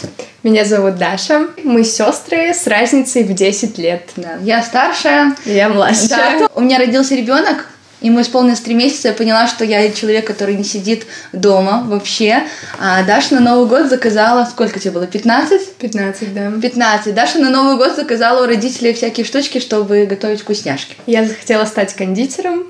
Меня 0.42 0.64
зовут 0.64 0.96
Даша. 0.96 1.48
Мы 1.64 1.84
сестры 1.84 2.54
с 2.54 2.66
разницей 2.66 3.24
в 3.24 3.34
10 3.34 3.78
лет. 3.78 4.10
Да, 4.16 4.38
я 4.42 4.62
старшая. 4.62 5.34
Я 5.44 5.68
младшая. 5.68 6.40
Да. 6.40 6.48
У 6.54 6.60
меня 6.60 6.78
родился 6.78 7.14
ребенок, 7.14 7.66
Ему 8.02 8.20
исполнилось 8.20 8.60
три 8.60 8.74
месяца, 8.74 9.08
я 9.08 9.14
поняла, 9.14 9.46
что 9.48 9.64
я 9.64 9.90
человек, 9.90 10.26
который 10.26 10.54
не 10.54 10.64
сидит 10.64 11.06
дома 11.32 11.82
вообще. 11.86 12.42
А 12.78 13.02
Даша 13.04 13.34
на 13.34 13.40
Новый 13.40 13.66
год 13.66 13.88
заказала, 13.88 14.44
сколько 14.44 14.78
тебе 14.78 14.90
было, 14.90 15.06
15? 15.06 15.76
15, 15.76 16.34
да. 16.34 16.52
15. 16.60 17.14
Даша 17.14 17.38
на 17.38 17.48
Новый 17.48 17.78
год 17.78 17.96
заказала 17.96 18.44
у 18.44 18.46
родителей 18.46 18.92
всякие 18.92 19.24
штучки, 19.24 19.60
чтобы 19.60 20.04
готовить 20.04 20.42
вкусняшки. 20.42 20.94
Я 21.06 21.24
захотела 21.24 21.64
стать 21.64 21.94
кондитером. 21.94 22.66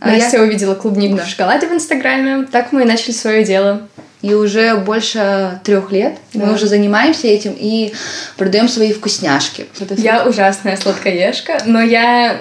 А 0.00 0.10
Настя 0.10 0.38
я... 0.38 0.42
увидела 0.44 0.74
клубнику 0.76 1.16
да. 1.16 1.24
в 1.24 1.28
шоколаде 1.28 1.66
в 1.66 1.72
Инстаграме. 1.72 2.46
Так 2.50 2.70
мы 2.70 2.82
и 2.82 2.84
начали 2.84 3.12
свое 3.12 3.44
дело. 3.44 3.88
И 4.20 4.34
уже 4.34 4.76
больше 4.76 5.60
трех 5.62 5.92
лет 5.92 6.18
да. 6.34 6.46
мы 6.46 6.54
уже 6.54 6.66
занимаемся 6.66 7.28
этим 7.28 7.54
и 7.56 7.92
продаем 8.36 8.68
свои 8.68 8.92
вкусняшки. 8.92 9.66
Я 9.96 10.26
ужасная 10.26 10.76
сладкоежка, 10.76 11.62
но 11.66 11.80
я 11.80 12.40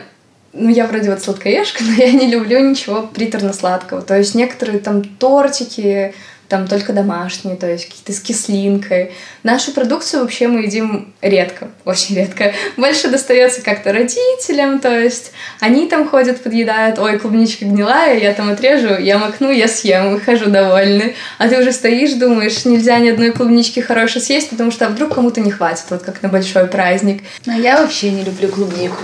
ну, 0.53 0.69
я 0.69 0.87
вроде 0.87 1.11
вот 1.11 1.21
сладкоежка, 1.21 1.83
но 1.87 1.93
я 1.93 2.11
не 2.11 2.27
люблю 2.27 2.59
ничего 2.59 3.03
приторно-сладкого. 3.03 4.01
То 4.01 4.17
есть 4.17 4.33
некоторые 4.33 4.79
там 4.79 5.03
тортики, 5.03 6.13
там 6.49 6.67
только 6.67 6.93
домашние, 6.93 7.55
то 7.55 7.69
есть 7.69 7.85
какие-то 7.85 8.13
с 8.13 8.19
кислинкой. 8.19 9.11
Нашу 9.43 9.71
продукцию 9.71 10.21
вообще 10.21 10.47
мы 10.47 10.61
едим 10.61 11.13
редко, 11.21 11.69
очень 11.85 12.15
редко. 12.15 12.53
Больше 12.77 13.09
достается 13.09 13.61
как-то 13.61 13.91
родителям, 13.91 14.79
то 14.79 14.97
есть 14.97 15.31
они 15.59 15.87
там 15.87 16.07
ходят, 16.07 16.41
подъедают, 16.41 16.99
ой, 16.99 17.19
клубничка 17.19 17.65
гнилая, 17.65 18.17
я 18.19 18.33
там 18.33 18.49
отрежу, 18.49 18.97
я 18.99 19.17
макну, 19.17 19.51
я 19.51 19.67
съем, 19.67 20.11
выхожу 20.11 20.49
довольный. 20.49 21.15
А 21.37 21.47
ты 21.47 21.59
уже 21.59 21.71
стоишь, 21.71 22.13
думаешь, 22.13 22.65
нельзя 22.65 22.99
ни 22.99 23.09
одной 23.09 23.31
клубнички 23.31 23.79
хорошей 23.79 24.21
съесть, 24.21 24.49
потому 24.49 24.71
что 24.71 24.87
а 24.87 24.89
вдруг 24.89 25.15
кому-то 25.15 25.41
не 25.41 25.51
хватит, 25.51 25.85
вот 25.89 26.03
как 26.03 26.21
на 26.21 26.29
большой 26.29 26.67
праздник. 26.67 27.23
А 27.45 27.53
я 27.53 27.81
вообще 27.81 28.11
не 28.11 28.23
люблю 28.23 28.47
клубнику 28.47 28.97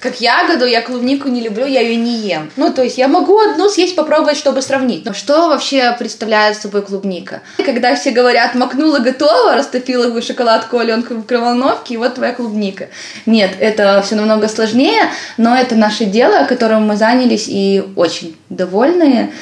как 0.00 0.20
ягоду, 0.20 0.64
я 0.64 0.80
клубнику 0.80 1.28
не 1.28 1.42
люблю, 1.42 1.66
я 1.66 1.82
ее 1.82 1.94
не 1.96 2.16
ем. 2.16 2.50
Ну, 2.56 2.72
то 2.72 2.82
есть 2.82 2.96
я 2.96 3.06
могу 3.06 3.38
одну 3.38 3.68
съесть, 3.68 3.94
попробовать, 3.94 4.38
чтобы 4.38 4.62
сравнить. 4.62 5.04
Но 5.04 5.12
что 5.12 5.50
вообще 5.50 5.94
представляет 5.98 6.56
собой 6.56 6.82
клубника? 6.82 7.42
Когда 7.58 7.94
все 7.94 8.10
говорят, 8.10 8.54
макнула 8.54 9.00
готово, 9.00 9.54
растопила 9.54 10.08
в 10.08 10.22
шоколадку 10.22 10.78
Аленку 10.78 11.14
в 11.14 11.18
микроволновке, 11.18 11.94
и 11.94 11.96
вот 11.98 12.14
твоя 12.14 12.32
клубника. 12.32 12.88
Нет, 13.26 13.50
это 13.60 14.02
все 14.04 14.14
намного 14.14 14.48
сложнее, 14.48 15.02
но 15.36 15.54
это 15.54 15.74
наше 15.74 16.06
дело, 16.06 16.46
которым 16.46 16.86
мы 16.86 16.96
занялись 16.96 17.44
и 17.46 17.84
очень 17.94 18.36
довольны, 18.48 19.32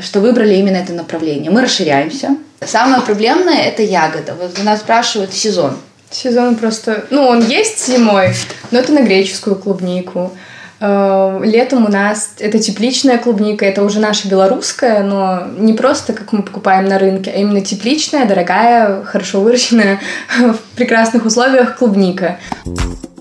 что 0.00 0.20
выбрали 0.20 0.54
именно 0.54 0.76
это 0.76 0.94
направление. 0.94 1.50
Мы 1.50 1.60
расширяемся. 1.60 2.36
Самое 2.64 3.02
проблемное– 3.02 3.62
это 3.66 3.82
ягода. 3.82 4.34
Вот 4.34 4.62
нас 4.64 4.80
спрашивают 4.80 5.34
сезон. 5.34 5.76
Сезон 6.22 6.56
просто... 6.56 7.04
Ну, 7.10 7.26
он 7.26 7.46
есть 7.46 7.86
зимой, 7.86 8.30
но 8.70 8.78
это 8.78 8.90
на 8.92 9.02
греческую 9.02 9.54
клубнику. 9.54 10.32
Э, 10.80 11.42
летом 11.44 11.84
у 11.84 11.90
нас 11.90 12.36
это 12.38 12.58
тепличная 12.58 13.18
клубника, 13.18 13.66
это 13.66 13.84
уже 13.84 14.00
наша 14.00 14.26
белорусская, 14.26 15.02
но 15.02 15.42
не 15.58 15.74
просто, 15.74 16.14
как 16.14 16.32
мы 16.32 16.42
покупаем 16.42 16.86
на 16.86 16.98
рынке, 16.98 17.30
а 17.34 17.38
именно 17.38 17.60
тепличная, 17.60 18.24
дорогая, 18.24 19.02
хорошо 19.04 19.42
выращенная 19.42 20.00
в 20.38 20.56
прекрасных 20.74 21.26
условиях 21.26 21.76
клубника. 21.76 22.38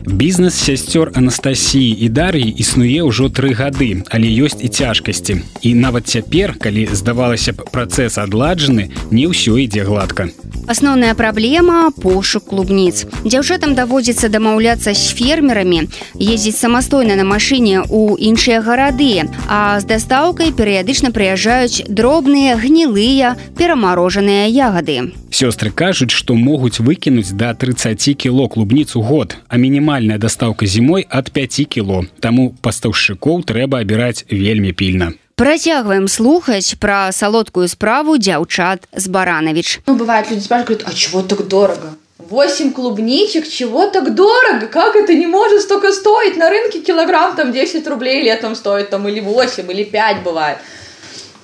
Бізнес 0.08 0.54
сясцёр 0.54 1.12
Анастасіі 1.16 1.98
і 2.06 2.10
Дар'і 2.10 2.54
існуе 2.62 3.02
ўжо 3.02 3.26
тры 3.34 3.58
гады, 3.58 4.06
але 4.14 4.30
ёсць 4.30 4.62
і 4.62 4.70
цяжкасці. 4.70 5.42
І 5.66 5.74
нават 5.74 6.06
цяпер, 6.06 6.54
калі 6.62 6.86
здавалася 6.94 7.58
б 7.58 7.66
працэс 7.74 8.22
адладжаны, 8.22 8.94
не 9.10 9.26
ўсё 9.26 9.58
ідзе 9.58 9.82
гладка. 9.82 10.30
Асноўная 10.70 11.18
праблема 11.18 11.90
пошук 11.90 12.46
клубніц. 12.54 13.10
Дзяўчатам 13.26 13.74
даводзіцца 13.74 14.30
дамаўляцца 14.30 14.94
з 14.94 15.10
фермерамі, 15.10 15.90
ездзіць 16.22 16.62
самастойна 16.62 17.18
на 17.18 17.26
машыне 17.26 17.82
ў 17.82 18.18
іншыя 18.22 18.62
гарады, 18.62 19.26
а 19.50 19.82
з 19.82 19.90
дастаўкай 19.90 20.54
перыядычна 20.54 21.10
прыязджаюць 21.10 21.90
дробныя 21.90 22.62
гнілыя 22.62 23.38
перамарожаныя 23.58 24.54
ягады. 24.54 25.18
Сёстры 25.36 25.70
кажуць, 25.70 26.16
што 26.16 26.36
могуць 26.40 26.80
выкінуць 26.80 27.36
да 27.36 27.54
30 27.54 28.16
кіло 28.16 28.48
клубніцу 28.48 29.02
год, 29.02 29.36
а 29.50 29.58
мінімальная 29.96 30.18
дастаўка 30.18 30.66
зімой 30.66 31.08
ад 31.10 31.32
5 31.32 31.68
кіло. 31.70 32.06
Таму 32.20 32.54
пастаўшчыкоў 32.62 33.44
трэба 33.48 33.80
абіраць 33.80 34.26
вельмі 34.32 34.74
пільна. 34.74 35.14
Працягваем 35.36 36.08
слухаць 36.08 36.76
пра 36.80 37.12
салодкую 37.12 37.68
справу 37.68 38.18
дзяўчат 38.18 38.88
з 38.92 39.08
баранавіч. 39.08 39.80
Ну, 39.88 39.96
бывает 39.96 40.32
люди 40.32 40.42
спрашивают, 40.42 40.84
а 40.86 40.94
чего 40.94 41.22
так 41.22 41.48
дорого? 41.48 41.96
8 42.20 42.72
клубничек, 42.72 43.48
чего 43.48 43.88
так 43.88 44.16
дорого? 44.16 44.68
Как 44.68 44.96
это 44.96 45.14
не 45.14 45.28
может 45.28 45.62
столько 45.62 45.92
стоить? 45.92 46.38
На 46.38 46.50
рынке 46.50 46.80
килограмм 46.80 47.36
там 47.36 47.52
10 47.52 47.88
рублей 47.88 48.24
летом 48.24 48.56
стоит, 48.56 48.90
там 48.90 49.08
или 49.08 49.20
8, 49.20 49.72
или 49.72 49.84
5 49.84 50.24
бывает. 50.24 50.58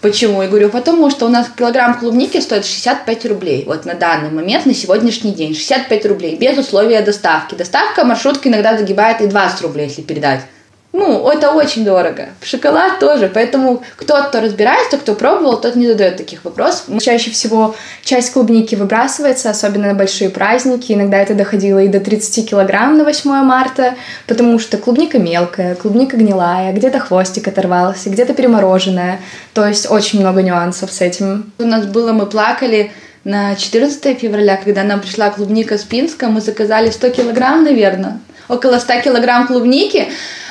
Почему? 0.02 0.42
Я 0.42 0.48
говорю, 0.48 0.70
потому 0.70 1.12
что 1.12 1.28
у 1.28 1.30
нас 1.30 1.48
килограмм 1.56 2.00
клубники 2.00 2.40
стоит 2.40 2.66
65 2.66 3.26
рублей. 3.28 3.64
Вот 3.68 3.86
на 3.86 3.94
данный 3.94 4.32
момент, 4.32 4.66
на 4.66 4.74
сегодняшний 4.74 5.32
день. 5.32 5.54
65 5.54 6.06
рублей, 6.08 6.38
без 6.38 6.58
условия 6.58 7.02
доставки. 7.02 7.54
Доставка 7.54 8.04
маршрутки 8.04 8.48
иногда 8.48 8.76
загибает 8.76 9.22
и 9.22 9.28
20 9.28 9.62
рублей, 9.62 9.88
если 9.88 10.02
передать. 10.02 10.42
Ну, 10.94 11.30
это 11.30 11.52
очень 11.52 11.86
дорого. 11.86 12.30
Шоколад 12.42 13.00
тоже. 13.00 13.32
Поэтому 13.34 13.82
кто, 13.96 14.22
кто 14.24 14.42
разбирается, 14.42 14.98
кто 14.98 15.16
пробовал, 15.16 15.60
тот 15.62 15.76
не 15.76 15.88
задает 15.88 16.18
таких 16.18 16.44
вопросов. 16.44 16.86
Чаще 17.00 17.32
всего 17.32 17.76
часть 18.04 18.34
клубники 18.34 18.76
выбрасывается, 18.76 19.50
особенно 19.50 19.88
на 19.88 19.94
большие 19.94 20.30
праздники. 20.30 20.92
Иногда 20.92 21.18
это 21.18 21.34
доходило 21.34 21.80
и 21.80 21.88
до 21.88 22.02
30 22.02 22.50
килограмм 22.50 22.98
на 22.98 23.06
8 23.06 23.30
марта, 23.44 23.96
потому 24.28 24.60
что 24.60 24.78
клубника 24.78 25.18
мелкая, 25.18 25.76
клубника 25.76 26.18
гнилая, 26.18 26.74
где-то 26.74 27.00
хвостик 27.00 27.48
оторвался, 27.48 28.10
где-то 28.10 28.34
перемороженная. 28.34 29.22
То 29.54 29.66
есть 29.66 29.90
очень 29.90 30.20
много 30.20 30.42
нюансов 30.42 30.92
с 30.92 31.00
этим. 31.00 31.54
У 31.58 31.64
нас 31.64 31.86
было, 31.86 32.12
мы 32.12 32.26
плакали 32.26 32.92
на 33.24 33.56
14 33.56 34.20
февраля, 34.20 34.58
когда 34.58 34.84
нам 34.84 35.00
пришла 35.00 35.30
клубника 35.30 35.78
с 35.78 35.84
Пинска, 35.84 36.28
мы 36.28 36.42
заказали 36.42 36.90
100 36.90 37.10
килограмм, 37.12 37.64
наверное 37.64 38.20
около 38.52 38.80
100 38.80 39.02
килограмм 39.02 39.48
клубники. 39.48 40.08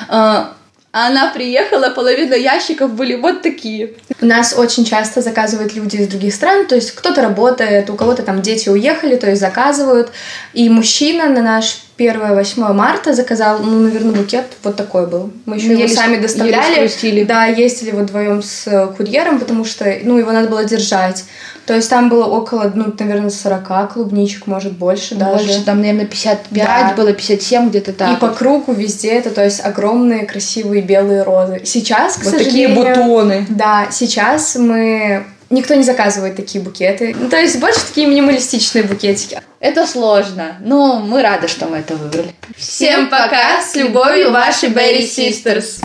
А, 0.09 0.53
она 0.91 1.31
приехала, 1.33 1.89
половина 1.89 2.33
ящиков 2.33 2.91
были 2.91 3.15
вот 3.15 3.41
такие. 3.41 3.93
У 4.19 4.25
нас 4.25 4.53
очень 4.57 4.83
часто 4.83 5.21
заказывают 5.21 5.73
люди 5.73 5.95
из 5.95 6.07
других 6.07 6.33
стран, 6.33 6.67
то 6.67 6.75
есть 6.75 6.91
кто-то 6.91 7.21
работает, 7.21 7.89
у 7.89 7.95
кого-то 7.95 8.23
там 8.23 8.41
дети 8.41 8.67
уехали, 8.67 9.15
то 9.15 9.29
есть 9.29 9.39
заказывают. 9.39 10.11
И 10.53 10.69
мужчина 10.69 11.29
на 11.29 11.41
наш 11.41 11.83
1-8 11.97 12.73
марта 12.73 13.13
заказал, 13.13 13.59
ну, 13.59 13.79
наверное, 13.79 14.11
букет 14.11 14.45
вот 14.63 14.75
такой 14.75 15.07
был. 15.07 15.31
Мы 15.45 15.55
еще 15.55 15.67
его 15.67 15.87
сами 15.87 16.17
доставляли. 16.17 17.23
Да, 17.23 17.45
ездили 17.45 17.91
вот 17.91 18.03
вдвоем 18.09 18.43
с 18.43 18.93
курьером, 18.97 19.39
потому 19.39 19.63
что, 19.63 19.85
ну, 20.03 20.17
его 20.17 20.31
надо 20.31 20.49
было 20.49 20.65
держать. 20.65 21.23
То 21.65 21.75
есть 21.75 21.89
там 21.89 22.09
было 22.09 22.25
около, 22.25 22.71
ну, 22.73 22.93
наверное, 22.97 23.29
40 23.29 23.93
клубничек, 23.93 24.47
может, 24.47 24.73
больше 24.73 25.15
даже. 25.15 25.45
Больше, 25.45 25.63
там, 25.63 25.79
наверное, 25.79 26.05
55 26.05 26.49
да. 26.51 26.93
было, 26.95 27.13
57 27.13 27.69
где-то 27.69 27.93
так. 27.93 28.17
И 28.17 28.19
по 28.19 28.29
кругу 28.29 28.73
везде 28.73 29.09
это, 29.09 29.29
то 29.29 29.43
есть 29.43 29.63
огромные 29.63 30.25
красивые 30.25 30.81
белые 30.81 31.23
розы. 31.23 31.61
Сейчас, 31.65 32.15
к 32.15 32.23
вот 32.23 32.33
сожалению... 32.33 32.75
такие 32.75 32.95
бутоны. 32.95 33.45
Да, 33.49 33.87
сейчас 33.91 34.55
мы 34.55 35.23
никто 35.49 35.75
не 35.75 35.83
заказывает 35.83 36.35
такие 36.35 36.63
букеты. 36.63 37.15
Ну, 37.17 37.29
то 37.29 37.37
есть 37.37 37.59
больше 37.59 37.85
такие 37.85 38.07
минималистичные 38.07 38.83
букетики. 38.83 39.39
Это 39.61 39.85
сложно, 39.85 40.57
но 40.59 40.99
мы 40.99 41.21
рады, 41.21 41.47
что 41.47 41.67
мы 41.67 41.77
это 41.77 41.95
выбрали. 41.95 42.33
Всем 42.57 43.09
пока! 43.09 43.61
С 43.61 43.75
любовью, 43.75 44.31
ваши 44.31 44.65
Berry 44.65 45.03
Sisters! 45.03 45.83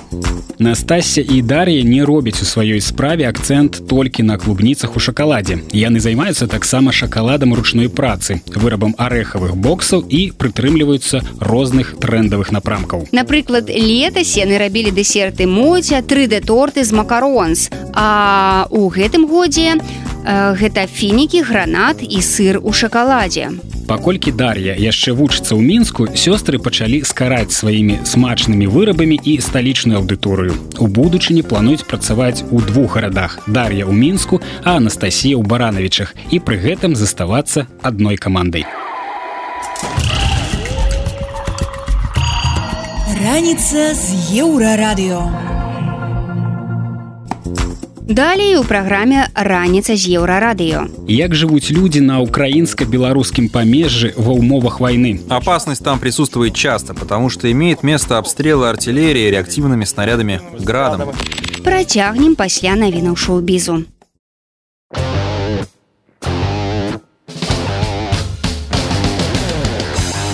Настасья 0.59 1.25
і 1.31 1.43
Дар'я 1.43 1.83
не 1.83 2.05
робяць 2.05 2.41
у 2.41 2.47
сваёй 2.47 2.81
справе 2.81 3.29
акцэнт 3.29 3.87
толькі 3.89 4.23
на 4.23 4.39
клубніцах 4.39 4.97
у 4.97 5.01
шакаладзе. 5.01 5.59
Яны 5.77 6.01
займаюцца 6.01 6.47
таксама 6.49 6.93
шакаладам 6.93 7.53
ручной 7.53 7.91
працы, 7.91 8.41
вырабам 8.49 8.95
арэхавых 8.97 9.53
боксаў 9.57 10.09
і 10.09 10.33
прытрымліваюцца 10.33 11.21
розных 11.41 12.01
трендавых 12.01 12.53
напрамкаў. 12.53 13.13
Напрыклад, 13.13 13.69
летась 13.69 14.37
яны 14.41 14.57
рабілі 14.57 14.97
дэсерты 14.97 15.45
моця 15.47 16.01
3D 16.01 16.41
торты 16.41 16.85
з 16.85 16.93
макаронс. 16.93 17.69
А 17.93 18.67
у 18.71 18.89
гэтым 18.89 19.29
годзе 19.29 19.77
гэта 20.27 20.87
фінікі, 20.91 21.43
гранат 21.47 22.03
і 22.03 22.21
сыр 22.23 22.61
у 22.63 22.73
шакаладзе. 22.73 23.51
Паколькі 23.87 24.33
Дар'я 24.35 24.75
яшчэ 24.75 25.15
вучыцца 25.15 25.55
ў 25.55 25.63
мінску, 25.63 26.11
сёстры 26.19 26.59
пачалі 26.59 27.07
скараць 27.07 27.55
сваімі 27.55 28.03
смачнымі 28.03 28.67
вырабамі 28.67 29.15
і 29.23 29.39
сталічную 29.39 30.03
аўдыторыю. 30.03 30.59
У 30.83 30.91
будучыні 30.91 31.47
плануюць 31.47 31.87
працаваць 31.87 32.43
у 32.51 32.59
двух 32.59 32.99
гарадах. 32.99 33.39
Дар'я 33.47 33.87
ў 33.87 33.95
мінску, 33.95 34.43
а 34.67 34.83
Анастасія 34.83 35.39
ў 35.39 35.47
баранавічах 35.47 36.19
і 36.35 36.43
пры 36.43 36.59
гэтым 36.59 36.99
заставацца 36.99 37.71
адной 37.79 38.19
камандай. 38.19 38.67
Раніца 43.23 43.95
з 43.95 44.43
еўрарадыё. 44.43 45.56
Далей 48.06 48.58
у 48.58 48.64
праграме 48.64 49.30
раніца 49.36 49.96
з 49.96 50.20
еўрарадыё. 50.20 50.90
Як 51.08 51.32
жывуць 51.32 51.72
людзі 51.72 52.02
на 52.02 52.20
украінска-беларускім 52.20 53.48
памежжы 53.48 54.12
ва 54.18 54.34
ўмовах 54.36 54.82
войны? 54.82 55.22
Опасность 55.30 55.84
там 55.84 56.00
присутствует 56.00 56.54
часто, 56.54 56.94
потому 56.94 57.30
что 57.30 57.52
имеет 57.52 57.84
место 57.84 58.18
обстрелы 58.18 58.68
артиллерии 58.68 59.30
реактивными 59.30 59.86
снарядами 59.86 60.42
градом. 60.60 61.14
Працягнем 61.64 62.36
пасля 62.36 62.76
навінаў 62.76 63.16
шоу-бізу. 63.16 63.86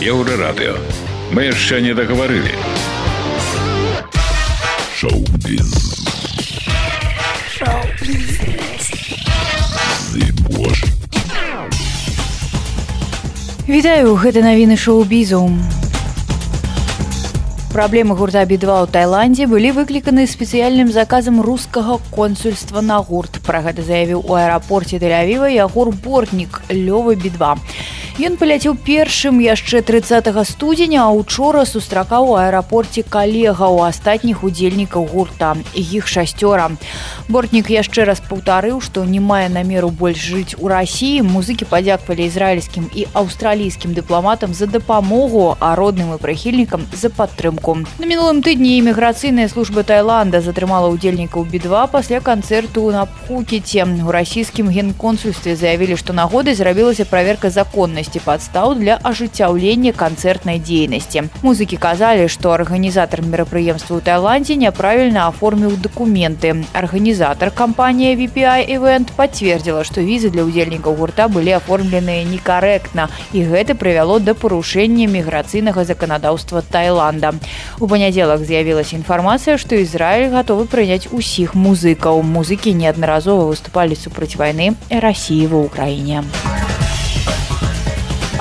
Еўрарадыё. 0.01 0.79
Мы 1.35 1.51
яшчэ 1.51 1.81
не 1.81 1.93
дагаварылі. 1.93 2.55
Шоу-біз. 4.95 6.00
Вітаю 13.68 14.16
гэта 14.18 14.42
навіны 14.42 14.74
шоу-бізу. 14.74 15.46
Праблемы 17.70 18.18
гурта 18.18 18.42
Би-2 18.44 18.66
ў 18.66 18.90
Таиланде 18.90 19.46
былі 19.46 19.70
выкліканы 19.78 20.26
спецыяльным 20.26 20.90
заказам 20.90 21.40
рускага 21.40 22.02
консульства 22.10 22.82
на 22.82 22.98
гурт. 22.98 23.38
Пра 23.46 23.62
гэта 23.62 23.86
заявіў 23.86 24.26
у 24.26 24.34
аэрапорце 24.34 24.98
Дэлявіва 24.98 25.48
Ягор 25.54 25.94
Бортнік 25.94 26.60
Лёвы 26.68 27.14
Би-2. 27.14 27.56
Ён 28.20 28.34
паляцеў 28.36 28.76
першым 28.76 29.40
яшчэ 29.40 29.80
30 29.80 30.28
студзеня, 30.44 31.08
а 31.08 31.16
учора 31.16 31.64
сустракаў 31.64 32.28
у 32.28 32.34
аэрапорце 32.36 33.00
калега 33.08 33.64
ў 33.72 33.88
астатніх 33.88 34.44
удзельнікаў 34.44 35.08
гурта. 35.08 35.56
Іх 35.72 36.04
шасцёра. 36.04 36.76
Бортнік 37.32 37.72
яшчэ 37.72 38.04
раз 38.04 38.20
паўтарыў, 38.20 38.84
што 38.84 39.08
не 39.08 39.16
мае 39.16 39.48
намеру 39.48 39.88
больш 39.88 40.20
жыць 40.28 40.52
у 40.60 40.68
рассіі. 40.68 41.24
Музыкі 41.24 41.64
падзяквалі 41.64 42.28
ізраільскім 42.28 42.92
і 42.92 43.06
аўстралійскім 43.16 43.96
дыпламатам 43.96 44.52
за 44.52 44.68
дапамогу, 44.68 45.56
а 45.56 45.72
родным 45.72 46.12
і 46.12 46.20
прыхільнікам 46.20 46.84
за 46.92 47.08
падтрымку. 47.08 47.88
На 47.96 48.04
мінулым 48.04 48.44
тыдні 48.44 48.76
іміграцыйная 48.76 49.48
служба 49.48 49.88
Таиланда 49.88 50.44
затрымала 50.44 50.92
ўдзельнікаў 50.92 51.48
Би-2 51.48 51.88
пасля 51.88 52.20
канцэрту 52.20 52.92
на 52.92 53.08
Пхукеце. 53.08 53.88
У 53.88 54.12
расійскім 54.12 54.68
генконсульстве 54.68 55.56
заявілі, 55.56 55.96
што 55.96 56.12
нагодай 56.12 56.52
зрабілася 56.52 57.08
праверка 57.08 57.48
законнасці 57.48 58.01
падстаў 58.24 58.74
для 58.74 58.98
ажыццяўлення 58.98 59.92
канцэртнай 59.92 60.58
дзейнасці. 60.58 61.28
Музыкі 61.42 61.76
казалі, 61.76 62.26
што 62.26 62.50
арганізатар 62.56 63.22
мерапрыемства 63.22 63.98
ў 63.98 64.02
Таиландзе 64.02 64.56
няправільна 64.56 65.28
аформіў 65.28 65.76
дакументы. 65.78 66.64
Арганізатар 66.72 67.52
кампанія 67.54 68.16
VPI 68.16 68.66
Event 68.72 69.12
пацвердзіла, 69.14 69.84
што 69.84 70.00
візы 70.02 70.32
для 70.34 70.42
ўдзельнікаў 70.48 70.96
гурта 70.98 71.28
былі 71.28 71.58
аформленыя 71.60 72.24
некарэктна 72.26 73.08
і 73.32 73.44
гэта 73.46 73.78
прывяло 73.78 74.18
да 74.18 74.34
парушэння 74.34 75.06
міграцыйнага 75.06 75.84
заканадаўства 75.84 76.62
Таиланда. 76.62 77.36
У 77.78 77.86
панядзелак 77.86 78.42
з'явілася 78.42 78.96
інфармацыя, 78.96 79.58
што 79.60 79.76
Ізраіль 79.76 80.32
гатовы 80.32 80.66
прыняць 80.66 81.12
усіх 81.12 81.54
музыкаў. 81.54 82.24
Музыкі 82.24 82.72
неаднаразова 82.72 83.46
выступалі 83.52 83.94
супраць 83.94 84.36
вайны 84.40 84.74
рассіі 84.88 85.46
ва 85.52 85.68
ўкраіне. 85.68 86.24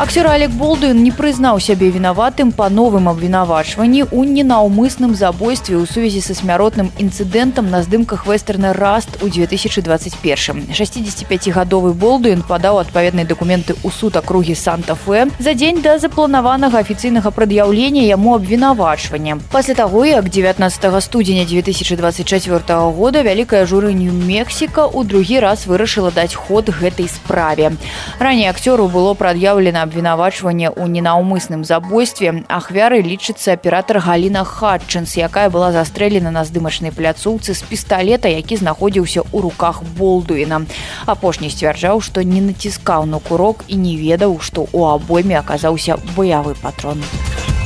Акцёр 0.01 0.25
Алек 0.25 0.49
Болдуін 0.57 1.03
не 1.05 1.11
прызнаў 1.13 1.59
сябе 1.61 1.91
вінаватым 1.93 2.49
па 2.57 2.71
новым 2.73 3.05
абвінавачванні 3.11 4.01
ў 4.09 4.33
ненаўмысным 4.33 5.13
забойстве 5.13 5.77
ў 5.77 5.85
сувязі 5.85 6.25
са 6.25 6.33
смяротным 6.33 6.89
інцыдэнтам 6.97 7.69
на 7.69 7.83
здымках 7.85 8.25
вестерна 8.25 8.73
раст 8.73 9.21
у 9.21 9.29
2021. 9.29 10.73
65гадовы 10.73 11.93
Болдуін 11.93 12.41
падаў 12.41 12.81
адпаведныя 12.81 13.29
дакументы 13.29 13.77
ў 13.77 13.93
суд 13.93 14.17
акругі 14.17 14.57
Санта-Фе 14.57 15.29
за 15.37 15.53
дзень 15.53 15.85
да 15.85 16.01
запланаванага 16.01 16.81
афіцыйнага 16.81 17.29
прад'яўлення 17.29 18.01
яму 18.01 18.33
абвінавачвання. 18.41 19.37
Пасля 19.53 19.77
таго, 19.77 20.01
як 20.09 20.33
19 20.33 20.65
студзеня 20.97 21.45
2024 21.45 22.89
года 22.89 23.21
вялікая 23.21 23.69
журыню 23.69 24.09
Мексіка 24.17 24.89
ў 24.89 25.05
другі 25.05 25.45
раз 25.45 25.69
вырашыла 25.69 26.09
даць 26.09 26.33
ход 26.33 26.73
гэтай 26.73 27.05
справе. 27.05 27.77
Раней 28.17 28.49
акцёру 28.49 28.89
было 28.89 29.13
прад'яўлена 29.13 29.90
абвінавачванне 29.91 30.71
ў 30.71 30.87
ненаўмысным 30.87 31.67
забойстве. 31.67 32.47
Ахвяры 32.47 33.03
лічыцца 33.03 33.59
аператор 33.59 33.99
галіна 33.99 34.47
хатчынс 34.47 35.19
якая 35.19 35.51
была 35.51 35.75
застрэлена 35.75 36.31
на 36.31 36.47
здымачнай 36.47 36.95
пляцоўцы 36.95 37.51
з 37.51 37.61
пісталета 37.67 38.31
які 38.31 38.55
знаходзіўся 38.63 39.27
ў 39.27 39.37
руках 39.43 39.83
болдуіна. 39.99 40.63
Апошні 41.03 41.51
сцвярджаў 41.51 41.99
што 41.99 42.23
не 42.23 42.39
націскаў 42.39 43.03
на 43.03 43.19
курок 43.19 43.67
і 43.67 43.75
не 43.75 43.99
ведаў 43.99 44.39
што 44.39 44.63
ў 44.71 44.95
абойме 44.95 45.35
аказаўся 45.35 45.99
баявы 46.15 46.55
патрон. 46.55 47.03
у 47.03 47.60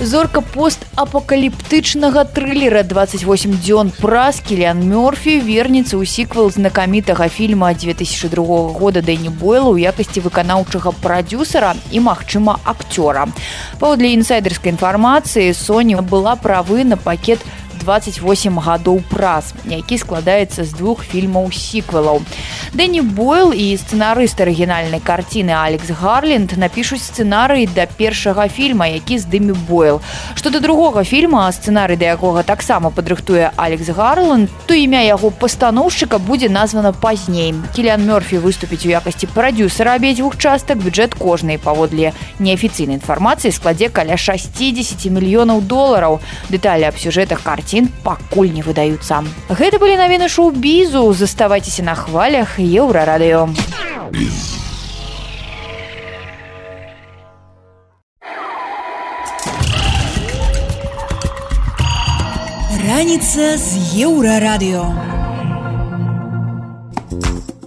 зорка 0.00 0.40
постапакаліптычнага 0.40 2.24
трылера. 2.30 2.82
28 2.82 3.58
дзён 3.58 3.90
праз 3.98 4.38
кілян 4.40 4.78
мёрфі 4.78 5.42
вернецца 5.42 5.98
ў 5.98 6.06
сіквал 6.06 6.50
знакамітага 6.54 7.28
фільма 7.28 7.74
2002 7.74 8.78
года 8.78 9.02
дэні 9.02 9.34
бойла 9.34 9.74
ў 9.74 9.90
якасці 9.90 10.22
выканаўчага 10.22 10.94
прадюсера 11.02 11.74
і 11.90 11.98
магчыма 12.00 12.62
акцёра. 12.62 13.26
Паводле 13.82 14.14
інсайдерскай 14.14 14.72
інфармацыі 14.72 15.50
соня 15.54 16.02
была 16.02 16.38
правы 16.38 16.84
на 16.84 16.96
пакет 16.96 17.42
28 17.78 18.58
гадоў 18.58 19.02
праз 19.10 19.54
які 19.64 19.98
складаецца 19.98 20.64
з 20.64 20.72
двух 20.74 21.04
фільмаў 21.04 21.50
сіквелаў. 21.52 22.22
Дэні 22.74 23.00
бойл 23.00 23.52
і 23.56 23.76
сцэнарыст 23.80 24.40
арыгінальнай 24.40 25.00
карціны 25.00 25.54
алекс 25.56 25.88
гарленд 25.88 26.52
напішуць 26.60 27.00
сцэнарый 27.00 27.64
да 27.64 27.86
першага 27.86 28.48
фільма 28.48 28.88
які 28.92 29.18
здыме 29.18 29.54
бойл. 29.68 30.00
Што 30.34 30.50
да 30.50 30.60
другога 30.60 31.04
фільма 31.04 31.48
сцэнарый 31.52 31.96
да 31.96 32.12
якога 32.12 32.42
таксама 32.42 32.90
падрыхтуе 32.90 33.52
алекс 33.56 33.88
гарланд 33.88 34.50
то 34.66 34.74
імя 34.74 35.00
яго 35.06 35.30
пастаноўшчыка 35.30 36.18
будзе 36.18 36.48
названа 36.48 36.92
пазней. 36.92 37.54
Кілян 37.74 38.04
мёрфі 38.04 38.42
выступіць 38.42 38.84
у 38.84 38.92
якасці 38.92 39.28
прадюсера 39.32 39.94
абедзвюх 39.94 40.36
частак 40.36 40.78
бюджэт 40.78 41.14
кожнай 41.14 41.58
паводле 41.58 42.12
неафіцыйнай 42.38 43.00
інфармацыі 43.00 43.52
складзе 43.52 43.88
каля 43.88 44.16
60 44.16 45.08
мільёнаў 45.12 45.60
долараў. 45.62 46.20
Дэталі 46.48 46.88
аб 46.88 46.96
сюжэтах 46.96 47.42
карці 47.42 47.67
карцін 47.68 47.88
пакуль 48.02 48.48
не 48.48 48.62
выдаюцца. 48.62 49.24
Гэта 49.48 49.78
былі 49.78 50.00
навіны 50.00 50.28
шоу-бізу, 50.28 51.12
заставайцеся 51.12 51.82
на 51.84 51.94
хвалях 51.94 52.58
еўрарадыё. 52.58 53.52
Раніца 62.88 63.60
з 63.60 63.68
еўрарадыё. 64.00 64.88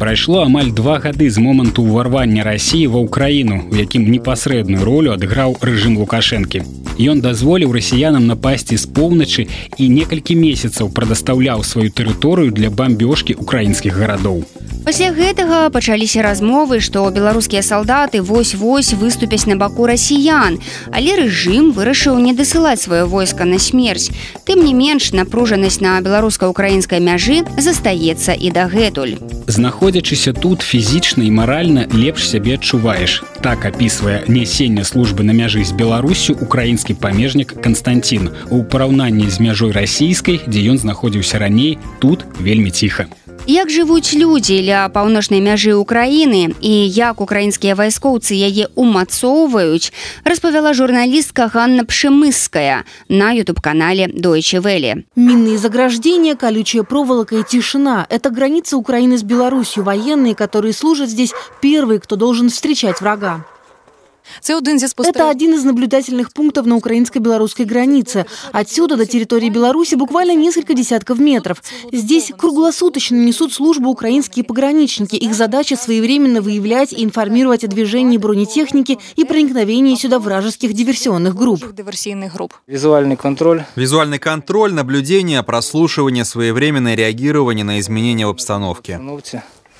Прайшло 0.02 0.42
амаль 0.42 0.74
два 0.74 0.98
гады 0.98 1.30
з 1.30 1.38
моманту 1.38 1.86
ўварвання 1.86 2.42
рассіі 2.42 2.90
ва 2.90 3.06
ўкраіну, 3.06 3.70
у 3.70 3.76
якім 3.78 4.10
непасрэдную 4.10 4.82
ролю 4.82 5.14
адыграў 5.14 5.62
рэжым 5.62 6.02
лукашэнкі. 6.02 6.81
Ён 7.02 7.22
дазволіў 7.22 7.72
расіянам 7.74 8.28
напасці 8.30 8.78
з 8.78 8.86
поўначы 8.86 9.48
і 9.78 9.90
некалькі 9.90 10.36
месяцаў 10.38 10.92
прадастаўляў 10.94 11.64
сваю 11.66 11.90
тэрыторыю 11.90 12.54
для 12.54 12.70
бамбёжкі 12.70 13.34
украінскіх 13.42 13.98
гарадоў. 13.98 14.44
Пасля 14.82 15.12
гэтага 15.14 15.70
пачаліся 15.70 16.24
размовы, 16.26 16.80
што 16.82 17.06
беларускія 17.14 17.62
салдаты 17.62 18.22
вось-вось 18.26 18.94
выступяць 18.98 19.46
на 19.46 19.56
баку 19.56 19.86
расіян, 19.86 20.58
але 20.90 21.14
рэжым 21.22 21.70
вырашыў 21.70 22.18
не 22.18 22.34
дасылаць 22.34 22.82
сваё 22.82 23.06
войска 23.06 23.46
на 23.46 23.60
смерць. 23.62 24.10
Тым 24.50 24.66
не 24.66 24.74
менш 24.74 25.14
напружанасць 25.14 25.86
на 25.86 26.02
беларуска-украінскай 26.02 26.98
мяжы 26.98 27.46
застаецца 27.62 28.34
і 28.34 28.50
дагэтуль. 28.50 29.16
Знаходзячыся 29.46 30.34
тут 30.34 30.66
фізічна 30.66 31.30
і 31.30 31.32
маральна 31.32 31.86
лепш 31.94 32.26
сябе 32.26 32.58
адчуваеш. 32.58 33.22
Так 33.46 33.70
апісвае 33.70 34.26
нясення 34.28 34.82
службы 34.82 35.22
на 35.22 35.38
мяжы 35.38 35.62
з 35.62 35.78
Беларусю 35.78 36.34
украінскі 36.42 36.98
памежнік 36.98 37.54
Канстантин. 37.62 38.34
У 38.50 38.64
параўнанні 38.64 39.30
з 39.30 39.38
мяжой 39.46 39.78
расійскай, 39.78 40.42
дзе 40.50 40.74
ён 40.74 40.82
знаходзіўся 40.82 41.38
раней, 41.38 41.78
тут 42.02 42.26
вельмі 42.42 42.74
ціха. 42.74 43.06
Як 43.47 43.71
жывуць 43.71 44.15
людзі 44.15 44.59
ля 44.67 44.87
паўночнай 44.91 45.41
мяжы 45.41 45.75
ўкраіны 45.79 46.55
і 46.61 46.75
як 46.91 47.21
украінскія 47.21 47.75
вайскоўцы 47.75 48.35
яе 48.35 48.69
умацоўваюць, 48.75 49.93
распавяла 50.25 50.75
журналістка 50.75 51.51
Ганна 51.53 51.85
Пшемыская 51.85 52.85
на 53.09 53.33
YouTube-канале 53.33 54.09
Дойчевелі. 54.13 55.07
Минные 55.17 55.59
заграждения, 55.59 56.35
колючая 56.35 56.83
проволока 56.83 57.37
и 57.37 57.43
тишина – 57.43 58.11
это 58.11 58.31
граница 58.31 58.77
Украины 58.77 59.19
с 59.19 59.23
Беларусью. 59.23 59.85
Военные, 59.85 60.35
которые 60.35 60.73
служат 60.73 61.11
здесь, 61.11 61.33
первые, 61.63 62.01
кто 62.01 62.17
должен 62.17 62.51
встречать 62.51 63.01
врага. 63.01 63.45
Это 64.44 65.30
один 65.30 65.54
из 65.54 65.64
наблюдательных 65.64 66.34
пунктов 66.34 66.66
на 66.66 66.76
украинско-белорусской 66.76 67.66
границе. 67.66 68.26
Отсюда 68.52 68.98
до 68.98 69.06
территории 69.06 69.50
Беларуси 69.50 69.96
буквально 69.96 70.36
несколько 70.36 70.74
десятков 70.74 71.20
метров. 71.20 71.62
Здесь 71.92 72.32
круглосуточно 72.38 73.16
несут 73.16 73.54
службу 73.54 73.90
украинские 73.90 74.46
пограничники. 74.46 75.16
Их 75.16 75.34
задача 75.34 75.76
своевременно 75.76 76.42
выявлять 76.42 76.94
и 76.94 77.04
информировать 77.04 77.64
о 77.64 77.68
движении 77.68 78.18
бронетехники 78.18 79.00
и 79.16 79.24
проникновении 79.24 79.96
сюда 79.96 80.20
вражеских 80.20 80.74
диверсионных 80.74 81.36
групп. 81.36 81.64
Визуальный 82.68 83.18
контроль. 83.18 83.64
Визуальный 83.76 84.20
контроль, 84.20 84.74
наблюдение, 84.74 85.44
прослушивание, 85.44 86.26
своевременное 86.26 86.96
реагирование 86.96 87.66
на 87.66 87.80
изменения 87.80 88.26
в 88.26 88.30
обстановке. 88.30 89.00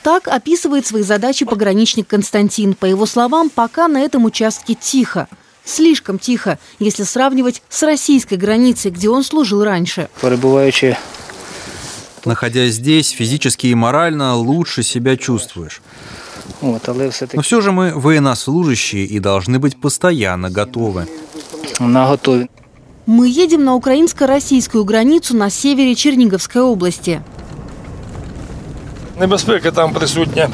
Так 0.04 0.28
описывает 0.28 0.88
свои 0.88 1.04
задачи 1.04 1.46
пограничник 1.46 2.08
Константин. 2.08 2.74
По 2.74 2.86
его 2.86 3.06
словам, 3.06 3.50
пока 3.50 3.88
на 3.88 4.00
этом 4.02 4.26
участке 4.26 4.74
тихо. 4.74 5.28
Слишком 5.64 6.18
тихо, 6.18 6.58
если 6.80 7.04
сравнивать 7.04 7.62
с 7.70 7.84
российской 7.84 8.36
границей, 8.36 8.90
где 8.90 9.10
он 9.10 9.24
служил 9.24 9.64
раньше. 9.64 10.10
Прибывающие 10.22 10.98
Находясь 12.26 12.76
здесь, 12.76 13.10
физически 13.10 13.68
и 13.68 13.76
морально 13.76 14.36
лучше 14.36 14.84
себя 14.84 15.18
чувствуешь. 15.18 15.82
Вот, 16.62 16.88
Но 17.34 17.42
все 17.42 17.62
же 17.62 17.72
мы 17.72 17.94
военнослужащие 17.96 19.06
и 19.06 19.20
должны 19.20 19.58
быть 19.58 19.80
постоянно 19.80 20.52
готовы. 20.52 21.08
На 21.80 22.10
готове. 22.10 22.50
Мы 23.08 23.28
едем 23.28 23.64
на 23.64 23.76
украинско-российскую 23.76 24.84
границу 24.84 25.36
на 25.36 25.50
севере 25.50 25.96
Черниговской 25.96 26.62
области. 26.62 27.24
Небезпека 29.22 29.72
там 29.72 29.94
присутня. 29.94 30.50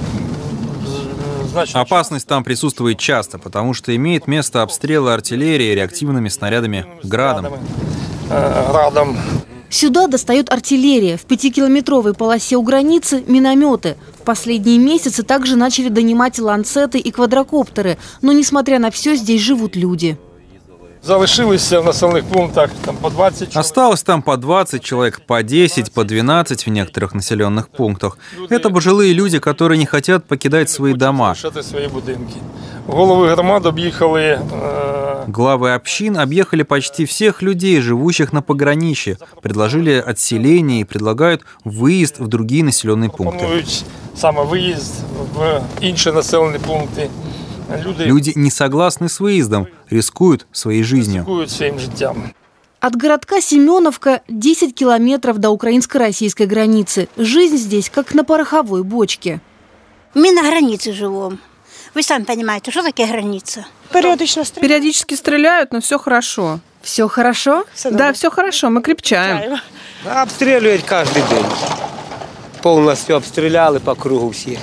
Опасность 1.74 2.28
там 2.28 2.44
присутствует 2.44 3.00
часто, 3.00 3.40
потому 3.40 3.74
что 3.74 3.96
имеет 3.96 4.28
место 4.28 4.62
обстрелы 4.62 5.14
артиллерии 5.14 5.74
реактивными 5.74 6.28
снарядами 6.28 6.86
«Градом». 7.02 7.54
Градом. 8.30 9.18
Сюда 9.70 10.08
достает 10.08 10.52
артиллерия. 10.52 11.16
В 11.16 11.22
пятикилометровой 11.22 12.14
полосе 12.14 12.58
у 12.58 12.62
границы– 12.62 13.24
минометы. 13.28 13.96
В 14.20 14.24
последние 14.24 14.80
месяцы 14.80 15.24
также 15.24 15.56
начали 15.56 15.88
донимать 15.88 16.38
ланцеты 16.38 17.00
и 17.00 17.10
квадрокоптеры. 17.10 17.98
Но, 18.22 18.34
несмотря 18.34 18.80
на 18.80 18.92
все, 18.92 19.16
здесь 19.16 19.42
живут 19.42 19.78
люди 19.78 20.18
Залишилися 21.07 21.81
в 21.81 21.85
населених 21.85 22.25
пунктах 22.25 22.71
там 22.85 22.97
по 22.97 23.11
20 23.11 23.39
человек. 23.39 23.57
Осталось 23.57 24.03
там 24.03 24.23
по 24.23 24.37
20 24.37 24.85
человек, 24.85 25.21
по 25.27 25.43
10, 25.43 25.93
по 25.93 26.05
12 26.05 26.67
в 26.67 26.71
некоторых 26.71 27.15
населенных 27.15 27.69
пунктах. 27.69 28.19
Это 28.51 28.71
пожилые 28.71 29.13
люди, 29.13 29.39
которые 29.41 29.79
не 29.79 29.87
хотят 29.87 30.25
покидать 30.25 30.71
свои 30.71 30.95
дома. 30.95 31.31
Лишати 31.31 31.63
свої 31.63 31.89
будинки. 31.89 32.37
Голови 32.87 33.29
громад 33.29 33.67
об'їхали 33.67 34.23
е, 34.23 34.39
Главы 35.29 35.75
общин 35.75 36.17
объехали 36.17 36.63
почти 36.63 37.05
всех 37.05 37.43
людей, 37.43 37.81
живущих 37.81 38.33
на 38.33 38.43
пограничье, 38.43 39.17
предложили 39.41 39.93
отселение 39.93 40.81
и 40.81 40.85
предлагают 40.85 41.43
выезд 41.65 42.19
в 42.19 42.27
другие 42.27 42.65
населенные 42.65 43.11
пункты. 43.11 43.39
пропонують 43.39 43.85
саме 44.17 44.45
виїзд 44.45 44.95
в 45.35 45.61
інші 45.81 46.13
населені 46.13 46.59
пункти. 46.59 47.09
Люди 47.87 48.05
Люди 48.05 48.33
не 48.37 48.51
согласны 48.51 49.09
с 49.09 49.21
выездом, 49.21 49.67
рискуют 49.91 50.47
своей 50.53 50.85
жизнью. 50.85 51.19
ризикують 51.19 51.51
своїм 51.51 51.79
життям. 51.79 52.31
От 52.81 53.03
городка 53.03 53.41
Семеновка 53.41 54.21
10 54.29 54.75
километров 54.75 55.39
до 55.39 55.51
украинско-российской 55.51 56.47
границы. 56.47 57.09
Жизнь 57.17 57.57
здесь 57.57 57.89
как 57.89 58.15
на 58.15 58.25
пороховой 58.25 58.83
бочке. 58.83 59.41
Мы 60.15 60.33
на 60.33 60.43
границе 60.43 60.93
живем. 60.93 61.39
Вы 61.95 62.03
сами 62.03 62.25
понимаете, 62.25 62.71
что 62.71 62.83
такое 62.83 63.07
граница? 63.07 63.67
Периодично 63.93 64.45
Периодически 64.61 65.15
стреляют, 65.15 65.73
но 65.73 65.81
все 65.81 65.99
хорошо. 65.99 66.61
Все 66.83 67.07
хорошо? 67.09 67.65
Да, 67.91 68.13
все 68.13 68.31
хорошо, 68.31 68.69
мы 68.71 68.81
крепчаем. 68.81 69.59
Обстрілюють 70.23 70.83
кожен 70.89 71.23
день. 71.31 71.45
Повністю 72.63 73.15
обстріляли 73.15 73.81
по 73.81 73.95
кругу 73.95 74.29
всіх. 74.29 74.59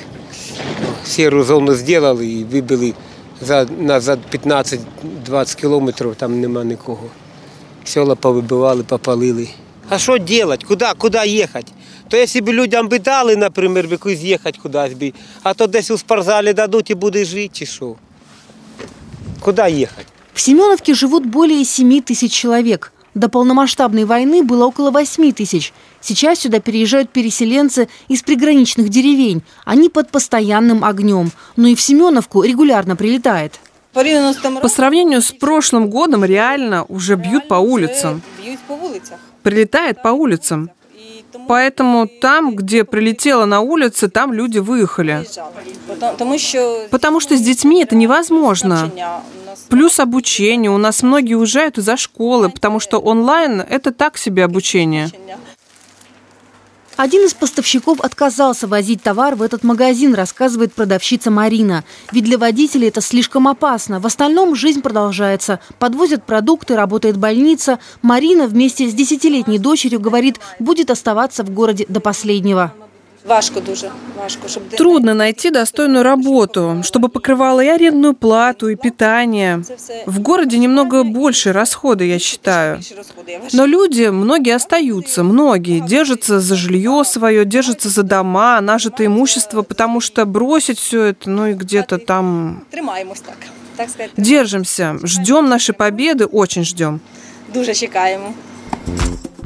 Сіру 1.05 1.43
зону 1.43 1.73
зробили 1.75 2.27
і 2.27 2.43
вибили 2.43 2.93
за, 3.44 3.66
на, 3.78 4.00
за 4.00 4.18
15-20 4.32 5.60
кілометрів, 5.60 6.14
там 6.14 6.40
нема 6.40 6.64
нікого. 6.64 7.10
Села 7.84 8.14
повибивали, 8.14 8.82
попалили. 8.82 9.48
А 9.88 9.98
що 9.98 10.12
робити? 10.12 10.66
Куди, 10.68 10.86
куди 10.98 11.26
їхати? 11.26 11.72
То 12.08 12.16
якщо 12.16 12.40
б 12.40 12.48
людям 12.48 12.88
би 12.88 12.98
дали, 12.98 13.36
наприклад, 13.36 13.86
би 13.90 13.96
кудись 13.96 14.20
їхати 14.20 14.58
кудись 14.62 14.92
би, 14.92 15.12
а 15.42 15.54
то 15.54 15.66
десь 15.66 15.90
у 15.90 15.98
спортзалі 15.98 16.52
дадуть 16.52 16.90
і 16.90 16.94
буде 16.94 17.24
жити, 17.24 17.50
чи 17.52 17.66
що? 17.66 17.94
Куди 19.40 19.70
їхати? 19.70 20.06
В 20.34 20.40
Семеновке 20.40 20.94
живут 20.94 21.26
более 21.26 21.64
7 21.64 22.00
тысяч 22.00 22.30
человек. 22.32 22.93
До 23.14 23.28
полномасштабной 23.28 24.04
войны 24.04 24.42
было 24.42 24.66
около 24.66 24.90
8 24.90 25.32
тысяч. 25.32 25.72
Сейчас 26.00 26.40
сюда 26.40 26.60
переезжают 26.60 27.10
переселенцы 27.10 27.88
из 28.08 28.22
приграничных 28.22 28.88
деревень. 28.88 29.42
Они 29.64 29.88
под 29.88 30.10
постоянным 30.10 30.84
огнем. 30.84 31.30
Но 31.56 31.68
и 31.68 31.74
в 31.74 31.80
Семеновку 31.80 32.42
регулярно 32.42 32.96
прилетает. 32.96 33.60
По 33.92 34.68
сравнению 34.68 35.22
с 35.22 35.30
прошлым 35.30 35.88
годом 35.88 36.24
реально 36.24 36.84
уже 36.88 37.14
бьют 37.14 37.46
по 37.46 37.54
улицам. 37.54 38.20
Прилетает 39.44 40.02
по 40.02 40.08
улицам. 40.08 40.70
Поэтому 41.46 42.06
там, 42.06 42.54
где 42.54 42.84
прилетело 42.84 43.44
на 43.44 43.60
улице, 43.60 44.08
там 44.08 44.32
люди 44.32 44.58
выехали. 44.58 45.26
Потому 46.90 47.20
что 47.20 47.36
с 47.36 47.40
детьми 47.40 47.82
это 47.82 47.94
невозможно. 47.94 48.90
Плюс 49.68 50.00
обучение. 50.00 50.70
У 50.70 50.78
нас 50.78 51.02
многие 51.02 51.34
уезжают 51.34 51.78
из-за 51.78 51.96
школы, 51.96 52.48
потому 52.48 52.80
что 52.80 52.98
онлайн– 52.98 53.60
это 53.68 53.92
так 53.92 54.18
себе 54.18 54.44
обучение. 54.44 55.10
Один 56.96 57.26
из 57.26 57.34
поставщиков 57.34 58.00
отказался 58.00 58.68
возить 58.68 59.02
товар 59.02 59.34
в 59.34 59.42
этот 59.42 59.64
магазин, 59.64 60.14
рассказывает 60.14 60.72
продавщица 60.72 61.30
Марина. 61.30 61.82
Ведь 62.12 62.24
для 62.24 62.38
водителей 62.38 62.88
это 62.88 63.00
слишком 63.00 63.48
опасно. 63.48 63.98
В 63.98 64.06
остальном 64.06 64.54
жизнь 64.54 64.80
продолжается. 64.80 65.58
Подвозят 65.80 66.24
продукты, 66.24 66.76
работает 66.76 67.16
больница. 67.16 67.80
Марина 68.02 68.46
вместе 68.46 68.88
с 68.88 68.94
десятилетней 68.94 69.58
дочерью, 69.58 69.98
говорит, 69.98 70.38
будет 70.60 70.90
оставаться 70.90 71.42
в 71.42 71.50
городе 71.50 71.84
до 71.88 71.98
последнего. 71.98 72.72
Важко 73.24 73.60
дуже. 73.60 73.90
Важко, 74.22 74.48
щоб 74.48 74.62
Трудно 74.68 75.14
найти 75.14 75.50
достойную 75.50 76.04
работу, 76.04 76.80
чтобы 76.82 77.08
покрывала 77.08 77.64
и 77.64 77.68
арендную 77.68 78.14
плату, 78.14 78.68
и 78.68 78.76
питание. 78.76 79.62
В 80.06 80.20
городе 80.20 80.58
немного 80.58 81.04
больше 81.04 81.52
расходы, 81.52 82.04
я 82.04 82.18
считаю. 82.18 82.80
Но 83.52 83.66
люди, 83.66 84.10
многие 84.10 84.54
остаются, 84.54 85.22
многие 85.22 85.80
держатся 85.80 86.40
за 86.40 86.56
жилье 86.56 87.04
свое, 87.04 87.44
держатся 87.44 87.88
за 87.88 88.02
дома, 88.02 88.60
нажитое 88.60 89.06
имущество, 89.06 89.62
потому 89.62 90.00
что 90.00 90.26
бросить 90.26 90.78
все 90.78 91.02
это, 91.04 91.30
ну 91.30 91.46
и 91.46 91.54
где-то 91.54 91.98
там... 91.98 92.62
Держимся, 94.16 94.96
ждем 95.02 95.48
нашей 95.48 95.74
победы, 95.74 96.26
очень 96.26 96.64
ждем. 96.64 97.00
Дуже 97.54 97.74
чекаємо. 97.74 98.32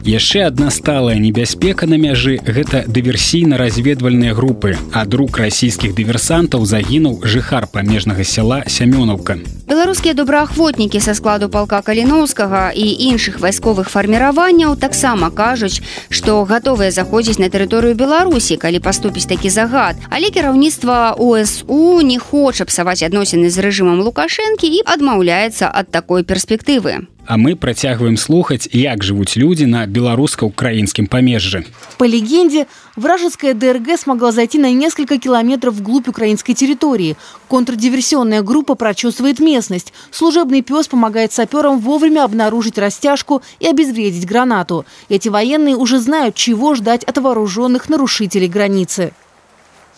Яшчэ 0.05 0.47
адна 0.47 0.71
сталая 0.71 1.19
небяспека 1.19 1.87
на 1.87 1.99
мяжы 1.99 2.39
гэта 2.47 2.85
дыверсійна-разведвальныя 2.87 4.33
групы. 4.33 4.79
Ад 4.95 5.15
рук 5.15 5.39
расійскіх 5.39 5.95
дыверсантаў 5.95 6.65
загінуў 6.65 7.27
жыхар 7.27 7.67
памежнага 7.67 8.25
сяла 8.25 8.63
сямёнаўка. 8.67 9.43
Беларускія 9.69 10.15
добраахвотнікі 10.15 11.01
са 11.01 11.13
складу 11.15 11.51
палка 11.53 11.83
каліноўскага 11.83 12.73
і 12.73 12.87
іншых 13.11 13.37
вайсковых 13.43 13.91
фарміраванняў 13.91 14.79
таксама 14.81 15.29
кажуць, 15.31 15.83
што 16.09 16.45
гатовыя 16.49 16.91
заходзіць 16.91 17.43
на 17.43 17.51
тэрыторыю 17.53 17.93
Беларусі, 17.99 18.57
калі 18.57 18.81
паступіць 18.81 19.29
такі 19.29 19.51
загад. 19.51 20.01
Але 20.09 20.31
кіраўніцтва 20.31 21.19
УСУ 21.19 22.01
не 22.01 22.19
хоча 22.19 22.65
псаваць 22.65 23.03
адносіны 23.03 23.51
з 23.51 23.61
рэжымам 23.61 24.01
Лукашэнкі 24.01 24.73
і 24.73 24.83
адмаўляецца 24.87 25.69
ад 25.69 25.91
такой 25.91 26.25
перспектывы. 26.25 27.05
А 27.29 27.37
мы 27.37 27.57
працягваем 27.57 28.17
слухаць, 28.17 28.69
як 28.73 29.05
жывуць 29.05 29.37
людзі 29.37 29.67
на 29.67 29.85
беларуска-украінскім 29.89 31.07
памежжы. 31.07 31.65
По 31.99 32.05
легенде, 32.05 32.67
вражеская 32.97 33.55
ДРГ 33.55 33.99
смогла 33.99 34.33
зайти 34.33 34.59
на 34.59 34.73
несколько 34.73 35.19
километров 35.19 35.75
вглубь 35.75 36.09
украинской 36.09 36.55
территории. 36.55 37.17
Контрдиверсионная 37.49 38.43
группа 38.43 38.75
прочесывает 38.75 39.41
местность. 39.41 39.93
Служебный 40.11 40.63
пес 40.63 40.89
помогает 40.89 41.33
саперам 41.33 41.79
вовремя 41.81 42.25
обнаружить 42.25 42.79
растяжку 42.79 43.43
и 43.61 43.67
обезвредить 43.67 44.27
гранату. 44.27 44.85
Эти 45.09 45.29
военные 45.29 45.77
уже 45.77 45.99
знают, 45.99 46.35
чего 46.35 46.75
ждать 46.75 47.05
от 47.05 47.19
вооруженных 47.19 47.89
нарушителей 47.89 48.49
границы 48.49 49.13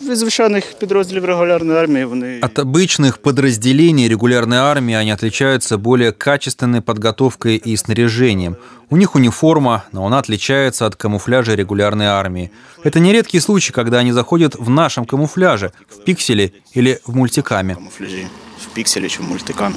Від 0.00 0.16
звичайних 0.16 0.78
підрозділів 0.78 1.24
регулярної 1.24 1.78
армії 1.78 2.04
вони 2.04 2.40
От 2.42 2.58
обычных 2.58 3.18
подразделений 3.18 4.08
регулярной 4.08 4.58
армии 4.58 4.94
они 4.94 5.12
отличаются 5.14 5.78
более 5.78 6.12
качественной 6.12 6.80
подготовкой 6.80 7.62
и 7.66 7.76
снаряжением. 7.76 8.56
У 8.90 8.96
них 8.96 9.16
униформа, 9.16 9.82
но 9.92 10.06
она 10.06 10.18
отличается 10.18 10.86
от 10.86 10.94
камуфляжа 10.94 11.54
регулярной 11.54 12.06
армии. 12.06 12.50
Это 12.84 13.00
нередкий 13.00 13.40
случай, 13.40 13.72
когда 13.72 13.98
они 13.98 14.12
заходят 14.12 14.54
в 14.54 14.68
нашем 14.68 15.04
камуфляже, 15.06 15.70
в 15.88 16.04
пикселе 16.04 16.50
или 16.76 16.98
в 17.06 17.16
мультикаме. 17.16 17.74
камуфляжі 17.74 18.26
в 18.62 18.66
пікселі 18.74 19.08
чи 19.08 19.22
в 19.22 19.28
мультикамі. 19.28 19.74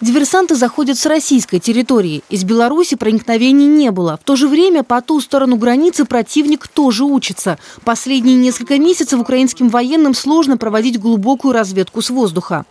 Диверсанты 0.00 0.56
заходят 0.56 0.98
с 0.98 1.06
российской 1.06 1.58
территории. 1.58 2.22
Из 2.28 2.44
Беларуси 2.44 2.96
проникновений 2.96 3.66
не 3.66 3.90
было. 3.90 4.18
В 4.18 4.24
то 4.24 4.36
же 4.36 4.46
время 4.46 4.82
по 4.82 5.00
ту 5.00 5.22
сторону 5.22 5.56
границы 5.56 6.04
противник 6.04 6.68
тоже 6.68 7.04
учится. 7.04 7.58
Последние 7.82 8.36
несколько 8.36 8.78
месяцев 8.78 9.18
украинским 9.18 9.70
военным 9.70 10.12
сложно 10.12 10.58
проводить 10.58 11.00
глубокую 11.00 11.52
разведку 11.52 12.02
с 12.02 12.10
воздуха. 12.10 12.66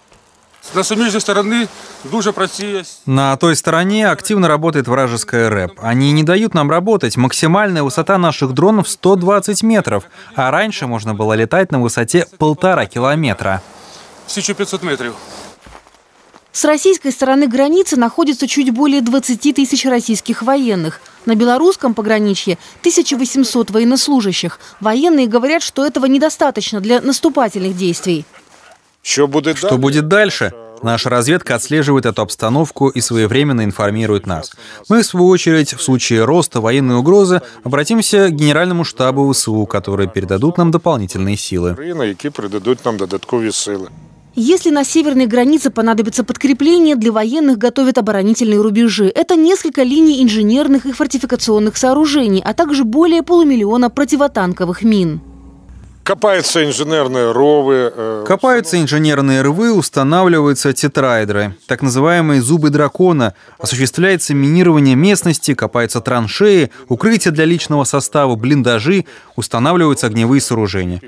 На 0.76 0.84
суміжній 0.84 1.20
сторони 1.20 1.68
дуже 2.12 2.32
працює 2.32 2.84
На 3.06 3.36
той 3.36 3.56
стороне 3.56 4.12
активно 4.12 4.48
работает 4.48 4.88
вражеская 4.88 5.50
рэп. 5.50 5.72
Они 5.84 6.12
не 6.12 6.24
дают 6.24 6.54
нам 6.54 6.72
работать. 6.72 7.18
Максимальная 7.18 7.84
высота 7.84 8.18
наших 8.18 8.54
дронов 8.54 8.88
120 8.88 9.64
метров, 9.64 10.04
а 10.36 10.52
раньше 10.52 10.88
можно 10.88 11.14
было 11.14 11.34
летать 11.34 11.72
на 11.72 11.80
высоте 11.80 12.26
полтора 12.38 12.86
километра. 12.86 13.62
1500 14.28 14.84
метрів. 14.84 15.14
С 16.53 16.65
российской 16.65 17.13
стороны 17.13 17.47
границы 17.47 17.97
находится 17.97 18.49
чуть 18.49 18.71
более 18.71 19.03
20 19.03 19.55
тысяч 19.55 19.85
российских 19.85 20.43
военных. 20.43 21.01
На 21.25 21.37
белорусском 21.37 21.95
пограничье 21.95 22.59
1800 22.81 23.71
военнослужащих. 23.71 24.59
Военные 24.81 25.29
говорят, 25.29 25.63
что 25.63 25.87
этого 25.87 26.07
недостаточно 26.07 26.81
для 26.81 27.01
наступательных 27.01 27.77
действий. 27.77 28.25
Что 29.03 29.79
будет 29.79 30.09
дальше? 30.09 30.53
Наша 30.83 31.11
разведка 31.11 31.55
отслеживает 31.55 32.07
эту 32.07 32.23
обстановку 32.23 32.89
и 32.89 33.01
своевременно 33.01 33.65
информирует 33.65 34.27
нас. 34.27 34.53
Мы, 34.89 35.03
в 35.03 35.07
свою 35.07 35.27
очередь, 35.27 35.75
в 35.75 35.83
случае 35.83 36.25
роста 36.25 36.61
военной 36.61 36.97
угрозы, 36.97 37.43
обратимся 37.65 38.29
к 38.29 38.33
Генеральному 38.33 38.85
штабу 38.85 39.31
ВСУ, 39.31 39.67
которые 39.67 40.09
передадут 40.09 40.57
нам 40.57 40.71
дополнительные 40.71 41.37
силы. 41.37 41.77
Если 44.35 44.71
на 44.71 44.85
северной 44.85 45.27
границе 45.27 45.71
понадобится 45.71 46.23
подкрепление, 46.23 46.95
для 46.95 47.11
военных 47.11 47.59
готовят 47.59 47.99
оборонительные 47.99 48.61
рубежи. 48.61 49.11
Это 49.13 49.35
несколько 49.35 49.83
линий 49.83 50.23
инженерных 50.23 50.87
и 50.87 50.93
фортификационных 50.93 51.77
сооружений, 51.77 52.41
а 52.45 52.55
также 52.55 52.85
более 52.85 53.23
полумиллиона 53.23 53.91
противотанковых 53.91 54.83
мин. 54.83 55.21
Копаются 56.11 56.65
инженерные 56.65 57.31
ровы. 57.31 57.93
Э, 57.95 58.25
Копаются 58.27 58.81
инженерные 58.83 59.43
рвы, 59.43 59.73
устанавливаются 59.73 60.73
тетраэдры, 60.73 61.55
так 61.69 61.83
называемые 61.83 62.43
зубы 62.43 62.71
дракона, 62.71 63.35
осуществляется 63.61 64.35
минирование 64.35 64.97
местности, 64.97 65.55
копаются 65.55 66.01
траншеи, 66.01 66.73
укрытия 66.89 67.31
для 67.31 67.45
личного 67.45 67.85
состава, 67.85 68.35
блиндажи, 68.35 69.05
устанавливаются 69.37 70.09
огневые 70.09 70.41
сооружения. 70.41 71.01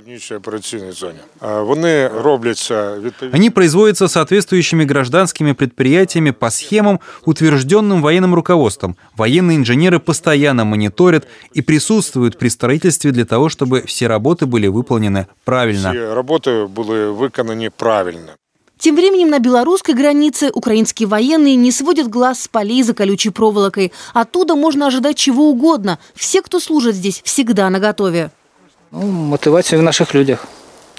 Они 3.32 3.50
производятся 3.50 4.06
соответствующими 4.06 4.84
гражданскими 4.84 5.50
предприятиями 5.50 6.30
по 6.30 6.48
схемам, 6.48 7.00
утвержденным 7.24 8.02
военным 8.02 8.36
руководством. 8.36 8.96
Военные 9.16 9.56
инженеры 9.56 9.98
постоянно 9.98 10.64
мониторят 10.64 11.26
и 11.54 11.60
присутствуют 11.60 12.38
при 12.38 12.46
строительстве 12.46 13.10
для 13.10 13.24
того, 13.24 13.48
чтобы 13.48 13.82
все 13.82 14.06
работы 14.06 14.46
были 14.46 14.68
выполнены 14.68 14.91
выполнены 14.92 15.26
правильно. 15.44 15.90
Все 15.90 16.14
работы 16.14 16.66
были 16.66 17.10
выполнены 17.10 17.70
правильно. 17.70 18.32
Тем 18.78 18.96
временем 18.96 19.30
на 19.30 19.38
белорусской 19.38 19.94
границе 19.94 20.50
украинские 20.52 21.06
военные 21.06 21.54
не 21.54 21.70
сводят 21.70 22.08
глаз 22.08 22.42
с 22.42 22.48
полей 22.48 22.82
за 22.82 22.94
колючей 22.94 23.30
проволокой. 23.30 23.92
Оттуда 24.12 24.56
можно 24.56 24.88
ожидать 24.88 25.16
чего 25.16 25.50
угодно. 25.50 25.98
Все, 26.16 26.42
кто 26.42 26.58
служит 26.58 26.96
здесь, 26.96 27.22
всегда 27.24 27.70
наготове. 27.70 28.30
Ну, 28.90 29.02
мотивация 29.02 29.78
в 29.78 29.82
наших 29.82 30.14
людях. 30.14 30.46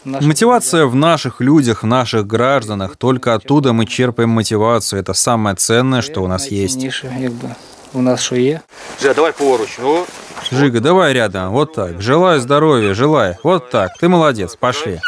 Наших 0.05 0.27
Мотивация 0.27 0.85
в 0.85 0.95
наших 0.95 1.41
людях, 1.41 1.83
в 1.83 1.85
наших 1.85 2.25
гражданах. 2.25 2.95
Только 2.95 3.33
оттуда 3.33 3.73
мы 3.73 3.85
черпаем 3.85 4.29
мотивацию. 4.29 4.99
Это 4.99 5.13
самое 5.13 5.55
ценное, 5.57 6.01
что 6.01 6.21
у 6.21 6.27
нас 6.27 6.47
есть. 6.47 6.85
У 7.93 8.01
нас 8.01 8.21
что 8.21 8.35
есть? 8.35 8.61
давай 9.15 9.33
поруч. 9.33 9.77
Ну, 9.79 10.05
Жига, 10.53 10.79
давай 10.79 11.13
рядом, 11.13 11.51
вот 11.51 11.73
так. 11.73 12.01
Желаю 12.01 12.39
здоровья, 12.39 12.93
желаю. 12.93 13.37
Вот 13.43 13.71
так. 13.71 13.97
Ты 13.99 14.07
молодец, 14.07 14.55
пошли. 14.55 14.99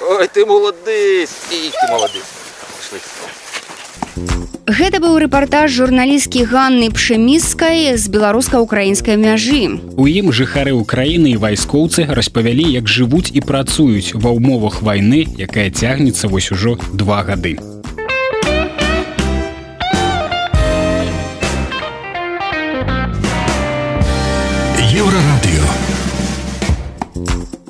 Ой, 0.00 0.28
ты 0.28 0.44
молодец. 0.44 1.30
И 1.50 1.70
ты 1.70 1.92
молодец. 1.92 2.24
Пошли. 2.76 3.00
Гэта 4.66 5.00
быў 5.00 5.18
рэпартаж 5.24 5.72
журналісткі 5.72 6.44
Ганны 6.48 6.90
пшеміскай 6.92 7.96
з 7.96 8.08
беларуска-украінскай 8.08 9.16
мяжы. 9.16 9.80
У 9.96 10.06
ім 10.06 10.32
жыхары 10.32 10.72
ўкраіны 10.76 11.34
і 11.34 11.40
вайскоўцы 11.40 12.06
распавялі, 12.08 12.64
як 12.72 12.88
жывуць 12.88 13.32
і 13.32 13.40
працуюць 13.40 14.14
ва 14.14 14.32
ўмовах 14.36 14.80
вайны, 14.80 15.28
якая 15.36 15.68
цягнецца 15.70 16.28
вось 16.28 16.52
ужо 16.52 16.78
два 16.92 17.24
гады. 17.24 17.58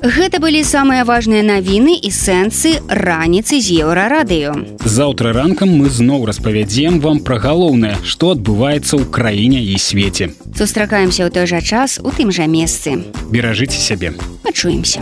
Гэта 0.05 0.37
былі 0.37 0.61
самыя 0.61 1.01
важныя 1.01 1.41
навіны 1.41 1.97
і 1.97 2.09
сэнсы 2.13 2.77
раніцы 2.85 3.57
з 3.57 3.81
еўрарадыё. 3.81 4.53
Заўтра 4.85 5.33
ранкам 5.33 5.73
мы 5.73 5.89
зноў 5.89 6.29
распавядзем 6.29 7.01
вам 7.01 7.25
пра 7.25 7.41
галоўнае, 7.41 7.97
што 8.05 8.37
адбываецца 8.37 9.01
ў 9.01 9.09
краіне 9.09 9.65
і 9.65 9.81
свеце. 9.81 10.29
Сустракаемся 10.53 11.25
ў 11.25 11.33
той 11.33 11.49
жа 11.49 11.57
час 11.57 11.97
у 11.97 12.13
тым 12.13 12.29
жа 12.29 12.45
месцы. 12.45 13.01
Беражыце 13.33 13.81
сябе. 13.81 14.13
Пачуемся. 14.45 15.01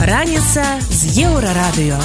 Раніца 0.00 0.64
з 0.80 1.28
еўрарадыё. 1.28 2.00